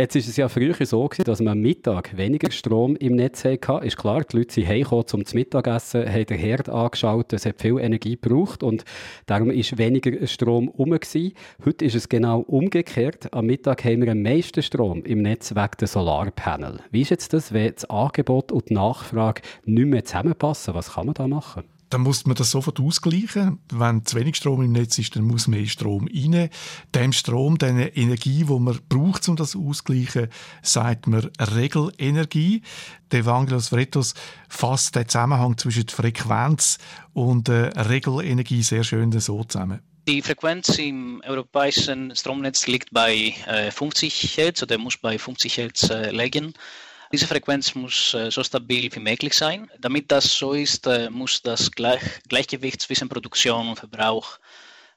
Jetzt 0.00 0.16
ist 0.16 0.26
es 0.26 0.38
ja 0.38 0.48
früher 0.48 0.74
so 0.86 1.06
gewesen, 1.06 1.24
dass 1.24 1.40
man 1.40 1.52
am 1.52 1.60
Mittag 1.60 2.16
weniger 2.16 2.50
Strom 2.50 2.96
im 2.96 3.14
Netz 3.14 3.44
hatte. 3.44 3.86
Ist 3.86 3.98
klar, 3.98 4.24
die 4.24 4.38
Leute 4.38 4.54
sind 4.54 4.66
heimgekommen 4.66 5.06
zum 5.06 5.22
Mittagessen, 5.34 6.10
haben 6.10 6.24
den 6.24 6.38
Herd 6.38 6.70
angeschaut, 6.70 7.32
es 7.34 7.44
hat 7.44 7.60
viel 7.60 7.78
Energie 7.78 8.18
gebraucht 8.18 8.62
und 8.62 8.86
darum 9.26 9.50
ist 9.50 9.76
weniger 9.76 10.26
Strom 10.26 10.70
rum 10.70 10.92
gewesen. 10.92 11.34
Heute 11.64 11.84
ist 11.84 11.94
es 11.94 12.08
genau 12.08 12.40
umgekehrt. 12.40 13.34
Am 13.34 13.44
Mittag 13.44 13.84
haben 13.84 14.00
wir 14.00 14.12
am 14.12 14.22
meisten 14.22 14.62
Strom 14.62 15.04
im 15.04 15.20
Netz 15.20 15.54
wegen 15.54 15.76
der 15.78 15.88
Solarpanel. 15.88 16.80
Wie 16.90 17.02
ist 17.02 17.10
jetzt 17.10 17.34
das, 17.34 17.52
wenn 17.52 17.74
das 17.74 17.84
Angebot 17.84 18.50
und 18.50 18.70
die 18.70 18.74
Nachfrage 18.74 19.42
nicht 19.66 19.86
mehr 19.86 20.04
zusammenpassen? 20.04 20.74
Was 20.74 20.94
kann 20.94 21.04
man 21.04 21.14
da 21.14 21.28
machen? 21.28 21.64
Dann 21.92 22.02
muss 22.02 22.24
man 22.24 22.36
das 22.36 22.50
sofort 22.50 22.80
ausgleichen. 22.80 23.58
Wenn 23.70 24.06
zu 24.06 24.16
wenig 24.16 24.36
Strom 24.36 24.62
im 24.62 24.72
Netz 24.72 24.98
ist, 24.98 25.14
dann 25.14 25.24
muss 25.24 25.46
mehr 25.46 25.66
Strom 25.66 26.08
rein. 26.08 26.48
Dem 26.94 27.12
Strom, 27.12 27.58
der 27.58 27.96
Energie, 27.96 28.44
die 28.44 28.58
man 28.58 28.78
braucht, 28.88 29.28
um 29.28 29.36
das 29.36 29.54
auszugleichen, 29.54 30.28
sagt 30.62 31.06
man 31.06 31.30
Regelenergie. 31.38 32.62
Der 33.10 33.20
Evangelos 33.20 33.68
Vretos 33.68 34.14
fasst 34.48 34.96
den 34.96 35.06
Zusammenhang 35.06 35.58
zwischen 35.58 35.88
Frequenz 35.88 36.78
und 37.12 37.50
äh, 37.50 37.70
Regelenergie 37.76 38.62
sehr 38.62 38.84
schön 38.84 39.12
so 39.20 39.44
zusammen. 39.44 39.80
Die 40.08 40.22
Frequenz 40.22 40.78
im 40.78 41.22
europäischen 41.24 42.16
Stromnetz 42.16 42.66
liegt 42.66 42.90
bei 42.90 43.34
äh, 43.46 43.70
50 43.70 44.36
Hertz 44.36 44.62
oder 44.62 44.78
muss 44.78 44.96
bei 44.96 45.18
50 45.18 45.58
Hertz 45.58 45.90
äh, 45.90 46.10
liegen. 46.10 46.54
Diese 47.12 47.26
Frequenz 47.26 47.74
muss 47.74 48.16
so 48.30 48.42
stabil 48.42 48.90
wie 48.94 49.00
möglich 49.00 49.34
sein. 49.34 49.70
Damit 49.78 50.10
das 50.10 50.36
so 50.36 50.54
ist, 50.54 50.88
muss 51.10 51.42
das 51.42 51.70
Gleich 51.70 52.00
Gleichgewicht 52.28 52.80
zwischen 52.80 53.08
Produktion 53.08 53.68
und 53.68 53.78
Verbrauch 53.78 54.38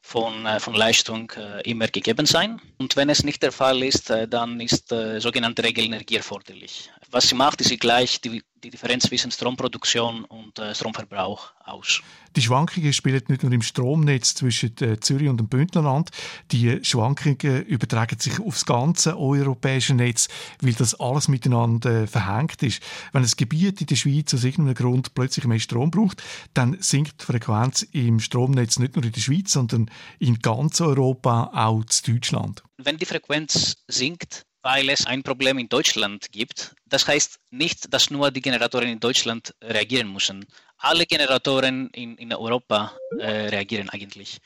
von, 0.02 0.48
von 0.60 0.76
Leistung 0.76 1.32
immer 1.66 1.88
gegeben 1.88 2.26
sein. 2.26 2.62
Und 2.78 2.96
wenn 2.96 3.10
es 3.10 3.24
nicht 3.24 3.44
der 3.44 3.52
Fall 3.52 3.84
ist, 3.84 4.10
dann 4.30 4.62
ist 4.62 4.94
sogenannte 5.18 5.64
Regelenergie 5.64 6.16
erforderlich. 6.16 6.90
Was 7.12 7.28
sie 7.28 7.36
macht, 7.36 7.60
ist 7.60 7.68
sie 7.68 7.78
gleich 7.78 8.22
die, 8.22 8.42
die 8.66 8.72
Differenz 8.72 9.04
zwischen 9.04 9.30
Stromproduktion 9.30 10.26
und 10.26 10.58
äh, 10.58 10.74
Stromverbrauch 10.74 11.54
aus. 11.64 12.02
Die 12.36 12.42
Schwankungen 12.42 12.92
spielen 12.94 13.22
nicht 13.28 13.44
nur 13.44 13.52
im 13.52 13.62
Stromnetz 13.62 14.34
zwischen 14.34 14.76
äh, 14.82 15.00
Zürich 15.00 15.30
und 15.30 15.38
dem 15.38 15.48
Bündnerland. 15.48 16.10
Die 16.52 16.84
Schwankungen 16.84 17.64
übertragen 17.66 18.20
sich 18.20 18.40
aufs 18.40 18.66
ganze 18.66 19.18
europäische 19.18 19.94
Netz, 19.94 20.28
weil 20.62 20.74
das 20.74 21.00
alles 21.00 21.28
miteinander 21.28 22.04
äh, 22.04 22.08
verhängt 22.08 22.62
ist. 22.64 22.82
Wenn 23.14 23.24
ein 23.24 23.32
Gebiet 23.38 23.82
in 23.82 23.88
der 23.88 23.96
Schweiz 23.96 24.34
aus 24.34 24.44
irgendeinem 24.44 24.76
Grund 24.76 25.14
plötzlich 25.14 25.46
mehr 25.46 25.60
Strom 25.60 25.92
braucht, 25.92 26.24
dann 26.56 26.78
sinkt 26.82 27.22
die 27.22 27.26
Frequenz 27.26 27.84
im 27.92 28.20
Stromnetz 28.20 28.80
nicht 28.80 28.96
nur 28.96 29.06
in 29.06 29.12
der 29.12 29.22
Schweiz, 29.22 29.52
sondern 29.52 29.92
in 30.18 30.40
ganz 30.40 30.82
Europa, 30.82 31.52
auch 31.54 31.82
in 31.82 32.14
Deutschland. 32.14 32.64
Wenn 32.78 32.98
die 32.98 33.06
Frequenz 33.06 33.78
sinkt, 33.88 34.45
weil 34.66 34.90
es 34.90 35.06
ein 35.06 35.22
Problem 35.22 35.60
in 35.60 35.70
Deutschland 35.70 36.32
gibt. 36.32 36.76
Das 36.88 37.08
heißt 37.08 37.40
nicht, 37.52 37.94
dass 37.94 38.10
nur 38.10 38.32
die 38.32 38.42
Generatoren 38.42 38.90
in 38.90 39.00
Deutschland 39.00 39.54
reagieren 39.62 40.12
müssen. 40.12 40.44
Alle 40.80 41.06
Generatoren 41.06 41.92
in, 41.92 42.18
in 42.18 42.34
Europa 42.34 42.92
äh, 43.20 43.50
reagieren 43.50 43.92
eigentlich. 43.92 44.40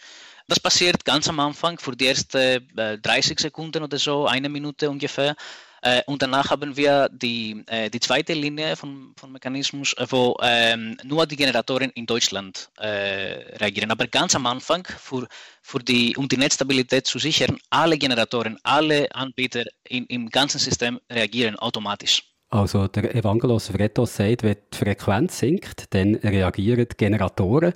Das 0.49 0.59
passiert 0.59 1.05
ganz 1.05 1.29
am 1.29 1.39
Anfang, 1.39 1.79
für 1.79 1.95
die 1.95 2.07
ersten 2.07 2.67
äh, 2.77 2.97
30 2.97 3.39
Sekunden 3.39 3.81
oder 3.81 3.97
so, 3.97 4.27
eine 4.27 4.49
Minute 4.49 4.89
ungefähr. 4.89 5.37
Äh, 5.81 6.01
und 6.05 6.21
danach 6.21 6.49
haben 6.49 6.75
wir 6.75 7.09
die, 7.09 7.63
äh, 7.67 7.89
die 7.89 7.99
zweite 7.99 8.33
Linie 8.33 8.75
von, 8.75 9.13
von 9.17 9.31
Mechanismus, 9.31 9.93
äh, 9.93 10.05
wo 10.09 10.37
ähm, 10.41 10.97
nur 11.03 11.25
die 11.25 11.35
Generatoren 11.35 11.91
in 11.91 12.05
Deutschland 12.05 12.69
reagieren. 12.79 13.91
Aber 13.91 14.07
ganz 14.07 14.35
am 14.35 14.45
Anfang, 14.45 14.85
für, 14.85 15.27
für 15.61 15.79
die, 15.79 16.15
um 16.17 16.27
die 16.27 16.37
Netzstabilität 16.37 17.05
zu 17.05 17.19
sichern, 17.19 17.57
alle 17.69 17.97
Generatoren, 17.97 18.57
alle 18.63 19.13
Anbieter 19.13 19.63
in, 19.87 20.05
im 20.05 20.29
ganzen 20.29 20.59
System 20.59 20.99
reagieren 21.11 21.57
automatisch. 21.57 22.23
Also 22.49 22.87
der 22.87 23.13
Evangelos 23.13 23.67
Vretos 23.67 24.15
sagt, 24.15 24.43
wenn 24.43 24.55
die 24.73 24.77
Frequenz 24.77 25.37
sinkt, 25.37 25.93
dann 25.93 26.15
reagieren 26.15 26.87
die 26.89 26.97
Generatoren. 26.97 27.73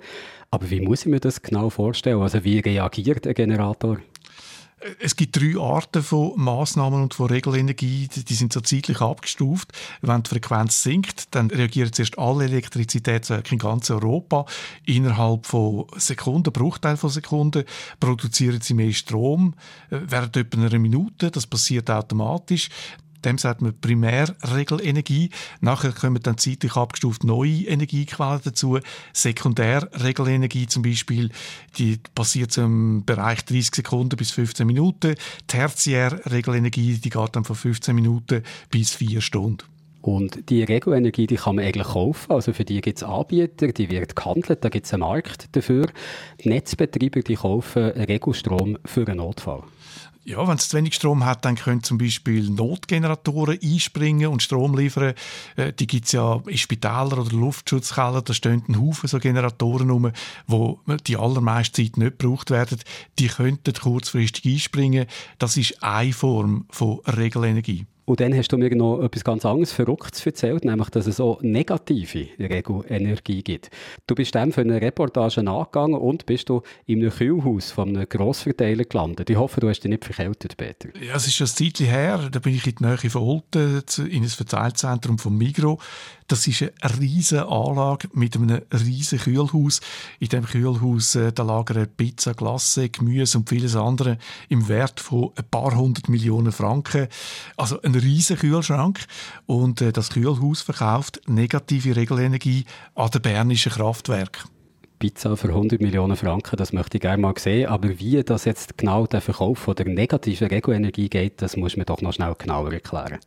Aber 0.49 0.69
wie 0.69 0.81
muss 0.81 1.01
ich 1.01 1.07
mir 1.07 1.19
das 1.19 1.41
genau 1.41 1.69
vorstellen? 1.69 2.21
Also 2.21 2.43
wie 2.43 2.59
reagiert 2.59 3.27
ein 3.27 3.35
Generator? 3.35 3.97
Es 4.99 5.15
gibt 5.15 5.39
drei 5.39 5.59
Arten 5.59 6.03
von 6.03 6.33
Maßnahmen 6.35 7.03
und 7.03 7.13
von 7.13 7.27
Regelenergie, 7.27 8.07
die 8.07 8.33
sind 8.33 8.51
so 8.51 8.61
zeitlich 8.61 8.99
abgestuft. 9.01 9.71
Wenn 10.01 10.23
die 10.23 10.29
Frequenz 10.29 10.83
sinkt, 10.83 11.33
dann 11.35 11.49
reagiert 11.49 11.95
zuerst 11.95 12.17
alle 12.17 12.45
Elektrizitätswerke 12.45 13.53
in 13.53 13.59
ganz 13.59 13.89
Europa. 13.89 14.45
Innerhalb 14.85 15.45
von 15.45 15.85
Sekunden, 15.95 16.51
Bruchteil 16.51 16.97
von 16.97 17.09
Sekunden, 17.09 17.63
produzieren 17.99 18.61
sie 18.61 18.73
mehr 18.73 18.91
Strom 18.91 19.53
äh, 19.89 19.99
während 20.05 20.35
etwa 20.35 20.59
einer 20.59 20.79
Minute. 20.79 21.31
Das 21.31 21.47
passiert 21.47 21.89
automatisch 21.89 22.69
dem 23.25 23.37
sagt 23.37 23.61
man 23.61 23.73
Primärregelenergie. 23.79 25.29
Nachher 25.61 25.91
kommen 25.91 26.21
dann 26.21 26.37
zeitlich 26.37 26.75
abgestuft 26.75 27.23
neue 27.23 27.63
Energiequellen 27.63 28.41
dazu. 28.43 28.79
Sekundärregelenergie 29.13 30.67
zum 30.67 30.83
Beispiel, 30.83 31.29
die 31.77 31.99
passiert 32.15 32.57
im 32.57 33.05
Bereich 33.05 33.45
30 33.45 33.75
Sekunden 33.75 34.15
bis 34.17 34.31
15 34.31 34.67
Minuten. 34.67 35.15
Tertiärregelenergie, 35.47 36.97
die 36.97 37.09
geht 37.09 37.35
dann 37.35 37.43
von 37.43 37.55
15 37.55 37.95
Minuten 37.95 38.43
bis 38.69 38.93
4 38.95 39.21
Stunden. 39.21 39.63
Und 40.03 40.49
die 40.49 40.63
Regelenergie, 40.63 41.27
die 41.27 41.37
kann 41.37 41.55
man 41.55 41.63
eigentlich 41.63 41.87
kaufen. 41.87 42.29
Also 42.29 42.51
für 42.51 42.65
die 42.65 42.81
gibt 42.81 42.97
es 42.97 43.03
Anbieter, 43.03 43.69
die 43.69 43.89
wird 43.89 44.17
gehandelt, 44.17 44.63
da 44.63 44.67
gibt 44.67 44.85
es 44.85 44.93
einen 44.93 44.99
Markt 44.99 45.55
dafür. 45.55 45.87
Die 46.43 46.49
Netzbetreiber, 46.49 47.21
die 47.21 47.35
kaufen 47.35 47.83
Regelstrom 47.83 48.77
für 48.83 49.07
einen 49.07 49.17
Notfall. 49.17 49.63
Ja, 50.25 50.47
wenn 50.47 50.55
es 50.55 50.69
zu 50.69 50.77
wenig 50.77 50.93
Strom 50.95 51.25
hat, 51.25 51.43
dann 51.43 51.55
können 51.55 51.83
zum 51.83 51.97
Beispiel 51.97 52.49
Notgeneratoren 52.49 53.59
einspringen 53.61 54.27
und 54.27 54.41
Strom 54.41 54.77
liefern. 54.77 55.15
Äh, 55.57 55.73
die 55.73 55.85
gibt 55.85 56.05
es 56.05 56.13
ja 56.13 56.41
in 56.47 56.57
Spitälern 56.57 57.19
oder 57.19 57.31
Luftschutzkeller, 57.31 58.21
da 58.21 58.33
stehen 58.33 58.63
ein 58.69 58.79
Haufen 58.79 59.09
so 59.09 59.19
Generatoren 59.19 59.89
rum, 59.89 60.11
wo 60.47 60.79
die 61.07 61.17
allermeiste 61.17 61.83
Zeit 61.83 61.97
nicht 61.97 62.19
gebraucht 62.19 62.51
werden. 62.51 62.79
Die 63.19 63.27
könnten 63.27 63.73
kurzfristig 63.73 64.45
einspringen. 64.45 65.07
Das 65.39 65.57
ist 65.57 65.83
eine 65.83 66.13
Form 66.13 66.65
von 66.69 66.99
Regelenergie. 67.05 67.85
Und 68.05 68.19
dann 68.19 68.35
hast 68.35 68.51
du 68.51 68.57
mir 68.57 68.75
noch 68.75 69.01
etwas 69.01 69.23
ganz 69.23 69.45
anderes 69.45 69.71
Verrücktes 69.71 70.25
erzählt, 70.25 70.65
nämlich, 70.65 70.89
dass 70.89 71.07
es 71.07 71.17
so 71.17 71.39
negative 71.41 72.27
Regelenergie 72.37 73.43
gibt. 73.43 73.69
Du 74.07 74.15
bist 74.15 74.35
dem 74.35 74.51
für 74.51 74.61
eine 74.61 74.81
Reportage 74.81 75.41
nachgegangen 75.41 75.95
und 75.95 76.25
bist 76.25 76.49
du 76.49 76.61
in 76.85 76.99
einem 76.99 77.11
Kühlhaus 77.11 77.71
von 77.71 77.89
einem 77.89 78.07
Grossverteiler 78.07 78.83
gelandet. 78.83 79.29
Ich 79.29 79.37
hoffe, 79.37 79.61
du 79.61 79.69
hast 79.69 79.81
dich 79.81 79.89
nicht 79.89 80.03
verkältet, 80.03 80.57
Peter. 80.57 80.89
Ja, 81.01 81.15
es 81.15 81.27
ist 81.27 81.35
schon 81.35 81.47
ein 81.47 81.55
Zeitchen 81.55 81.87
her. 81.87 82.29
Da 82.31 82.39
bin 82.39 82.53
ich 82.55 82.67
in 82.67 82.75
die 82.75 82.83
Nähe 82.83 82.97
von 82.97 83.21
Olten, 83.21 83.83
in 84.09 84.23
ein 84.23 84.29
Verteilzentrum 84.29 85.17
von 85.17 85.37
Migro. 85.37 85.79
Das 86.33 86.47
ist 86.47 86.63
eine 86.63 86.99
riesige 86.99 87.45
Anlage 87.45 88.09
mit 88.11 88.35
einem 88.35 88.63
riesigen 88.73 89.21
Kühlhaus. 89.21 89.81
In 90.19 90.29
diesem 90.29 90.45
Kühlhaus 90.45 91.13
äh, 91.13 91.31
da 91.31 91.43
lagern 91.43 91.87
Pizza, 91.95 92.33
Glasse, 92.33 92.89
Gemüse 92.89 93.37
und 93.37 93.47
vieles 93.47 93.75
andere 93.75 94.17
im 94.49 94.67
Wert 94.67 94.99
von 94.99 95.29
ein 95.35 95.43
paar 95.51 95.75
hundert 95.75 96.09
Millionen 96.09 96.51
Franken. 96.51 97.07
Also 97.55 97.79
ein 97.83 97.93
riesiger 97.93 98.39
Kühlschrank. 98.39 99.05
Und 99.45 99.81
äh, 99.81 99.91
das 99.91 100.09
Kühlhaus 100.09 100.63
verkauft 100.63 101.21
negative 101.27 101.95
Regelenergie 101.95 102.65
an 102.95 103.11
den 103.11 103.21
bernischen 103.21 103.73
Kraftwerk. 103.73 104.43
Pizza 104.97 105.37
für 105.37 105.49
100 105.49 105.81
Millionen 105.81 106.15
Franken, 106.15 106.57
das 106.57 106.73
möchte 106.73 106.97
ich 106.97 107.01
gerne 107.01 107.21
mal 107.21 107.35
sehen. 107.37 107.69
Aber 107.69 107.99
wie 107.99 108.23
das 108.23 108.45
jetzt 108.45 108.75
genau 108.79 109.05
der 109.05 109.21
Verkauf 109.21 109.59
von 109.59 109.75
der 109.75 109.87
negativen 109.87 110.47
Regelenergie 110.47 111.09
geht, 111.09 111.43
das 111.43 111.57
muss 111.57 111.77
man 111.77 111.85
doch 111.85 112.01
noch 112.01 112.13
schnell 112.13 112.33
genauer 112.39 112.73
erklären. 112.73 113.19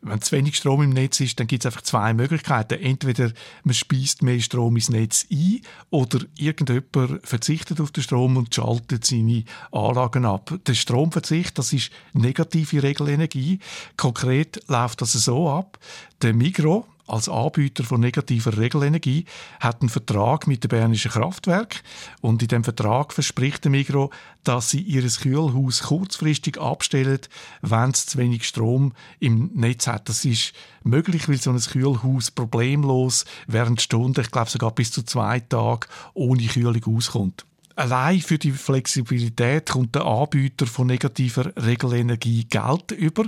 Wenn 0.00 0.22
zu 0.22 0.36
wenig 0.36 0.56
Strom 0.56 0.82
im 0.82 0.90
Netz 0.90 1.18
ist, 1.18 1.40
dann 1.40 1.48
gibt 1.48 1.64
es 1.64 1.66
einfach 1.66 1.82
zwei 1.82 2.14
Möglichkeiten. 2.14 2.80
Entweder 2.80 3.32
man 3.64 3.74
speist 3.74 4.22
mehr 4.22 4.40
Strom 4.40 4.76
ins 4.76 4.90
Netz 4.90 5.26
ein 5.30 5.60
oder 5.90 6.20
irgendjemand 6.36 7.26
verzichtet 7.26 7.80
auf 7.80 7.90
den 7.90 8.04
Strom 8.04 8.36
und 8.36 8.54
schaltet 8.54 9.04
seine 9.04 9.44
Anlagen 9.72 10.24
ab. 10.24 10.54
Der 10.66 10.74
Stromverzicht, 10.74 11.58
das 11.58 11.72
ist 11.72 11.90
negative 12.12 12.82
Regelenergie. 12.82 13.58
Konkret 13.96 14.60
läuft 14.68 15.02
das 15.02 15.12
so 15.12 15.50
ab. 15.50 15.78
Der 16.22 16.32
Migro, 16.32 16.86
als 17.08 17.28
Anbieter 17.28 17.84
von 17.84 18.00
negativer 18.00 18.56
Regelenergie 18.56 19.24
hat 19.60 19.80
einen 19.80 19.88
Vertrag 19.88 20.46
mit 20.46 20.64
dem 20.64 20.68
Bernischen 20.68 21.10
Kraftwerk 21.10 21.82
und 22.20 22.42
in 22.42 22.48
dem 22.48 22.64
Vertrag 22.64 23.12
verspricht 23.12 23.64
der 23.64 23.70
Migro, 23.70 24.10
dass 24.44 24.70
sie 24.70 24.80
ihr 24.80 25.08
Kühlhaus 25.08 25.82
kurzfristig 25.84 26.60
abstellen, 26.60 27.20
wenn 27.62 27.90
es 27.90 28.06
zu 28.06 28.18
wenig 28.18 28.46
Strom 28.46 28.92
im 29.20 29.50
Netz 29.54 29.86
hat. 29.86 30.08
Das 30.08 30.24
ist 30.24 30.52
möglich, 30.84 31.28
weil 31.28 31.40
so 31.40 31.50
ein 31.50 31.58
Kühlhaus 31.58 32.30
problemlos 32.30 33.24
während 33.46 33.80
Stunden, 33.80 34.20
ich 34.20 34.30
glaube 34.30 34.50
sogar 34.50 34.70
bis 34.72 34.92
zu 34.92 35.02
zwei 35.02 35.40
Tagen 35.40 35.88
ohne 36.14 36.46
Kühlung 36.46 36.96
auskommt. 36.96 37.47
Allein 37.78 38.20
für 38.20 38.38
die 38.38 38.50
Flexibilität 38.50 39.70
kommt 39.70 39.94
der 39.94 40.04
Anbieter 40.04 40.66
von 40.66 40.88
negativer 40.88 41.52
Regelenergie 41.54 42.42
Geld 42.42 42.90
über. 42.90 43.26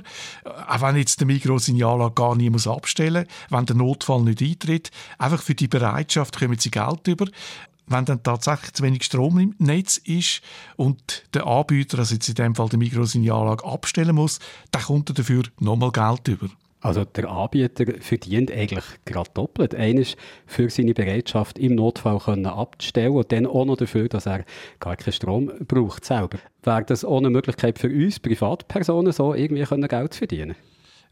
Auch 0.67 0.81
wenn 0.81 0.97
jetzt 0.97 1.21
der 1.21 1.29
Anlage 1.29 2.15
gar 2.15 2.35
nie 2.35 2.51
muss 2.51 2.67
abstellen 2.67 3.27
muss, 3.29 3.51
wenn 3.51 3.67
der 3.67 3.77
Notfall 3.77 4.23
nicht 4.23 4.43
eintritt. 4.43 4.91
Einfach 5.19 5.41
für 5.41 5.55
die 5.55 5.69
Bereitschaft 5.69 6.37
kommen 6.37 6.59
sie 6.59 6.73
Geld 6.73 7.07
über 7.07 7.27
wenn 7.87 8.05
dann 8.05 8.23
tatsächlich 8.23 8.73
zu 8.73 8.85
wenig 8.85 9.03
Strom 9.03 9.39
im 9.41 9.55
Netz 9.59 9.97
ist 9.99 10.43
und 10.77 11.25
der 11.35 11.47
Anbieter, 11.47 11.99
also 11.99 12.15
jetzt 12.15 12.29
in 12.29 12.37
dem 12.37 12.55
Fall 12.55 12.69
seine 12.71 13.33
Anlage 13.33 13.65
abstellen 13.65 14.15
muss, 14.15 14.39
dann 14.71 14.83
kommt 14.83 15.11
er 15.11 15.15
dafür 15.15 15.43
nochmal 15.59 15.91
Geld 15.91 16.29
über. 16.29 16.49
Also 16.81 17.05
der 17.05 17.29
Anbieter 17.31 17.85
verdient 18.01 18.51
eigentlich 18.51 18.85
gerade 19.05 19.31
doppelt. 19.35 19.75
Eines 19.75 20.17
für 20.47 20.71
seine 20.71 20.95
Bereitschaft 20.95 21.59
im 21.59 21.75
Notfall 21.75 22.19
können 22.19 22.47
abzustellen 22.47 23.13
und 23.13 23.31
dann 23.33 23.47
auch 23.47 23.67
noch 23.67 23.77
dafür, 23.77 24.09
dass 24.09 24.27
er 24.27 24.45
gar 24.79 24.97
keinen 24.97 25.13
Strom 25.13 25.53
braucht 25.69 26.07
selber. 26.07 26.39
Wäre 26.63 26.85
das 26.85 27.05
eine 27.05 27.29
Möglichkeit 27.29 27.79
für 27.79 27.89
uns 27.89 28.19
Privatpersonen 28.19 29.13
so 29.13 29.35
irgendwie 29.35 29.65
Geld 29.89 30.15
zu 30.15 30.19
verdienen? 30.19 30.57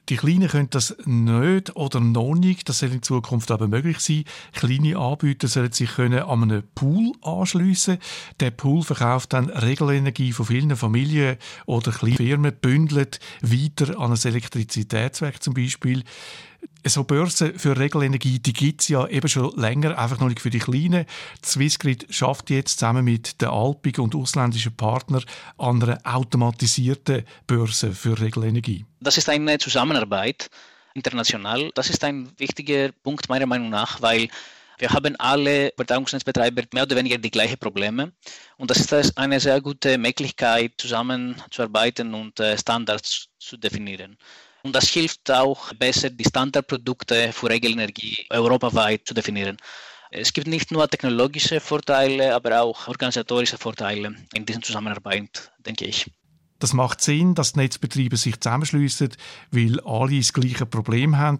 Die 0.09 0.17
Kleinen 0.17 0.49
können 0.49 0.71
das 0.71 0.97
nicht 1.05 1.77
oder 1.77 2.01
noch 2.01 2.35
nicht. 2.35 2.69
Das 2.69 2.79
soll 2.79 2.93
in 2.93 3.03
Zukunft 3.03 3.51
aber 3.51 3.69
möglich 3.69 4.01
sein. 4.01 4.25
Kleine 4.53 4.97
Anbieter 4.97 5.49
sollen 5.49 5.73
sich 5.73 5.91
können 5.91 6.21
an 6.21 6.43
einen 6.45 6.63
Pool 6.75 7.13
anschliessen. 7.21 7.99
Der 8.41 8.51
Pool 8.51 8.83
verkauft 8.83 9.35
dann 9.35 9.51
Regelenergie 9.51 10.33
von 10.33 10.47
vielen 10.47 10.75
Familien 10.77 11.37
oder 11.67 11.93
kleinen 11.93 12.17
Firmen, 12.17 12.55
bündelt 12.59 13.21
weiter 13.43 13.99
an 13.99 14.13
ein 14.13 14.19
Elektrizitätswerk 14.25 15.43
zum 15.43 15.53
Beispiel 15.53 16.05
so 16.85 17.05
Börsen 17.05 17.59
für 17.59 17.77
Regelenergie, 17.77 18.39
die 18.39 18.53
gibt 18.53 18.81
es 18.83 18.89
ja 18.89 19.07
eben 19.09 19.29
schon 19.29 19.55
länger, 19.57 19.99
einfach 19.99 20.21
noch 20.21 20.29
nicht 20.29 20.41
für 20.41 20.51
die 20.51 20.59
Kleinen. 20.59 21.07
Swissgrid 21.45 22.07
schafft 22.11 22.51
jetzt 22.51 22.79
zusammen 22.79 23.05
mit 23.05 23.41
den 23.41 23.49
Alpig 23.49 23.99
und 23.99 24.15
ausländischen 24.15 24.77
Partnern 24.77 25.25
an 25.59 25.83
einer 25.83 25.99
automatisierten 26.05 27.25
Börse 27.47 27.93
für 27.93 28.19
Regelenergie. 28.19 28.85
Das 29.01 29.19
ist 29.19 29.29
eine 29.29 29.59
Zusammenarbeit 29.59 30.51
international. 30.95 31.71
Das 31.75 31.91
ist 31.91 32.03
ein 32.05 32.31
wichtiger 32.39 32.91
Punkt 33.03 33.29
meiner 33.29 33.47
Meinung 33.47 33.71
nach, 33.71 34.01
weil 34.01 34.29
wir 34.79 34.91
haben 34.91 35.17
alle 35.17 35.73
Übertragungsnetzbetreiber 35.73 36.63
mehr 36.73 36.85
oder 36.85 36.97
weniger 36.97 37.19
die 37.19 37.31
gleichen 37.31 37.59
Probleme. 37.59 38.13
Und 38.57 38.71
das 38.71 38.79
ist 38.79 39.19
eine 39.19 39.41
sehr 39.41 39.61
gute 39.61 39.99
Möglichkeit, 39.99 40.73
zusammenzuarbeiten 40.79 42.15
und 42.15 42.39
äh, 42.39 42.57
Standards 42.57 43.29
zu 43.39 43.57
definieren. 43.57 44.17
Und 44.63 44.75
das 44.75 44.89
hilft 44.89 45.31
auch 45.31 45.73
besser, 45.75 46.11
die 46.11 46.25
Standardprodukte 46.25 47.33
für 47.33 47.49
Regelenergie 47.49 48.27
europaweit 48.31 49.03
zu 49.07 49.15
definieren. 49.15 49.57
Es 50.11 50.33
gibt 50.33 50.47
nicht 50.47 50.71
nur 50.73 50.89
technologische 50.89 51.61
Vorteile, 51.61 52.35
aber 52.35 52.63
auch 52.63 52.89
organisatorische 52.89 53.59
Vorteile 53.59 54.15
in 54.35 54.47
dieser 54.47 54.63
Zusammenarbeit, 54.63 55.53
denke 55.59 55.85
ich. 55.85 56.07
Das 56.59 56.73
macht 56.73 57.01
Sinn, 57.01 57.35
dass 57.35 57.53
die 57.53 57.61
Netzbetriebe 57.61 58.17
sich 58.17 58.41
zusammenschließen, 58.41 59.11
weil 59.53 59.81
alle 59.81 60.19
das 60.19 60.33
gleiche 60.33 60.67
Problem 60.67 61.17
haben. 61.17 61.39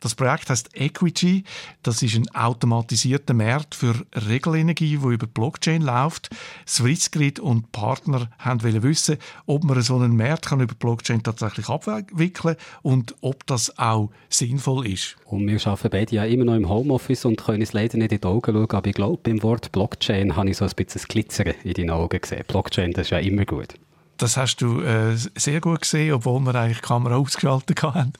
Das 0.00 0.14
Projekt 0.14 0.50
heißt 0.50 0.70
Equity. 0.74 1.44
Das 1.82 2.02
ist 2.02 2.16
ein 2.16 2.28
automatisierter 2.34 3.34
Markt 3.34 3.74
für 3.74 3.94
Regelenergie, 4.14 5.00
wo 5.02 5.10
über 5.10 5.26
Blockchain 5.26 5.82
läuft. 5.82 6.30
Swissgrid 6.66 7.38
und 7.38 7.70
Partner 7.70 8.28
haben 8.38 8.62
wissen, 8.82 9.18
ob 9.46 9.64
man 9.64 9.80
so 9.82 9.96
einen 9.96 10.16
Markt 10.16 10.46
kann 10.46 10.60
über 10.60 10.74
Blockchain 10.74 11.22
tatsächlich 11.22 11.68
abwickeln 11.68 12.56
und 12.82 13.14
ob 13.20 13.46
das 13.46 13.78
auch 13.78 14.10
sinnvoll 14.28 14.86
ist. 14.88 15.16
Und 15.24 15.46
wir 15.46 15.64
arbeiten 15.66 15.90
beide 15.90 16.16
ja 16.16 16.24
immer 16.24 16.44
noch 16.44 16.54
im 16.54 16.68
Homeoffice 16.68 17.24
und 17.24 17.42
können 17.42 17.62
es 17.62 17.72
leider 17.72 17.98
nicht 17.98 18.12
in 18.12 18.20
die 18.20 18.26
Augen 18.26 18.52
schauen, 18.52 18.70
aber 18.70 18.88
ich 18.88 18.94
glaube, 18.94 19.20
beim 19.22 19.42
Wort 19.42 19.72
Blockchain 19.72 20.36
habe 20.36 20.50
ich 20.50 20.56
so 20.56 20.64
ein 20.64 20.72
bisschen 20.74 21.02
Glitzern 21.08 21.54
in 21.62 21.74
den 21.74 21.90
Augen 21.90 22.20
gesehen. 22.20 22.44
Blockchain, 22.46 22.92
das 22.92 23.06
ist 23.06 23.10
ja 23.10 23.18
immer 23.18 23.44
gut. 23.44 23.74
Das 24.16 24.36
hast 24.36 24.56
du 24.56 24.80
äh, 24.80 25.16
sehr 25.16 25.60
gut 25.60 25.82
gesehen, 25.82 26.14
obwohl 26.14 26.40
wir 26.40 26.54
eigentlich 26.54 26.80
die 26.80 26.86
Kamera 26.86 27.16
ausgeschaltet 27.16 27.82
haben. 27.82 28.12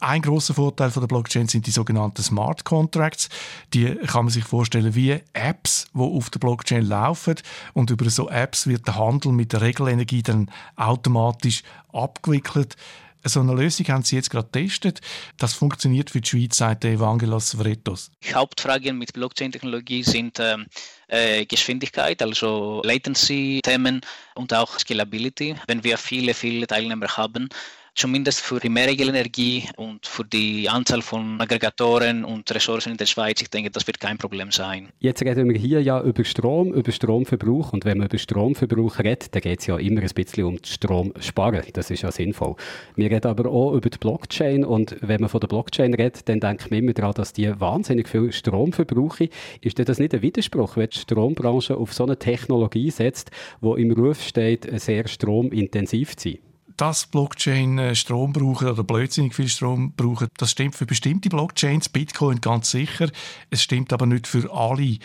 Ein 0.00 0.22
großer 0.22 0.54
Vorteil 0.54 0.90
von 0.90 1.02
der 1.02 1.08
Blockchain 1.08 1.48
sind 1.48 1.66
die 1.66 1.70
sogenannten 1.70 2.22
Smart 2.22 2.64
Contracts. 2.64 3.28
Die 3.74 3.94
kann 4.06 4.24
man 4.24 4.32
sich 4.32 4.44
vorstellen 4.44 4.94
wie 4.94 5.20
Apps, 5.34 5.86
die 5.92 6.00
auf 6.00 6.30
der 6.30 6.38
Blockchain 6.38 6.84
laufen. 6.84 7.34
Und 7.74 7.90
über 7.90 8.08
so 8.08 8.30
Apps 8.30 8.66
wird 8.66 8.86
der 8.86 8.96
Handel 8.96 9.32
mit 9.32 9.52
der 9.52 9.60
Regelenergie 9.60 10.22
dann 10.22 10.50
automatisch 10.76 11.62
abgewickelt. 11.92 12.76
So 13.24 13.40
eine 13.40 13.54
Lösung 13.54 13.86
haben 13.86 14.02
Sie 14.02 14.16
jetzt 14.16 14.30
gerade 14.30 14.48
getestet. 14.50 15.00
Das 15.36 15.54
funktioniert 15.54 16.10
für 16.10 16.20
die 16.20 16.28
Schweiz, 16.28 16.56
sagt 16.56 16.84
Evangelos 16.84 17.54
Vretos. 17.54 18.10
Hauptfragen 18.32 18.98
mit 18.98 19.12
Blockchain-Technologie 19.12 20.02
sind 20.02 20.40
ähm, 20.40 20.66
äh, 21.06 21.46
Geschwindigkeit, 21.46 22.20
also 22.20 22.82
Latency-Themen 22.84 24.00
und 24.34 24.52
auch 24.52 24.78
Scalability. 24.78 25.54
Wenn 25.68 25.84
wir 25.84 25.98
viele, 25.98 26.34
viele 26.34 26.66
Teilnehmer 26.66 27.16
haben, 27.16 27.48
zumindest 27.94 28.40
für 28.40 28.58
die 28.58 28.68
Mehrregenenergie 28.68 29.68
und 29.76 30.06
für 30.06 30.24
die 30.24 30.68
Anzahl 30.68 31.02
von 31.02 31.40
Aggregatoren 31.40 32.24
und 32.24 32.50
Ressourcen 32.54 32.92
in 32.92 32.96
der 32.96 33.06
Schweiz, 33.06 33.40
ich 33.42 33.50
denke, 33.50 33.70
das 33.70 33.86
wird 33.86 34.00
kein 34.00 34.18
Problem 34.18 34.50
sein. 34.50 34.88
Jetzt 35.00 35.22
reden 35.22 35.48
wir 35.48 35.58
hier 35.58 35.82
ja 35.82 36.00
über 36.02 36.24
Strom, 36.24 36.72
über 36.72 36.90
Stromverbrauch 36.90 37.72
und 37.72 37.84
wenn 37.84 37.98
man 37.98 38.06
über 38.06 38.18
Stromverbrauch 38.18 38.98
redet, 38.98 39.34
dann 39.34 39.42
geht 39.42 39.60
es 39.60 39.66
ja 39.66 39.76
immer 39.76 40.00
ein 40.00 40.10
bisschen 40.14 40.44
um 40.44 40.58
Strom 40.64 41.12
sparen. 41.20 41.62
Das 41.72 41.90
ist 41.90 42.02
ja 42.02 42.10
sinnvoll. 42.10 42.56
Wir 42.96 43.10
reden 43.10 43.28
aber 43.28 43.50
auch 43.50 43.74
über 43.74 43.90
die 43.90 43.98
Blockchain 43.98 44.64
und 44.64 44.96
wenn 45.00 45.20
man 45.20 45.28
von 45.28 45.40
der 45.40 45.48
Blockchain 45.48 45.94
redet, 45.94 46.28
dann 46.28 46.40
denkt 46.40 46.70
man 46.70 46.80
immer 46.80 46.92
daran, 46.92 47.14
dass 47.14 47.32
die 47.32 47.60
wahnsinnig 47.60 48.08
viel 48.08 48.32
Strom 48.32 48.72
verbrauchen. 48.72 49.28
Ist 49.60 49.78
das 49.78 49.98
nicht 49.98 50.14
ein 50.14 50.22
Widerspruch, 50.22 50.76
wenn 50.76 50.88
die 50.88 50.98
Strombranche 50.98 51.76
auf 51.76 51.92
so 51.92 52.04
eine 52.04 52.18
Technologie 52.18 52.90
setzt, 52.90 53.30
die 53.60 53.82
im 53.82 53.90
Ruf 53.92 54.22
steht, 54.22 54.68
sehr 54.80 55.08
stromintensiv 55.08 56.16
zu 56.16 56.30
sein? 56.30 56.51
Dass 56.82 57.06
Blockchain 57.06 57.78
äh, 57.78 57.94
Strom 57.94 58.32
brauchen 58.32 58.66
oder 58.66 58.82
blödsinnig 58.82 59.36
viel 59.36 59.48
Strom 59.48 59.92
brauchen, 59.92 60.26
das 60.36 60.50
stimmt 60.50 60.74
für 60.74 60.84
bestimmte 60.84 61.28
Blockchains, 61.28 61.88
Bitcoin 61.88 62.40
ganz 62.40 62.72
sicher. 62.72 63.08
Es 63.50 63.62
stimmt 63.62 63.92
aber 63.92 64.04
nicht 64.04 64.26
für 64.26 64.52
alle. 64.52 64.98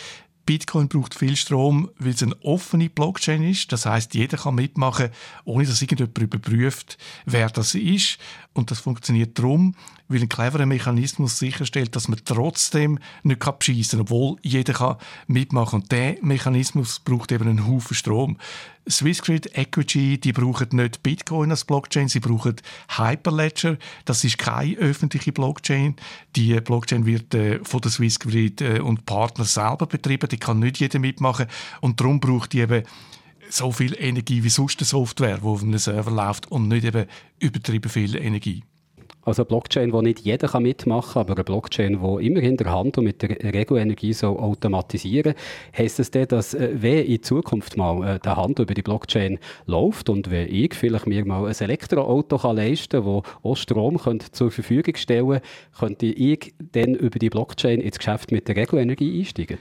Bitcoin 0.47 0.87
braucht 0.87 1.13
viel 1.13 1.35
Strom, 1.35 1.91
weil 1.99 2.13
es 2.13 2.23
eine 2.23 2.35
offene 2.41 2.89
Blockchain 2.89 3.43
ist. 3.43 3.71
Das 3.71 3.85
heißt, 3.85 4.15
jeder 4.15 4.37
kann 4.37 4.55
mitmachen, 4.55 5.09
ohne 5.45 5.67
dass 5.67 5.79
irgendjemand 5.79 6.17
überprüft, 6.17 6.97
wer 7.27 7.47
das 7.49 7.75
ist. 7.75 8.17
Und 8.57 8.71
das 8.71 8.79
funktioniert 8.79 9.37
darum, 9.37 9.75
weil 10.07 10.21
ein 10.21 10.29
cleverer 10.29 10.65
Mechanismus 10.65 11.37
sicherstellt, 11.37 11.95
dass 11.95 12.07
man 12.07 12.19
trotzdem 12.25 12.99
nicht 13.23 13.39
beschissen 13.59 13.99
kann, 13.99 14.01
obwohl 14.01 14.37
jeder 14.41 14.73
kann 14.73 14.97
mitmachen 15.27 15.81
Und 15.81 15.91
der 15.91 16.17
Mechanismus 16.21 16.99
braucht 16.99 17.31
eben 17.31 17.47
einen 17.47 17.67
Haufen 17.67 17.95
Strom. 17.95 18.37
Swissgrid 18.89 19.57
Equity, 19.57 20.17
die 20.17 20.31
brauchen 20.31 20.69
nicht 20.71 21.03
Bitcoin 21.03 21.51
als 21.51 21.65
Blockchain, 21.65 22.07
sie 22.07 22.21
brauchen 22.21 22.55
Hyperledger. 22.97 23.77
Das 24.05 24.23
ist 24.23 24.37
keine 24.37 24.77
öffentliche 24.77 25.33
Blockchain. 25.33 25.95
Die 26.35 26.59
Blockchain 26.61 27.05
wird 27.05 27.33
äh, 27.33 27.59
von 27.63 27.81
der 27.81 27.91
Swissgrid 27.91 28.61
äh, 28.61 28.79
und 28.79 29.05
Partner 29.05 29.45
selber 29.45 29.85
betrieben. 29.87 30.29
Die 30.29 30.37
kann 30.37 30.59
nicht 30.59 30.79
jeder 30.79 30.99
mitmachen. 30.99 31.47
Und 31.81 31.99
darum 31.99 32.19
braucht 32.19 32.53
die 32.53 32.61
eben 32.61 32.83
so 33.49 33.71
viel 33.71 33.95
Energie 33.99 34.43
wie 34.43 34.49
sonst 34.49 34.79
eine 34.79 34.85
Software, 34.85 35.39
die 35.39 35.45
auf 35.45 35.63
einem 35.63 35.77
Server 35.77 36.11
läuft 36.11 36.51
und 36.51 36.67
nicht 36.67 36.85
eben 36.85 37.05
übertrieben 37.39 37.89
viel 37.89 38.15
Energie. 38.15 38.63
Also 39.27 39.41
eine 39.41 39.47
Blockchain, 39.47 39.91
wo 39.91 40.01
nicht 40.01 40.21
jeder 40.21 40.47
kann 40.47 40.63
mitmachen 40.63 41.11
kann, 41.11 41.21
aber 41.23 41.33
eine 41.33 41.43
Blockchain, 41.43 41.99
die 42.01 42.25
immerhin 42.25 42.55
der 42.55 42.71
Handel 42.71 43.03
mit 43.03 43.21
der 43.21 43.31
Regenenergie 43.31 44.13
so 44.13 44.39
automatisieren 44.39 45.33
Heißt 45.77 45.99
das 45.99 46.11
denn, 46.11 46.29
dass 46.29 46.53
äh, 46.53 46.69
wenn 46.75 47.05
in 47.05 47.21
Zukunft 47.21 47.75
mal 47.75 48.15
äh, 48.15 48.19
der 48.19 48.37
Handel 48.37 48.63
über 48.63 48.73
die 48.73 48.83
Blockchain 48.83 49.37
läuft 49.65 50.07
und 50.07 50.31
wenn 50.31 50.47
ich 50.47 50.73
vielleicht 50.73 51.07
mir 51.07 51.25
mal 51.25 51.45
ein 51.45 51.53
Elektroauto 51.53 52.37
kann 52.37 52.55
leisten 52.55 53.03
kann, 53.03 53.21
das 53.21 53.33
auch 53.43 53.57
Strom 53.57 53.97
könnte 53.97 54.31
zur 54.31 54.49
Verfügung 54.49 54.95
stellen 54.95 55.41
könnte 55.77 56.05
ich 56.05 56.53
dann 56.71 56.95
über 56.95 57.19
die 57.19 57.29
Blockchain 57.29 57.81
ins 57.81 57.97
Geschäft 57.97 58.31
mit 58.31 58.47
der 58.47 58.55
Regenenergie 58.55 59.19
einsteigen? 59.19 59.57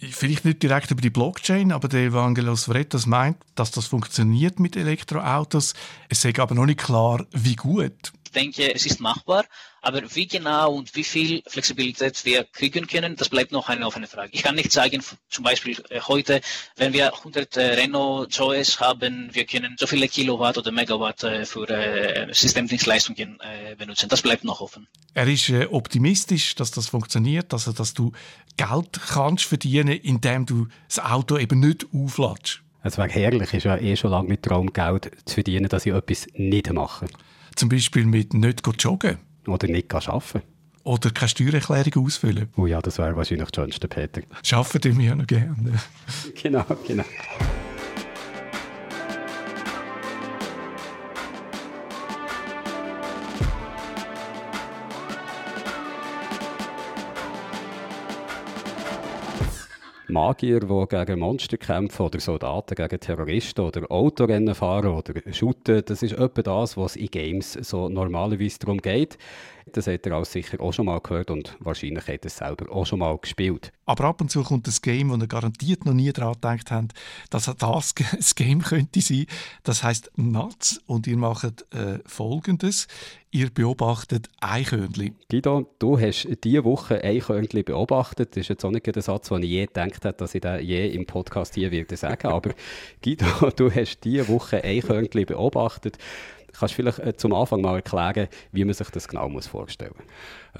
Vielleicht 0.00 0.44
nicht 0.44 0.62
direkt 0.62 0.90
über 0.90 1.00
die 1.00 1.10
Blockchain, 1.10 1.72
aber 1.72 1.88
der 1.88 2.04
Evangelos 2.04 2.64
Vretas 2.64 3.06
meint, 3.06 3.36
dass 3.54 3.70
das 3.70 3.86
funktioniert 3.86 4.60
mit 4.60 4.76
Elektroautos. 4.76 5.74
Es 6.08 6.24
ist 6.24 6.38
aber 6.38 6.54
noch 6.54 6.66
nicht 6.66 6.80
klar, 6.80 7.24
wie 7.32 7.56
gut 7.56 8.12
denke, 8.34 8.74
es 8.74 8.86
ist 8.86 9.00
machbar, 9.00 9.44
aber 9.80 10.02
wie 10.14 10.26
genau 10.26 10.72
und 10.74 10.94
wie 10.94 11.04
viel 11.04 11.42
Flexibilität 11.46 12.24
wir 12.24 12.44
kriegen 12.44 12.86
können, 12.86 13.16
das 13.16 13.28
bleibt 13.28 13.52
noch 13.52 13.68
eine 13.68 13.86
offene 13.86 14.06
Frage. 14.06 14.30
Ich 14.32 14.42
kann 14.42 14.54
nicht 14.54 14.72
sagen, 14.72 15.02
zum 15.28 15.44
Beispiel 15.44 15.82
äh, 15.90 16.00
heute, 16.00 16.40
wenn 16.76 16.92
wir 16.92 17.14
100 17.14 17.56
äh, 17.56 17.60
Renault 17.74 18.32
Zoes 18.32 18.80
haben, 18.80 19.30
wir 19.32 19.44
können 19.44 19.76
so 19.78 19.86
viele 19.86 20.08
Kilowatt 20.08 20.58
oder 20.58 20.72
Megawatt 20.72 21.22
äh, 21.24 21.44
für 21.44 21.64
Systemdienstleistungen 22.32 23.38
benutzen. 23.78 24.08
Das 24.08 24.22
bleibt 24.22 24.44
noch 24.44 24.60
offen. 24.60 24.86
Er 25.14 25.26
ist 25.26 25.50
optimistisch, 25.70 26.54
dass 26.54 26.70
das 26.70 26.88
funktioniert, 26.88 27.52
also 27.52 27.72
dass 27.72 27.94
du 27.94 28.12
Geld 28.56 29.00
kannst 29.08 29.44
verdienen, 29.44 29.98
indem 29.98 30.46
du 30.46 30.68
das 30.88 30.98
Auto 30.98 31.38
eben 31.38 31.60
nicht 31.60 31.86
aufladest. 31.92 32.64
Es 32.86 32.98
wäre 32.98 33.08
herrlich, 33.08 33.54
ist 33.54 33.64
ja 33.64 33.78
eh 33.78 33.96
schon 33.96 34.10
lange 34.10 34.28
mit 34.28 34.42
Traum 34.42 34.72
Geld 34.72 35.10
zu 35.24 35.34
verdienen, 35.34 35.68
dass 35.68 35.86
ich 35.86 35.94
etwas 35.94 36.26
nicht 36.34 36.70
mache. 36.70 37.06
Zum 37.56 37.68
Beispiel 37.68 38.06
mit 38.06 38.34
nicht 38.34 38.62
joggen. 38.78 39.18
Oder 39.46 39.68
nicht 39.68 39.94
arbeiten. 39.94 40.42
oder 40.84 41.10
keine 41.10 41.28
Steuererklärung 41.28 42.06
ausfüllen. 42.06 42.48
Oh 42.56 42.66
ja, 42.66 42.80
das 42.80 42.98
wäre 42.98 43.16
wahrscheinlich 43.16 43.48
das 43.48 43.62
Schönste, 43.64 43.88
Peter. 43.88 44.22
Schaffen 44.42 44.82
wir 44.82 45.04
ja 45.04 45.14
noch 45.14 45.26
gerne. 45.26 45.72
genau, 46.42 46.64
genau. 46.86 47.04
Magier, 60.14 60.60
die 60.60 60.86
gegen 60.88 61.18
Monster 61.18 61.56
kämpfen 61.56 62.06
oder 62.06 62.20
Soldaten 62.20 62.76
gegen 62.76 63.00
Terroristen 63.00 63.62
oder 63.62 63.90
Autorennen 63.90 64.54
fahren 64.54 64.94
oder 64.94 65.12
shooten, 65.32 65.82
das 65.84 66.04
ist 66.04 66.12
etwa 66.12 66.42
das, 66.42 66.76
was 66.76 66.94
in 66.94 67.08
Games 67.08 67.52
so 67.54 67.88
normalerweise 67.88 68.60
darum 68.60 68.78
geht. 68.78 69.18
Das 69.72 69.86
hat 69.86 70.06
er 70.06 70.16
auch 70.16 70.24
sicher 70.24 70.60
auch 70.60 70.72
schon 70.72 70.86
mal 70.86 71.00
gehört 71.00 71.30
und 71.30 71.56
wahrscheinlich 71.58 72.06
hat 72.06 72.24
er 72.24 72.26
es 72.26 72.36
selber 72.36 72.70
auch 72.70 72.84
schon 72.84 72.98
mal 72.98 73.16
gespielt. 73.18 73.72
Aber 73.86 74.04
ab 74.04 74.20
und 74.20 74.30
zu 74.30 74.42
kommt 74.42 74.66
ein 74.66 74.74
Game, 74.82 75.10
wo 75.10 75.16
ihr 75.16 75.26
garantiert 75.26 75.84
noch 75.84 75.94
nie 75.94 76.12
daran 76.12 76.34
gedacht 76.34 76.70
habt, 76.70 76.92
dass 77.30 77.44
das 77.44 77.94
ein 77.98 78.24
Game 78.36 78.62
könnte 78.62 79.00
sein. 79.00 79.26
Das 79.62 79.82
heißt 79.82 80.12
Nuts 80.16 80.80
und 80.86 81.06
ihr 81.06 81.16
macht 81.16 81.64
äh, 81.74 81.98
Folgendes. 82.06 82.88
Ihr 83.30 83.50
beobachtet 83.50 84.28
Eichhörnchen. 84.40 85.16
Guido, 85.28 85.68
du 85.80 85.98
hast 85.98 86.28
diese 86.44 86.64
Woche 86.64 87.02
Eichhörnchen 87.02 87.64
beobachtet. 87.64 88.30
Das 88.30 88.42
ist 88.42 88.48
jetzt 88.48 88.64
auch 88.64 88.70
nicht 88.70 88.86
der 88.86 89.02
Satz, 89.02 89.28
den 89.28 89.42
ich 89.42 89.50
je 89.50 89.66
gedacht 89.66 90.04
habe, 90.04 90.16
dass 90.16 90.34
ich 90.34 90.40
den 90.40 90.60
je 90.60 90.88
im 90.88 91.04
Podcast 91.04 91.54
hier 91.56 91.72
würde 91.72 91.96
sagen. 91.96 92.28
Aber 92.28 92.54
Guido, 93.02 93.50
du 93.56 93.70
hast 93.72 94.04
diese 94.04 94.28
Woche 94.28 94.62
Eichhörnchen 94.62 95.26
beobachtet. 95.26 95.98
Kannst 96.58 96.74
du 96.74 96.76
vielleicht 96.76 96.98
äh, 97.00 97.16
zum 97.16 97.34
Anfang 97.34 97.60
mal 97.60 97.76
erklären, 97.76 98.28
wie 98.52 98.64
man 98.64 98.74
sich 98.74 98.88
das 98.90 99.08
genau 99.08 99.28
muss 99.28 99.46
vorstellen 99.46 99.92
muss? 99.96 100.06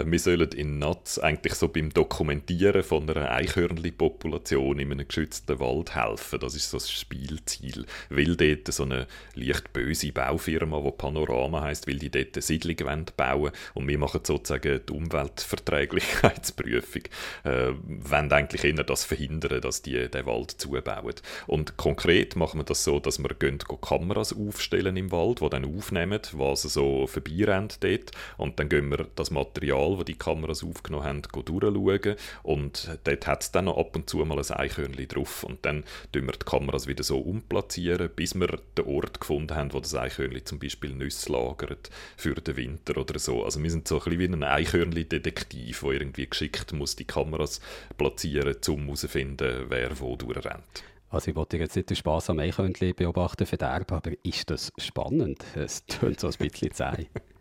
Äh, 0.00 0.10
wir 0.10 0.18
sollen 0.18 0.50
in 0.52 0.78
Natz 0.78 1.18
eigentlich 1.18 1.54
so 1.54 1.68
beim 1.68 1.90
Dokumentieren 1.90 2.82
von 2.82 3.08
einer 3.08 3.30
Eichhörnli-Population 3.30 4.78
in 4.78 4.92
einem 4.92 5.06
geschützten 5.06 5.60
Wald 5.60 5.94
helfen. 5.94 6.40
Das 6.40 6.54
ist 6.54 6.70
so 6.70 6.78
das 6.78 6.90
Spielziel. 6.90 7.84
Weil 8.10 8.36
dort 8.36 8.72
so 8.72 8.84
eine 8.84 9.06
leicht 9.34 9.72
böse 9.72 10.12
Baufirma, 10.12 10.80
die 10.80 10.90
Panorama 10.90 11.62
heißt, 11.62 11.86
will 11.86 11.98
die 11.98 12.10
dort 12.10 12.34
eine 12.34 12.42
Siedlung 12.42 12.76
bauen 13.16 13.52
und 13.74 13.88
wir 13.88 13.98
machen 13.98 14.20
sozusagen 14.24 14.80
die 14.88 14.92
Umweltverträglichkeitsprüfung. 14.92 17.02
Äh, 17.44 17.72
wollen 17.86 18.32
eigentlich 18.32 18.64
eher 18.64 18.82
das 18.82 19.04
verhindern, 19.04 19.60
dass 19.60 19.82
die 19.82 20.08
den 20.08 20.26
Wald 20.26 20.52
zubauen. 20.52 21.14
Und 21.46 21.76
konkret 21.76 22.36
machen 22.36 22.60
wir 22.60 22.64
das 22.64 22.84
so, 22.84 23.00
dass 23.00 23.18
wir 23.18 23.34
gehen, 23.34 23.58
Kameras 23.58 24.32
aufstellen 24.32 24.96
im 24.96 25.12
Wald, 25.12 25.40
die 25.40 25.48
dann 25.48 25.64
aufnehmen, 25.84 26.20
was 26.32 26.62
so 26.62 27.06
vorbeirennt 27.06 27.82
dort 27.84 28.12
und 28.38 28.58
dann 28.58 28.68
gehen 28.68 28.90
wir 28.90 29.06
das 29.14 29.30
Material 29.30 29.96
das 29.96 30.04
die 30.06 30.14
Kameras 30.14 30.64
aufgenommen 30.64 31.04
haben, 31.04 31.22
durchschauen. 31.22 32.16
Und 32.42 32.98
dort 33.04 33.26
hat 33.26 33.42
es 33.42 33.52
dann 33.52 33.66
noch 33.66 33.78
ab 33.78 33.94
und 33.96 34.08
zu 34.08 34.18
mal 34.24 34.38
ein 34.38 34.50
Eichhörnchen 34.50 35.08
drauf. 35.08 35.44
Und 35.44 35.64
dann 35.64 35.84
tun 36.12 36.26
wir 36.26 36.32
die 36.32 36.44
Kameras 36.44 36.86
wieder 36.86 37.04
so 37.04 37.18
umplatzieren, 37.18 38.10
bis 38.14 38.34
wir 38.34 38.58
den 38.76 38.86
Ort 38.86 39.20
gefunden 39.20 39.54
haben, 39.54 39.72
wo 39.72 39.80
das 39.80 39.94
Eichhörnchen 39.94 40.46
zum 40.46 40.58
Beispiel 40.58 40.94
Nüsse 40.94 41.32
lagert 41.32 41.90
für 42.16 42.34
den 42.34 42.56
Winter 42.56 42.96
oder 42.98 43.18
so. 43.18 43.44
Also 43.44 43.62
wir 43.62 43.70
sind 43.70 43.88
so 43.88 43.96
ein 43.96 44.04
bisschen 44.04 44.20
wie 44.20 44.36
ein 44.36 44.42
Eichhörnchen-Detektiv, 44.42 45.80
der 45.80 45.90
irgendwie 45.90 46.26
geschickt 46.26 46.72
muss 46.72 46.96
die 46.96 47.04
Kameras 47.04 47.60
platzieren, 47.96 48.56
um 48.68 48.84
herauszufinden, 48.84 49.66
wer 49.68 50.00
wo 50.00 50.16
durchrennt. 50.16 50.93
Also 51.14 51.30
ich 51.30 51.36
wollte 51.36 51.58
jetzt 51.58 51.76
nicht 51.76 51.88
den 51.88 51.96
Spass 51.96 52.28
am 52.28 52.40
Eichhörnchen 52.40 52.92
beobachten 52.96 53.46
verderben, 53.46 53.96
aber 53.96 54.10
ist 54.24 54.50
das 54.50 54.72
spannend? 54.78 55.44
Es 55.54 55.86
tönt 55.86 56.18
so 56.18 56.26
ein 56.26 56.34
bisschen 56.36 56.72
zäh. 56.72 57.06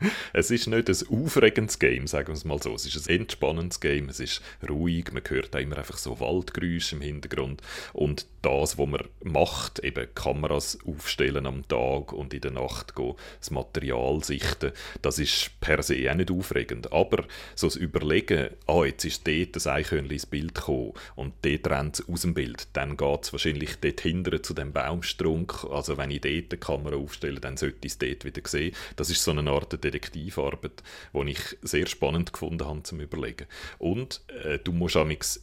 es 0.32 0.50
ist 0.50 0.66
nicht 0.66 0.88
ein 0.88 1.24
aufregendes 1.24 1.78
Game, 1.78 2.06
sagen 2.06 2.28
wir 2.28 2.34
es 2.34 2.44
mal 2.44 2.62
so. 2.62 2.74
Es 2.74 2.86
ist 2.86 3.08
ein 3.08 3.20
entspannendes 3.20 3.80
Game, 3.80 4.08
es 4.08 4.20
ist 4.20 4.42
ruhig, 4.68 5.12
man 5.12 5.22
hört 5.28 5.54
auch 5.54 5.60
immer 5.60 5.78
einfach 5.78 5.98
so 5.98 6.18
Waldgeräusche 6.20 6.96
im 6.96 7.02
Hintergrund. 7.02 7.62
Und 7.92 8.26
das, 8.42 8.78
was 8.78 8.86
man 8.86 9.02
macht, 9.22 9.80
eben 9.80 10.06
Kameras 10.14 10.78
aufstellen 10.86 11.46
am 11.46 11.66
Tag 11.66 12.12
und 12.12 12.32
in 12.34 12.40
der 12.40 12.52
Nacht 12.52 12.94
gehen, 12.94 13.14
das 13.40 13.50
Material 13.50 14.22
sichten, 14.22 14.72
das 15.02 15.18
ist 15.18 15.50
per 15.60 15.82
se 15.82 16.08
auch 16.10 16.14
nicht 16.14 16.30
aufregend. 16.30 16.92
Aber 16.92 17.24
so 17.54 17.66
das 17.66 17.76
Überlegen, 17.76 18.50
ah, 18.66 18.84
jetzt 18.84 19.04
ist 19.04 19.26
dort 19.26 19.56
das 19.56 19.66
Eichhörnchen 19.66 20.12
ins 20.12 20.26
Bild 20.26 20.54
gekommen 20.54 20.92
und 21.16 21.34
dort 21.42 21.66
rennt 21.68 22.00
es 22.00 22.08
aus 22.08 22.22
dem 22.22 22.34
Bild, 22.34 22.68
dann 22.72 22.96
geht 22.96 23.24
es 23.24 23.32
wahrscheinlich 23.32 23.76
dort 23.80 24.00
hinten 24.00 24.42
zu 24.42 24.54
dem 24.54 24.72
Baumstrunk. 24.72 25.64
Also 25.70 25.98
wenn 25.98 26.10
ich 26.10 26.20
dort 26.20 26.52
die 26.52 26.56
Kamera 26.56 26.96
aufstelle, 26.96 27.40
dann 27.40 27.56
sollte 27.56 27.86
ich 27.86 27.92
es 27.92 27.98
dort 27.98 28.24
wieder 28.24 28.42
sehen. 28.46 28.74
Das 28.96 29.10
ist 29.10 29.22
so 29.22 29.32
eine 29.32 29.50
Art 29.50 29.72
Detektivarbeit, 29.90 30.82
die 31.12 31.30
ich 31.30 31.56
sehr 31.62 31.86
spannend 31.86 32.32
gefunden 32.32 32.66
habe 32.66 32.82
zum 32.82 33.00
Überlegen. 33.00 33.46
Und 33.78 34.22
äh, 34.44 34.58
du 34.58 34.72
musst 34.72 34.96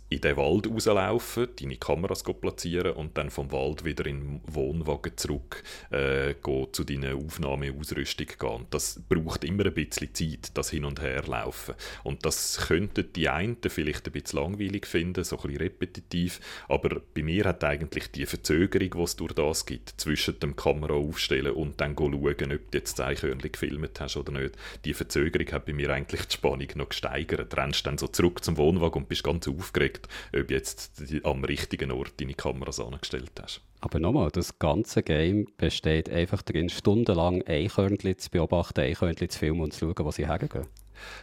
in 0.09 0.21
den 0.21 0.37
Wald 0.37 0.67
rauslaufen, 0.67 1.47
deine 1.59 1.77
Kameras 1.77 2.23
platzieren 2.23 2.93
und 2.93 3.17
dann 3.17 3.29
vom 3.29 3.51
Wald 3.51 3.85
wieder 3.85 4.05
in 4.05 4.19
den 4.19 4.41
Wohnwagen 4.47 5.15
zurück 5.17 5.63
äh, 5.91 6.35
zu 6.71 6.83
deiner 6.83 7.15
Aufnahmeausrüstung 7.15 8.27
gehen. 8.39 8.65
Das 8.69 9.01
braucht 9.07 9.43
immer 9.43 9.65
ein 9.65 9.73
bisschen 9.73 10.13
Zeit, 10.13 10.57
das 10.57 10.69
Hin- 10.69 10.85
und 10.85 11.01
Herlaufen. 11.01 11.75
Und 12.03 12.25
das 12.25 12.67
könnten 12.67 13.11
die 13.13 13.29
einen 13.29 13.57
vielleicht 13.67 14.07
ein 14.07 14.11
bisschen 14.11 14.39
langweilig 14.39 14.85
finden, 14.85 15.23
so 15.23 15.37
ein 15.37 15.41
bisschen 15.43 15.57
repetitiv, 15.57 16.39
aber 16.67 17.01
bei 17.13 17.23
mir 17.23 17.45
hat 17.45 17.63
eigentlich 17.63 18.11
die 18.11 18.25
Verzögerung, 18.25 18.91
die 18.91 19.01
es 19.01 19.15
durch 19.15 19.33
das 19.33 19.65
gibt, 19.65 19.93
zwischen 19.97 20.39
dem 20.39 20.55
Kamera 20.55 20.93
aufstellen 20.93 21.53
und 21.53 21.81
dann 21.81 21.95
schauen, 21.97 22.51
ob 22.51 22.71
du 22.71 22.77
jetzt 22.77 22.99
Eichhörnchen 22.99 23.51
gefilmt 23.51 23.99
hast 23.99 24.17
oder 24.17 24.31
nicht. 24.36 24.55
Die 24.86 24.93
Verzögerung 24.93 25.51
hat 25.51 25.65
bei 25.65 25.73
mir 25.73 25.89
eigentlich 25.89 26.25
die 26.25 26.33
Spannung 26.33 26.67
noch 26.75 26.89
gesteigert. 26.89 27.51
Du 27.51 27.57
rennst 27.57 27.86
dann 27.86 27.97
so 27.97 28.07
zurück 28.07 28.43
zum 28.43 28.57
Wohnwagen 28.57 29.03
und 29.03 29.09
bist 29.09 29.23
ganz 29.23 29.47
aufgeregt, 29.47 30.07
ob 30.38 30.51
jetzt 30.51 31.01
am 31.23 31.43
richtigen 31.43 31.91
Ort 31.91 32.19
deine 32.19 32.33
Kameras 32.33 32.79
angestellt 32.79 33.31
hast. 33.41 33.61
Aber 33.81 33.99
nochmal, 33.99 34.31
das 34.31 34.57
ganze 34.57 35.03
Game 35.03 35.47
besteht 35.57 36.09
einfach 36.09 36.41
darin, 36.41 36.69
stundenlang 36.69 37.43
Eichhörnchen 37.45 38.17
zu 38.17 38.31
beobachten, 38.31 38.81
Eichhörnchen 38.81 39.29
zu 39.29 39.39
filmen 39.39 39.61
und 39.61 39.73
zu 39.73 39.79
schauen, 39.79 40.05
wo 40.05 40.11
sie 40.11 40.27
hergehen. 40.27 40.65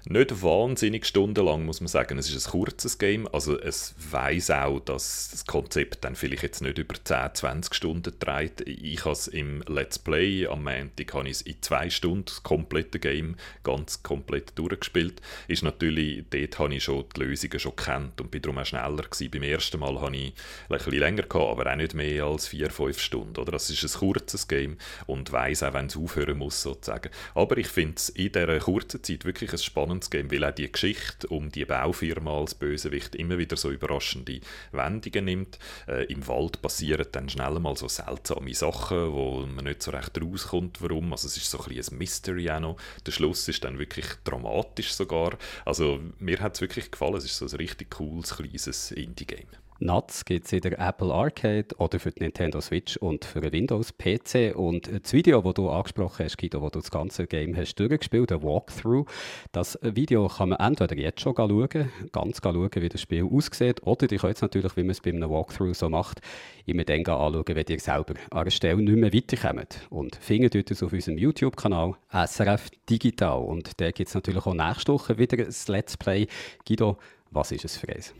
Nicht 0.04 0.42
wahnsinnig 0.42 1.06
stundenlang, 1.06 1.64
muss 1.64 1.80
man 1.80 1.88
sagen. 1.88 2.18
Es 2.18 2.30
ist 2.30 2.46
ein 2.46 2.50
kurzes 2.50 2.98
Game, 2.98 3.28
also 3.32 3.58
es 3.58 3.94
weiß 4.10 4.50
auch, 4.50 4.80
dass 4.80 5.30
das 5.30 5.46
Konzept 5.46 6.04
dann 6.04 6.16
vielleicht 6.16 6.42
jetzt 6.42 6.62
nicht 6.62 6.78
über 6.78 6.94
10, 7.02 7.34
20 7.34 7.74
Stunden 7.74 8.18
trägt. 8.18 8.62
Ich 8.62 9.04
habe 9.04 9.12
es 9.12 9.28
im 9.28 9.62
Let's 9.66 9.98
Play 9.98 10.46
am 10.46 10.64
Montag 10.64 11.14
in 11.14 11.62
zwei 11.62 11.90
Stunden 11.90 12.24
das 12.26 12.42
komplette 12.42 12.98
Game 12.98 13.36
ganz 13.62 14.02
komplett 14.02 14.58
durchgespielt. 14.58 15.20
Ist 15.48 15.62
natürlich, 15.62 16.24
dort 16.30 16.58
habe 16.58 16.74
ich 16.74 16.84
schon 16.84 17.04
die 17.14 17.20
Lösungen 17.20 17.58
schon 17.58 17.76
kennt 17.76 18.20
und 18.20 18.30
bin 18.30 18.42
darum 18.42 18.58
auch 18.58 18.66
schneller 18.66 19.02
gewesen. 19.02 19.30
Beim 19.30 19.42
ersten 19.42 19.80
Mal 19.80 20.00
habe 20.00 20.16
ich 20.16 20.34
ein 20.68 20.76
bisschen 20.76 20.92
länger 20.94 21.22
gehabt, 21.22 21.60
aber 21.60 21.70
auch 21.70 21.76
nicht 21.76 21.94
mehr 21.94 22.24
als 22.24 22.48
4, 22.48 22.70
5 22.70 23.00
Stunden. 23.00 23.38
Oder? 23.38 23.52
Das 23.52 23.70
ist 23.70 23.82
ein 23.82 23.98
kurzes 23.98 24.48
Game 24.48 24.76
und 25.06 25.30
weiß 25.30 25.62
auch, 25.64 25.74
wenn 25.74 25.86
es 25.86 25.96
aufhören 25.96 26.38
muss 26.38 26.62
sozusagen. 26.62 27.10
Aber 27.34 27.56
ich 27.56 27.68
finde 27.68 27.94
es 27.96 28.08
in 28.08 28.32
dieser 28.32 28.58
kurzen 28.58 29.02
Zeit 29.02 29.24
wirklich 29.24 29.52
ein 29.52 29.58
spannendes 29.64 30.10
Game, 30.10 30.30
weil 30.30 30.44
auch 30.44 30.54
die 30.54 30.70
Geschichte 30.70 31.28
um 31.28 31.50
die 31.50 31.64
Baufirma 31.64 32.38
als 32.38 32.54
Bösewicht 32.54 33.14
immer 33.14 33.38
wieder 33.38 33.56
so 33.56 33.70
überraschende 33.70 34.40
Wendungen 34.72 35.24
nimmt. 35.24 35.58
Äh, 35.88 36.04
Im 36.12 36.26
Wald 36.28 36.62
passieren 36.62 37.06
dann 37.12 37.28
schnell 37.28 37.58
mal 37.58 37.76
so 37.76 37.88
seltsame 37.88 38.54
Sachen, 38.54 39.12
wo 39.12 39.46
man 39.46 39.64
nicht 39.64 39.82
so 39.82 39.90
recht 39.90 40.20
rauskommt, 40.20 40.82
warum. 40.82 41.12
Also 41.12 41.26
es 41.28 41.36
ist 41.36 41.50
so 41.50 41.58
ein 41.58 41.74
bisschen 41.74 41.94
ein 41.94 41.98
Mystery 41.98 42.50
auch 42.50 42.60
noch. 42.60 42.76
Der 43.06 43.12
Schluss 43.12 43.48
ist 43.48 43.64
dann 43.64 43.78
wirklich 43.78 44.06
dramatisch 44.24 44.92
sogar. 44.92 45.38
Also 45.64 46.00
mir 46.18 46.40
hat 46.40 46.54
es 46.54 46.60
wirklich 46.60 46.90
gefallen. 46.90 47.16
Es 47.16 47.24
ist 47.24 47.36
so 47.36 47.46
ein 47.46 47.56
richtig 47.56 47.90
cooles, 47.90 48.36
kleines 48.36 48.90
Indie-Game. 48.90 49.61
Nuts 49.82 50.24
gibt 50.24 50.46
es 50.46 50.52
in 50.52 50.60
der 50.60 50.78
Apple 50.78 51.12
Arcade 51.12 51.74
oder 51.78 51.98
für 51.98 52.12
die 52.12 52.22
Nintendo 52.22 52.60
Switch 52.60 52.96
und 52.96 53.24
für 53.24 53.40
den 53.40 53.52
Windows 53.52 53.92
PC. 53.92 54.54
Und 54.54 54.88
das 54.88 55.12
Video, 55.12 55.42
das 55.42 55.54
du 55.54 55.68
angesprochen 55.68 56.24
hast, 56.24 56.38
Guido, 56.38 56.62
wo 56.62 56.68
du 56.68 56.78
das 56.78 56.90
ganze 56.90 57.26
Game 57.26 57.56
hast 57.56 57.74
durchgespielt, 57.74 58.30
ein 58.30 58.42
Walkthrough, 58.42 59.06
das 59.50 59.78
Video 59.82 60.28
kann 60.28 60.50
man 60.50 60.60
entweder 60.60 60.96
jetzt 60.96 61.20
schon 61.20 61.34
schauen, 61.36 61.90
ganz 62.12 62.40
schauen, 62.42 62.70
wie 62.72 62.88
das 62.88 63.00
Spiel 63.00 63.24
aussieht, 63.24 63.82
oder 63.82 64.10
ihr 64.10 64.18
könnt 64.18 64.36
es 64.36 64.42
natürlich, 64.42 64.76
wie 64.76 64.82
man 64.84 64.90
es 64.90 65.00
bei 65.00 65.10
einem 65.10 65.28
Walkthrough 65.28 65.74
so 65.76 65.88
macht, 65.88 66.20
immer 66.64 66.84
dann 66.84 67.00
anschauen, 67.00 67.44
wenn 67.46 67.66
ihr 67.68 67.80
selber 67.80 68.14
an 68.30 68.38
einer 68.38 68.50
Stelle 68.50 68.82
nicht 68.82 68.96
mehr 68.96 69.12
weiterkommt. 69.12 69.80
Und 69.90 70.16
findet 70.16 70.70
es 70.70 70.82
auf 70.82 70.92
unserem 70.92 71.18
YouTube-Kanal 71.18 71.94
SRF 72.12 72.70
Digital. 72.88 73.40
Und 73.42 73.80
da 73.80 73.90
gibt 73.90 74.08
es 74.08 74.14
natürlich 74.14 74.46
auch 74.46 74.54
nächste 74.54 74.92
Woche 74.92 75.18
wieder 75.18 75.38
ein 75.38 75.52
Let's 75.66 75.96
Play. 75.96 76.28
Guido, 76.66 76.98
was 77.32 77.50
ist 77.50 77.64
es 77.64 77.76
für 77.76 77.88
eins? 77.88 78.12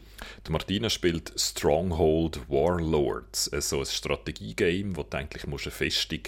Die 0.47 0.53
Martina 0.53 0.89
spielt 0.89 1.33
Stronghold 1.37 2.49
Warlords, 2.49 3.45
so 3.45 3.81
ein 3.81 3.87
Strategiegame, 3.87 4.97
wo 4.97 5.03
du 5.03 5.17
eigentlich 5.17 5.47
musst 5.47 5.67
eine 5.67 5.73
Festung 5.73 6.21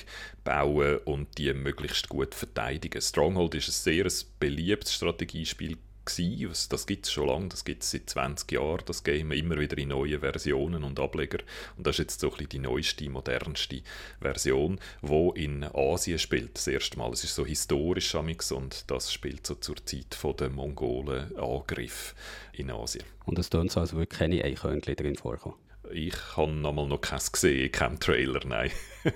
bauen 0.43 0.99
und 1.05 1.39
die 1.39 1.53
möglichst 1.55 2.09
gut 2.09 2.35
verteidigen. 2.35 3.01
Stronghold 3.01 3.55
ist 3.55 3.69
ein 3.69 3.73
sehr 3.73 4.11
beliebtes 4.39 4.95
Strategiespiel 4.95 5.79
gewesen. 6.05 6.69
Das 6.71 6.87
gibt 6.87 7.07
es 7.07 7.13
schon 7.13 7.29
lange, 7.29 7.49
das 7.49 7.65
gibt 7.65 7.83
es 7.83 7.91
seit 7.91 8.09
20 8.09 8.53
Jahren, 8.53 8.83
das 8.87 9.05
Game, 9.05 9.33
immer 9.33 9.59
wieder 9.59 9.79
in 9.79 9.89
neuen 9.89 10.21
Versionen 10.21 10.85
und 10.85 11.01
Ableger. 11.01 11.39
Und 11.77 11.87
das 11.87 11.97
ist 11.97 11.99
jetzt 11.99 12.21
so 12.21 12.29
ein 12.29 12.33
bisschen 12.33 12.49
die 12.51 12.59
neueste, 12.61 13.09
modernste 13.11 13.83
Version, 14.21 14.79
wo 15.03 15.33
in 15.33 15.65
Asien 15.65 16.19
spielt, 16.19 16.57
das 16.57 16.67
erste 16.67 16.99
Mal. 16.99 17.13
Es 17.13 17.25
ist 17.25 17.35
so 17.35 17.45
historisch 17.45 18.15
und 18.15 18.91
das 18.91 19.13
spielt 19.13 19.47
so 19.47 19.55
zur 19.55 19.77
Zeit 19.85 20.17
der 20.41 20.51
Mongolen-Angriff 20.51 22.15
in 22.53 22.71
Asien. 22.71 23.05
Und 23.25 23.39
es 23.39 23.51
tut 23.51 23.71
so, 23.71 23.81
als 23.81 23.93
würde 23.93 24.07
keine 24.07 24.45
Eichhörnchen 24.45 24.97
drin 24.97 25.17
vorkommen. 25.17 25.57
Ich 25.93 26.15
habe 26.37 26.51
noch 26.51 26.73
mal 26.73 26.87
noch 26.87 27.01
keins 27.01 27.31
gesehen, 27.31 27.71
keinen 27.71 28.01
Trailer, 28.01 28.41
nein. 28.47 28.71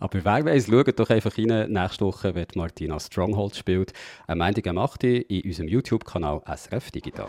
Aber 0.00 0.24
wer 0.24 0.44
weiß, 0.44 0.66
schaut 0.66 0.98
doch 0.98 1.10
einfach 1.10 1.36
rein. 1.36 1.70
Nächste 1.72 2.04
Woche 2.04 2.34
wird 2.34 2.56
Martina 2.56 3.00
Stronghold 3.00 3.56
spielt. 3.56 3.92
Am 4.26 4.38
Montag 4.38 4.66
am 4.66 4.78
8. 4.78 5.04
in 5.04 5.42
unserem 5.44 5.68
YouTube-Kanal 5.68 6.42
SRF 6.46 6.90
Digital. 6.90 7.26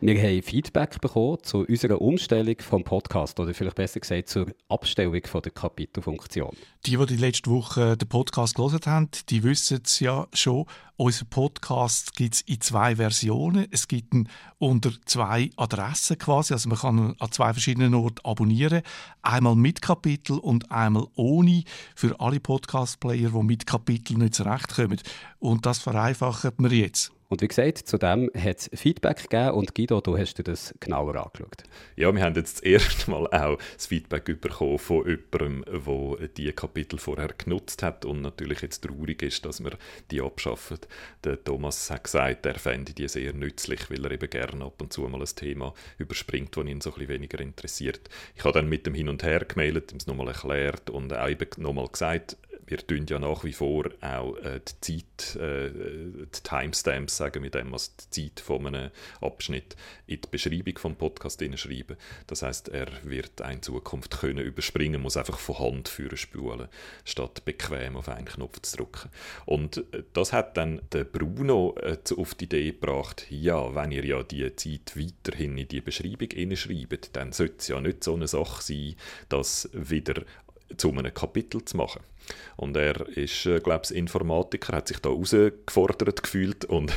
Wir 0.00 0.16
haben 0.22 0.42
Feedback 0.42 1.00
bekommen 1.00 1.38
zu 1.42 1.66
unserer 1.66 2.00
Umstellung 2.00 2.54
vom 2.60 2.84
Podcast 2.84 3.40
oder 3.40 3.52
vielleicht 3.52 3.74
besser 3.74 3.98
gesagt 3.98 4.28
zur 4.28 4.46
Abstellung 4.68 5.20
von 5.26 5.42
der 5.42 5.50
Kapitelfunktion. 5.50 6.56
Die, 6.86 6.96
die 6.96 7.06
die 7.06 7.16
letzte 7.16 7.50
Woche 7.50 7.96
den 7.96 8.08
Podcast 8.08 8.54
gelesen 8.54 8.78
haben, 8.86 9.08
die 9.28 9.42
wissen 9.42 9.80
es 9.84 9.98
ja 9.98 10.28
schon. 10.32 10.66
Unser 10.96 11.24
Podcast 11.24 12.14
gibt 12.14 12.34
es 12.34 12.40
in 12.42 12.60
zwei 12.60 12.94
Versionen. 12.94 13.66
Es 13.72 13.88
gibt 13.88 14.14
ihn 14.14 14.28
unter 14.58 14.92
zwei 15.04 15.50
Adressen 15.56 16.16
quasi. 16.16 16.52
Also 16.54 16.68
man 16.68 16.78
kann 16.78 16.98
ihn 16.98 17.16
an 17.18 17.32
zwei 17.32 17.52
verschiedenen 17.52 17.94
Orten 17.94 18.24
abonnieren. 18.24 18.82
Einmal 19.22 19.56
mit 19.56 19.82
Kapitel 19.82 20.38
und 20.38 20.70
einmal 20.70 21.08
ohne. 21.16 21.64
Für 21.96 22.20
alle 22.20 22.38
Podcast-Player, 22.38 23.30
die 23.30 23.42
mit 23.42 23.66
Kapitel 23.66 24.16
nicht 24.16 24.34
zurechtkommen. 24.34 25.00
Und 25.40 25.66
das 25.66 25.80
vereinfacht 25.80 26.52
wir 26.58 26.72
jetzt. 26.72 27.10
Und 27.28 27.42
wie 27.42 27.48
gesagt, 27.48 27.78
zu 27.78 27.98
dem 27.98 28.30
hat 28.34 28.56
es 28.56 28.70
Feedback 28.72 29.28
gegeben 29.28 29.50
und 29.50 29.74
Guido, 29.74 30.00
du 30.00 30.16
hast 30.16 30.38
dir 30.38 30.44
das 30.44 30.74
genauer 30.80 31.14
angeschaut. 31.16 31.62
Ja, 31.94 32.14
wir 32.14 32.22
haben 32.22 32.34
jetzt 32.34 32.56
das 32.56 32.62
erste 32.62 33.10
Mal 33.10 33.26
auch 33.26 33.58
das 33.74 33.86
Feedback 33.86 34.40
bekommen 34.40 34.78
von 34.78 35.06
jemandem, 35.06 35.64
der 36.18 36.28
diese 36.28 36.52
Kapitel 36.54 36.98
vorher 36.98 37.28
genutzt 37.36 37.82
hat 37.82 38.06
und 38.06 38.22
natürlich 38.22 38.62
jetzt 38.62 38.82
traurig 38.82 39.22
ist, 39.22 39.44
dass 39.44 39.62
wir 39.62 39.72
die 40.10 40.22
abschaffen. 40.22 40.78
Der 41.22 41.42
Thomas 41.44 41.90
hat 41.90 42.04
gesagt, 42.04 42.46
er 42.46 42.58
fände 42.58 42.94
die 42.94 43.06
sehr 43.08 43.34
nützlich, 43.34 43.90
weil 43.90 44.06
er 44.06 44.12
eben 44.12 44.30
gerne 44.30 44.64
ab 44.64 44.80
und 44.80 44.94
zu 44.94 45.02
mal 45.02 45.20
ein 45.20 45.26
Thema 45.26 45.74
überspringt, 45.98 46.56
das 46.56 46.64
ihn 46.64 46.80
so 46.80 46.94
ein 46.94 47.08
weniger 47.08 47.40
interessiert. 47.40 48.08
Ich 48.36 48.44
habe 48.44 48.54
dann 48.54 48.70
mit 48.70 48.86
dem 48.86 48.94
Hin 48.94 49.10
und 49.10 49.22
Her 49.22 49.40
gemailt, 49.40 49.92
ihm 49.92 49.98
es 49.98 50.06
nochmal 50.06 50.28
erklärt 50.28 50.88
und 50.88 51.12
auch 51.12 51.28
eben 51.28 51.48
nochmal 51.58 51.88
gesagt, 51.88 52.38
wir 52.68 52.78
tun 52.78 53.06
ja 53.08 53.18
nach 53.18 53.44
wie 53.44 53.52
vor 53.52 53.86
auch 54.00 54.36
äh, 54.36 54.60
die 54.84 55.04
Zeit, 55.16 55.36
äh, 55.40 55.70
die 55.70 56.42
Timestamps, 56.42 57.16
sagen 57.16 57.42
wir 57.42 57.50
dem, 57.50 57.72
also 57.72 57.90
die 58.14 58.34
Zeit 58.34 58.40
von 58.40 58.66
einem 58.66 58.90
Abschnitt 59.20 59.76
in 60.06 60.20
die 60.20 60.28
Beschreibung 60.30 60.78
vom 60.78 60.96
Podcast 60.96 61.42
schreiben. 61.56 61.96
Das 62.26 62.42
heißt, 62.42 62.68
er 62.68 62.88
wird 63.04 63.40
in 63.40 63.62
Zukunft 63.62 64.20
können 64.20 64.44
überspringen, 64.44 65.02
muss 65.02 65.16
einfach 65.16 65.38
von 65.38 65.58
Hand 65.58 65.88
führen 65.88 66.16
spulen, 66.16 66.68
statt 67.04 67.44
bequem 67.44 67.96
auf 67.96 68.08
einen 68.08 68.26
Knopf 68.26 68.60
zu 68.62 68.76
drücken. 68.76 69.10
Und 69.46 69.78
äh, 69.92 70.02
das 70.12 70.32
hat 70.32 70.56
dann 70.56 70.82
der 70.92 71.04
Bruno 71.04 71.74
äh, 71.80 71.98
auf 72.16 72.34
die 72.34 72.44
Idee 72.44 72.72
gebracht, 72.72 73.26
ja, 73.30 73.74
wenn 73.74 73.92
ihr 73.92 74.04
ja 74.04 74.22
die 74.22 74.54
Zeit 74.56 74.96
weiterhin 74.96 75.58
in 75.58 75.68
die 75.68 75.80
Beschreibung 75.80 76.56
schreibt, 76.56 77.16
dann 77.16 77.32
sollte 77.32 77.56
es 77.58 77.68
ja 77.68 77.80
nicht 77.80 78.04
so 78.04 78.14
eine 78.14 78.28
Sache 78.28 78.62
sein, 78.62 78.94
dass 79.28 79.68
wieder 79.72 80.22
zu 80.76 80.90
einem 80.90 81.14
Kapitel 81.14 81.64
zu 81.64 81.76
machen. 81.76 82.02
Und 82.56 82.76
er 82.76 83.06
ist, 83.16 83.46
äh, 83.46 83.60
glaube 83.60 83.82
ich, 83.84 83.94
Informatiker, 83.94 84.76
hat 84.76 84.88
sich 84.88 84.98
da 84.98 85.10
herausgefordert 85.10 86.22
gefühlt 86.22 86.64
und, 86.64 86.92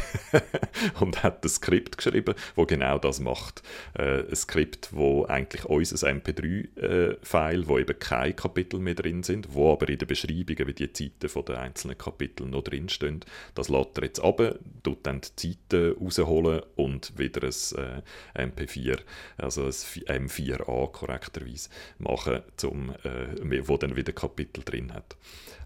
und 1.00 1.24
hat 1.24 1.44
ein 1.44 1.50
Skript 1.50 1.98
geschrieben, 1.98 2.36
wo 2.56 2.66
genau 2.66 2.98
das 2.98 3.20
macht. 3.20 3.62
Äh, 3.94 4.22
ein 4.28 4.36
Skript, 4.36 4.90
wo 4.92 5.26
eigentlich 5.26 5.66
unser 5.66 6.08
MP3-File, 6.08 7.62
äh, 7.62 7.68
wo 7.68 7.78
eben 7.78 8.00
keine 8.00 8.34
Kapitel 8.34 8.80
mehr 8.80 8.96
drin 8.96 9.24
sind, 9.24 9.54
wo 9.54 9.72
aber 9.72 9.90
in 9.90 10.00
den 10.00 10.08
Beschreibungen, 10.08 10.68
wie 10.68 10.74
die 10.74 10.92
Zeiten 10.92 11.46
der 11.46 11.62
einzelnen 11.62 11.98
Kapitel 11.98 12.48
noch 12.48 12.64
drin 12.64 12.90
stehen, 12.90 13.22
das 13.56 13.70
lädt 13.70 13.98
er 13.98 14.04
jetzt 14.06 14.20
ab, 14.20 14.42
tut 14.84 15.06
dann 15.06 15.22
die 15.22 15.56
Zeiten 15.70 15.96
rausholen 16.02 16.62
und 16.76 17.18
wieder 17.18 17.44
ein 17.44 18.04
äh, 18.36 18.48
MP4, 18.48 19.00
also 19.38 19.66
ein 19.66 20.28
M4A 20.28 20.92
korrekterweise 20.92 21.70
machen, 22.00 22.42
zum, 22.58 22.92
äh, 23.04 23.68
wo 23.68 23.78
dann 23.78 23.96
wieder 23.96 24.14
Kapitel 24.14 24.64
drin 24.64 24.94
hat. 24.94 25.16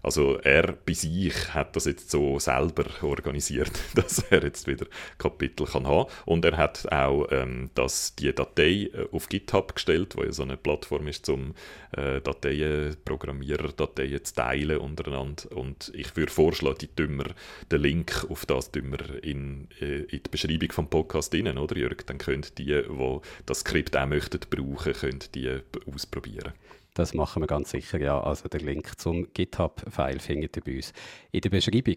Also 0.06 0.38
er 0.38 0.72
bei 0.72 0.92
sich 0.92 1.52
hat 1.52 1.74
das 1.74 1.86
jetzt 1.86 2.12
so 2.12 2.38
selber 2.38 2.84
organisiert, 3.02 3.72
dass 3.96 4.20
er 4.30 4.44
jetzt 4.44 4.68
wieder 4.68 4.86
Kapitel 5.18 5.66
kann 5.66 5.84
haben 5.84 6.08
und 6.26 6.44
er 6.44 6.56
hat 6.56 6.90
auch 6.92 7.26
ähm, 7.32 7.70
das, 7.74 8.14
die 8.14 8.32
Datei 8.32 8.88
äh, 8.92 9.08
auf 9.10 9.28
GitHub 9.28 9.74
gestellt, 9.74 10.16
wo 10.16 10.22
ja 10.22 10.30
so 10.30 10.44
eine 10.44 10.56
Plattform 10.56 11.08
ist, 11.08 11.28
um 11.28 11.54
äh, 11.90 12.20
Dateien, 12.20 12.96
Programmierer-Dateien 13.04 14.24
zu 14.24 14.34
teilen 14.34 14.78
untereinander 14.78 15.50
und 15.56 15.90
ich 15.92 16.16
würde 16.16 16.30
vorschlagen, 16.30 16.78
die 16.80 16.88
tun 16.88 17.24
den 17.72 17.80
Link 17.80 18.26
auf 18.28 18.46
das 18.46 18.70
tun 18.70 18.96
in, 19.22 19.66
äh, 19.80 20.02
in 20.02 20.22
die 20.22 20.30
Beschreibung 20.30 20.70
vom 20.70 20.88
Podcast 20.88 21.34
rein, 21.34 21.58
oder 21.58 21.76
Jörg? 21.76 22.04
Dann 22.06 22.18
können 22.18 22.46
die, 22.58 22.64
die 22.64 23.20
das 23.44 23.60
Skript 23.60 23.96
auch 23.96 24.06
möchten 24.06 24.38
brauchen, 24.48 24.92
können 24.92 25.24
die 25.34 25.62
ausprobieren. 25.92 26.52
Das 26.96 27.12
machen 27.12 27.42
wir 27.42 27.46
ganz 27.46 27.72
sicher, 27.72 28.00
ja. 28.00 28.18
Also 28.18 28.48
der 28.48 28.60
Link 28.60 28.98
zum 28.98 29.30
GitHub-File 29.34 30.18
findet 30.18 30.56
ihr 30.56 30.62
bei 30.64 30.76
uns 30.76 30.94
in 31.30 31.42
der 31.42 31.50
Beschreibung. 31.50 31.96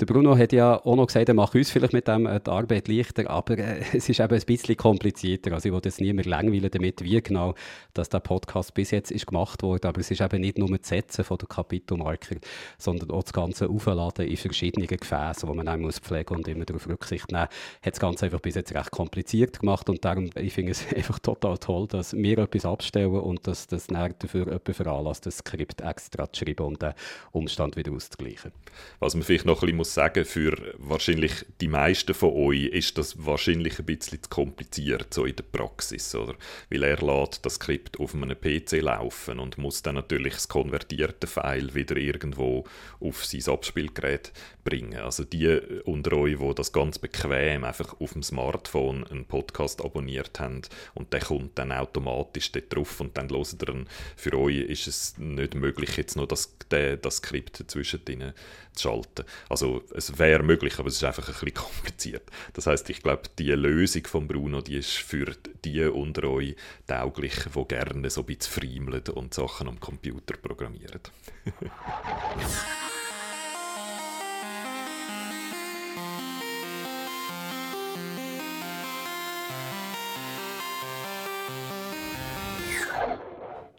Der 0.00 0.06
Bruno 0.06 0.34
hat 0.34 0.54
ja 0.54 0.82
auch 0.82 0.96
noch 0.96 1.08
gesagt, 1.08 1.28
er 1.28 1.34
macht 1.34 1.54
uns 1.54 1.70
vielleicht 1.70 1.92
mit 1.92 2.08
dem 2.08 2.24
äh, 2.24 2.40
die 2.40 2.50
Arbeit 2.50 2.88
leichter, 2.88 3.28
aber 3.28 3.58
äh, 3.58 3.82
es 3.92 4.08
ist 4.08 4.18
eben 4.18 4.32
ein 4.32 4.46
bisschen 4.46 4.74
komplizierter. 4.78 5.52
Also 5.52 5.68
ich 5.68 5.74
will 5.74 5.82
jetzt 5.84 6.00
niemand 6.00 6.26
langweilen 6.26 6.70
damit, 6.70 7.04
wie 7.04 7.20
genau 7.20 7.54
dass 7.92 8.08
der 8.08 8.20
Podcast 8.20 8.72
bis 8.72 8.92
jetzt 8.92 9.10
ist 9.10 9.26
gemacht 9.26 9.62
wurde. 9.62 9.88
Aber 9.88 10.00
es 10.00 10.10
ist 10.10 10.22
eben 10.22 10.40
nicht 10.40 10.56
nur 10.56 10.70
das 10.70 10.88
Setzen 10.88 11.22
von 11.22 11.36
der 11.36 11.48
Kapitelmarker, 11.48 12.36
sondern 12.78 13.10
auch 13.10 13.24
das 13.24 13.34
ganze 13.34 13.68
Aufladen 13.68 14.26
in 14.26 14.38
verschiedenen 14.38 14.86
Gefäßen, 14.86 15.46
wo 15.46 15.52
man 15.52 15.66
dann 15.66 15.82
muss 15.82 15.98
pflegen 15.98 16.34
und 16.34 16.48
immer 16.48 16.64
darauf 16.64 16.88
Rücksicht 16.88 17.30
nehmen. 17.30 17.48
Hat 17.82 17.92
das 17.92 18.00
Ganze 18.00 18.24
einfach 18.24 18.40
bis 18.40 18.54
jetzt 18.54 18.74
recht 18.74 18.90
kompliziert 18.92 19.60
gemacht 19.60 19.90
und 19.90 20.02
darum, 20.02 20.30
ich 20.34 20.54
finde 20.54 20.72
es 20.72 20.86
einfach 20.96 21.18
total 21.18 21.58
toll, 21.58 21.86
dass 21.88 22.14
wir 22.14 22.38
etwas 22.38 22.64
abstellen 22.64 23.10
und 23.10 23.46
dass 23.46 23.66
das 23.66 23.88
dann 23.88 24.14
dafür 24.18 24.46
jemand 24.46 24.74
veranlasst, 24.74 25.26
das 25.26 25.38
Skript 25.38 25.82
extra 25.82 26.32
zu 26.32 26.42
schreiben, 26.42 26.64
um 26.64 26.78
den 26.78 26.94
Umstand 27.32 27.76
wieder 27.76 27.92
auszugleichen. 27.92 28.52
Was 28.98 29.14
man 29.14 29.24
vielleicht 29.24 29.44
noch 29.44 29.56
ein 29.56 29.60
bisschen 29.60 29.76
muss 29.76 29.89
sagen, 29.94 30.24
für 30.24 30.74
wahrscheinlich 30.78 31.32
die 31.60 31.68
meisten 31.68 32.14
von 32.14 32.32
euch 32.32 32.66
ist 32.66 32.98
das 32.98 33.24
wahrscheinlich 33.24 33.78
ein 33.78 33.86
bisschen 33.86 34.22
zu 34.22 34.28
kompliziert, 34.28 35.12
so 35.12 35.24
in 35.24 35.36
der 35.36 35.44
Praxis, 35.44 36.14
oder? 36.14 36.34
Weil 36.70 36.84
er 36.84 36.98
lädt 36.98 37.44
das 37.44 37.54
Skript 37.54 37.98
auf 38.00 38.14
einem 38.14 38.40
PC 38.40 38.80
laufen 38.82 39.38
und 39.38 39.58
muss 39.58 39.82
dann 39.82 39.96
natürlich 39.96 40.34
das 40.34 40.48
konvertierte 40.48 41.26
File 41.26 41.74
wieder 41.74 41.96
irgendwo 41.96 42.64
auf 43.00 43.24
sein 43.24 43.52
Abspielgerät 43.52 44.32
bringen. 44.64 44.98
Also 44.98 45.24
die 45.24 45.48
unter 45.84 46.12
euch, 46.16 46.38
die 46.38 46.54
das 46.54 46.72
ganz 46.72 46.98
bequem 46.98 47.64
einfach 47.64 48.00
auf 48.00 48.12
dem 48.12 48.22
Smartphone 48.22 49.04
einen 49.06 49.24
Podcast 49.24 49.84
abonniert 49.84 50.38
haben 50.40 50.62
und 50.94 51.12
der 51.12 51.20
kommt 51.20 51.58
dann 51.58 51.72
automatisch 51.72 52.52
dort 52.52 52.74
drauf 52.74 53.00
und 53.00 53.16
dann 53.16 53.28
loset 53.28 53.62
ihr 53.62 53.74
ihn. 53.74 53.88
Für 54.16 54.38
euch 54.38 54.56
ist 54.56 54.86
es 54.86 55.18
nicht 55.18 55.54
möglich, 55.54 55.96
jetzt 55.96 56.16
noch 56.16 56.26
das, 56.26 56.56
das 56.68 57.16
Skript 57.16 57.64
zwischen 57.66 58.00
ihnen 58.08 58.32
zu 58.69 58.69
schalten. 58.80 59.24
Also 59.48 59.82
es 59.94 60.18
wäre 60.18 60.42
möglich, 60.42 60.78
aber 60.78 60.88
es 60.88 60.96
ist 60.96 61.04
einfach 61.04 61.28
ein 61.28 61.34
bisschen 61.34 61.54
kompliziert. 61.54 62.30
Das 62.54 62.66
heißt, 62.66 62.90
ich 62.90 63.02
glaube, 63.02 63.22
die 63.38 63.50
Lösung 63.50 64.06
von 64.06 64.26
Bruno, 64.26 64.60
die 64.60 64.76
ist 64.76 64.92
für 64.92 65.34
die 65.64 65.84
unter 65.84 66.24
euch 66.24 66.56
tauglich, 66.86 67.34
die 67.54 67.64
gerne 67.64 68.10
so 68.10 68.22
ein 68.22 68.26
bisschen 68.26 68.52
friemeln 68.52 69.08
und 69.14 69.34
Sachen 69.34 69.68
am 69.68 69.80
Computer 69.80 70.36
programmieren. 70.36 71.00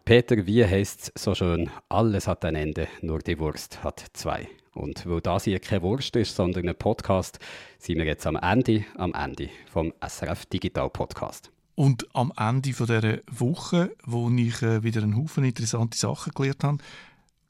Peter, 0.04 0.48
wie 0.48 0.66
heißt 0.66 1.12
es 1.14 1.22
so 1.22 1.32
schön? 1.32 1.70
Alles 1.88 2.26
hat 2.26 2.44
ein 2.44 2.56
Ende, 2.56 2.88
nur 3.02 3.20
die 3.20 3.38
Wurst 3.38 3.84
hat 3.84 4.04
zwei. 4.14 4.48
Und 4.74 5.06
weil 5.06 5.20
das 5.20 5.44
hier 5.44 5.60
keine 5.60 5.82
Wurst 5.82 6.16
ist, 6.16 6.34
sondern 6.34 6.68
ein 6.68 6.74
Podcast, 6.74 7.38
sind 7.78 7.98
wir 7.98 8.04
jetzt 8.04 8.26
am 8.26 8.34
Ende, 8.34 8.84
am 8.96 9.14
Ende 9.14 9.48
vom 9.70 9.92
SRF 10.04 10.46
Digital 10.46 10.90
Podcast. 10.90 11.52
Und 11.76 12.08
am 12.16 12.32
Ende 12.36 12.72
von 12.72 12.86
dieser 12.86 13.18
Woche, 13.30 13.94
wo 14.04 14.28
ich 14.30 14.60
äh, 14.62 14.82
wieder 14.82 15.04
einen 15.04 15.16
Haufen 15.16 15.44
interessante 15.44 15.96
Sachen 15.96 16.32
gelernt 16.34 16.64
habe, 16.64 16.78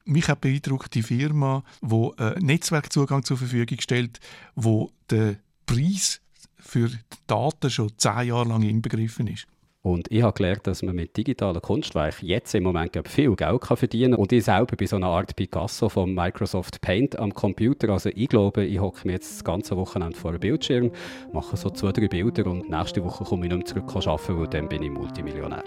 mich 0.05 0.27
hat 0.27 0.41
beeindruckt 0.41 0.93
die 0.93 1.01
Firma, 1.01 1.63
die 1.81 2.11
äh, 2.19 2.39
Netzwerkzugang 2.39 3.23
zur 3.23 3.37
Verfügung 3.37 3.79
stellt, 3.81 4.19
wo 4.53 4.91
der 5.09 5.37
Preis 5.65 6.21
für 6.59 6.91
Daten 7.25 7.71
schon 7.71 7.97
zehn 7.97 8.27
Jahre 8.27 8.49
lang 8.49 8.61
inbegriffen 8.61 9.25
ist. 9.25 9.47
Und 9.85 10.09
ich 10.09 10.23
habe 10.23 10.33
gelernt, 10.33 10.65
dass 10.65 10.81
man 10.81 10.95
mit 10.95 11.17
digitalen 11.17 11.61
Kunstwerken 11.61 12.25
jetzt 12.25 12.55
im 12.55 12.63
Moment 12.63 12.97
viel 13.05 13.35
Geld 13.35 13.61
kann 13.61 13.77
verdienen 13.77 14.13
kann. 14.13 14.21
Und 14.21 14.31
ich 14.31 14.45
selber 14.45 14.77
bin 14.77 14.87
so 14.87 14.95
eine 14.95 15.07
Art 15.07 15.35
Picasso 15.35 15.89
von 15.89 16.13
Microsoft 16.15 16.79
Paint 16.79 17.19
am 17.19 17.33
Computer. 17.33 17.89
Also 17.89 18.09
ich 18.15 18.29
glaube, 18.29 18.63
ich 18.63 18.79
hocke 18.79 19.05
mir 19.05 19.13
jetzt 19.13 19.33
das 19.33 19.43
ganze 19.43 19.75
Wochenende 19.75 20.17
vor 20.17 20.31
einem 20.31 20.39
Bildschirm, 20.39 20.91
mache 21.33 21.57
so 21.57 21.69
zwei, 21.69 21.91
drei 21.91 22.07
Bilder 22.07 22.49
und 22.49 22.69
nächste 22.69 23.03
Woche 23.03 23.25
komme 23.25 23.45
ich 23.45 23.51
nicht 23.51 23.75
mehr 23.75 23.85
zurück 23.85 24.07
arbeiten, 24.07 24.39
weil 24.39 24.47
dann 24.47 24.69
bin 24.69 24.83
ich 24.83 24.89
Multimillionär. 24.89 25.65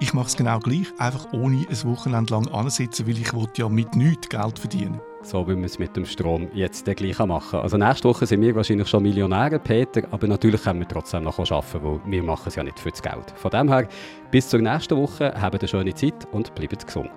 Ich 0.00 0.14
mache 0.14 0.28
es 0.28 0.36
genau 0.36 0.58
gleich, 0.60 0.86
einfach 0.96 1.30
ohne 1.34 1.66
ein 1.68 1.84
Wochenende 1.84 2.32
lang 2.32 2.48
ansitzen, 2.48 3.06
weil 3.06 3.18
ich 3.18 3.58
ja 3.58 3.68
mit 3.68 3.94
nichts 3.94 4.30
Geld 4.30 4.58
verdienen 4.58 5.02
so 5.22 5.46
wie 5.46 5.56
wir 5.56 5.64
es 5.64 5.78
mit 5.78 5.96
dem 5.96 6.04
Strom 6.04 6.48
jetzt 6.54 6.84
gleich 6.84 7.18
machen 7.18 7.60
Also 7.60 7.76
nächste 7.76 8.08
Woche 8.08 8.26
sind 8.26 8.40
wir 8.40 8.54
wahrscheinlich 8.54 8.88
schon 8.88 9.02
Millionäre, 9.02 9.58
Peter, 9.58 10.02
aber 10.10 10.26
natürlich 10.26 10.62
können 10.62 10.80
wir 10.80 10.88
trotzdem 10.88 11.24
noch 11.24 11.38
arbeiten, 11.38 11.82
weil 11.82 12.00
wir 12.06 12.22
machen 12.22 12.44
es 12.46 12.54
ja 12.54 12.62
nicht 12.62 12.78
für 12.78 12.90
das 12.90 13.02
Geld. 13.02 13.30
Von 13.36 13.50
dem 13.50 13.68
her, 13.68 13.88
bis 14.30 14.48
zur 14.48 14.60
nächsten 14.60 14.96
Woche, 14.96 15.34
habt 15.40 15.60
eine 15.60 15.68
schöne 15.68 15.94
Zeit 15.94 16.26
und 16.32 16.54
bleibt 16.54 16.86
gesund. 16.86 17.10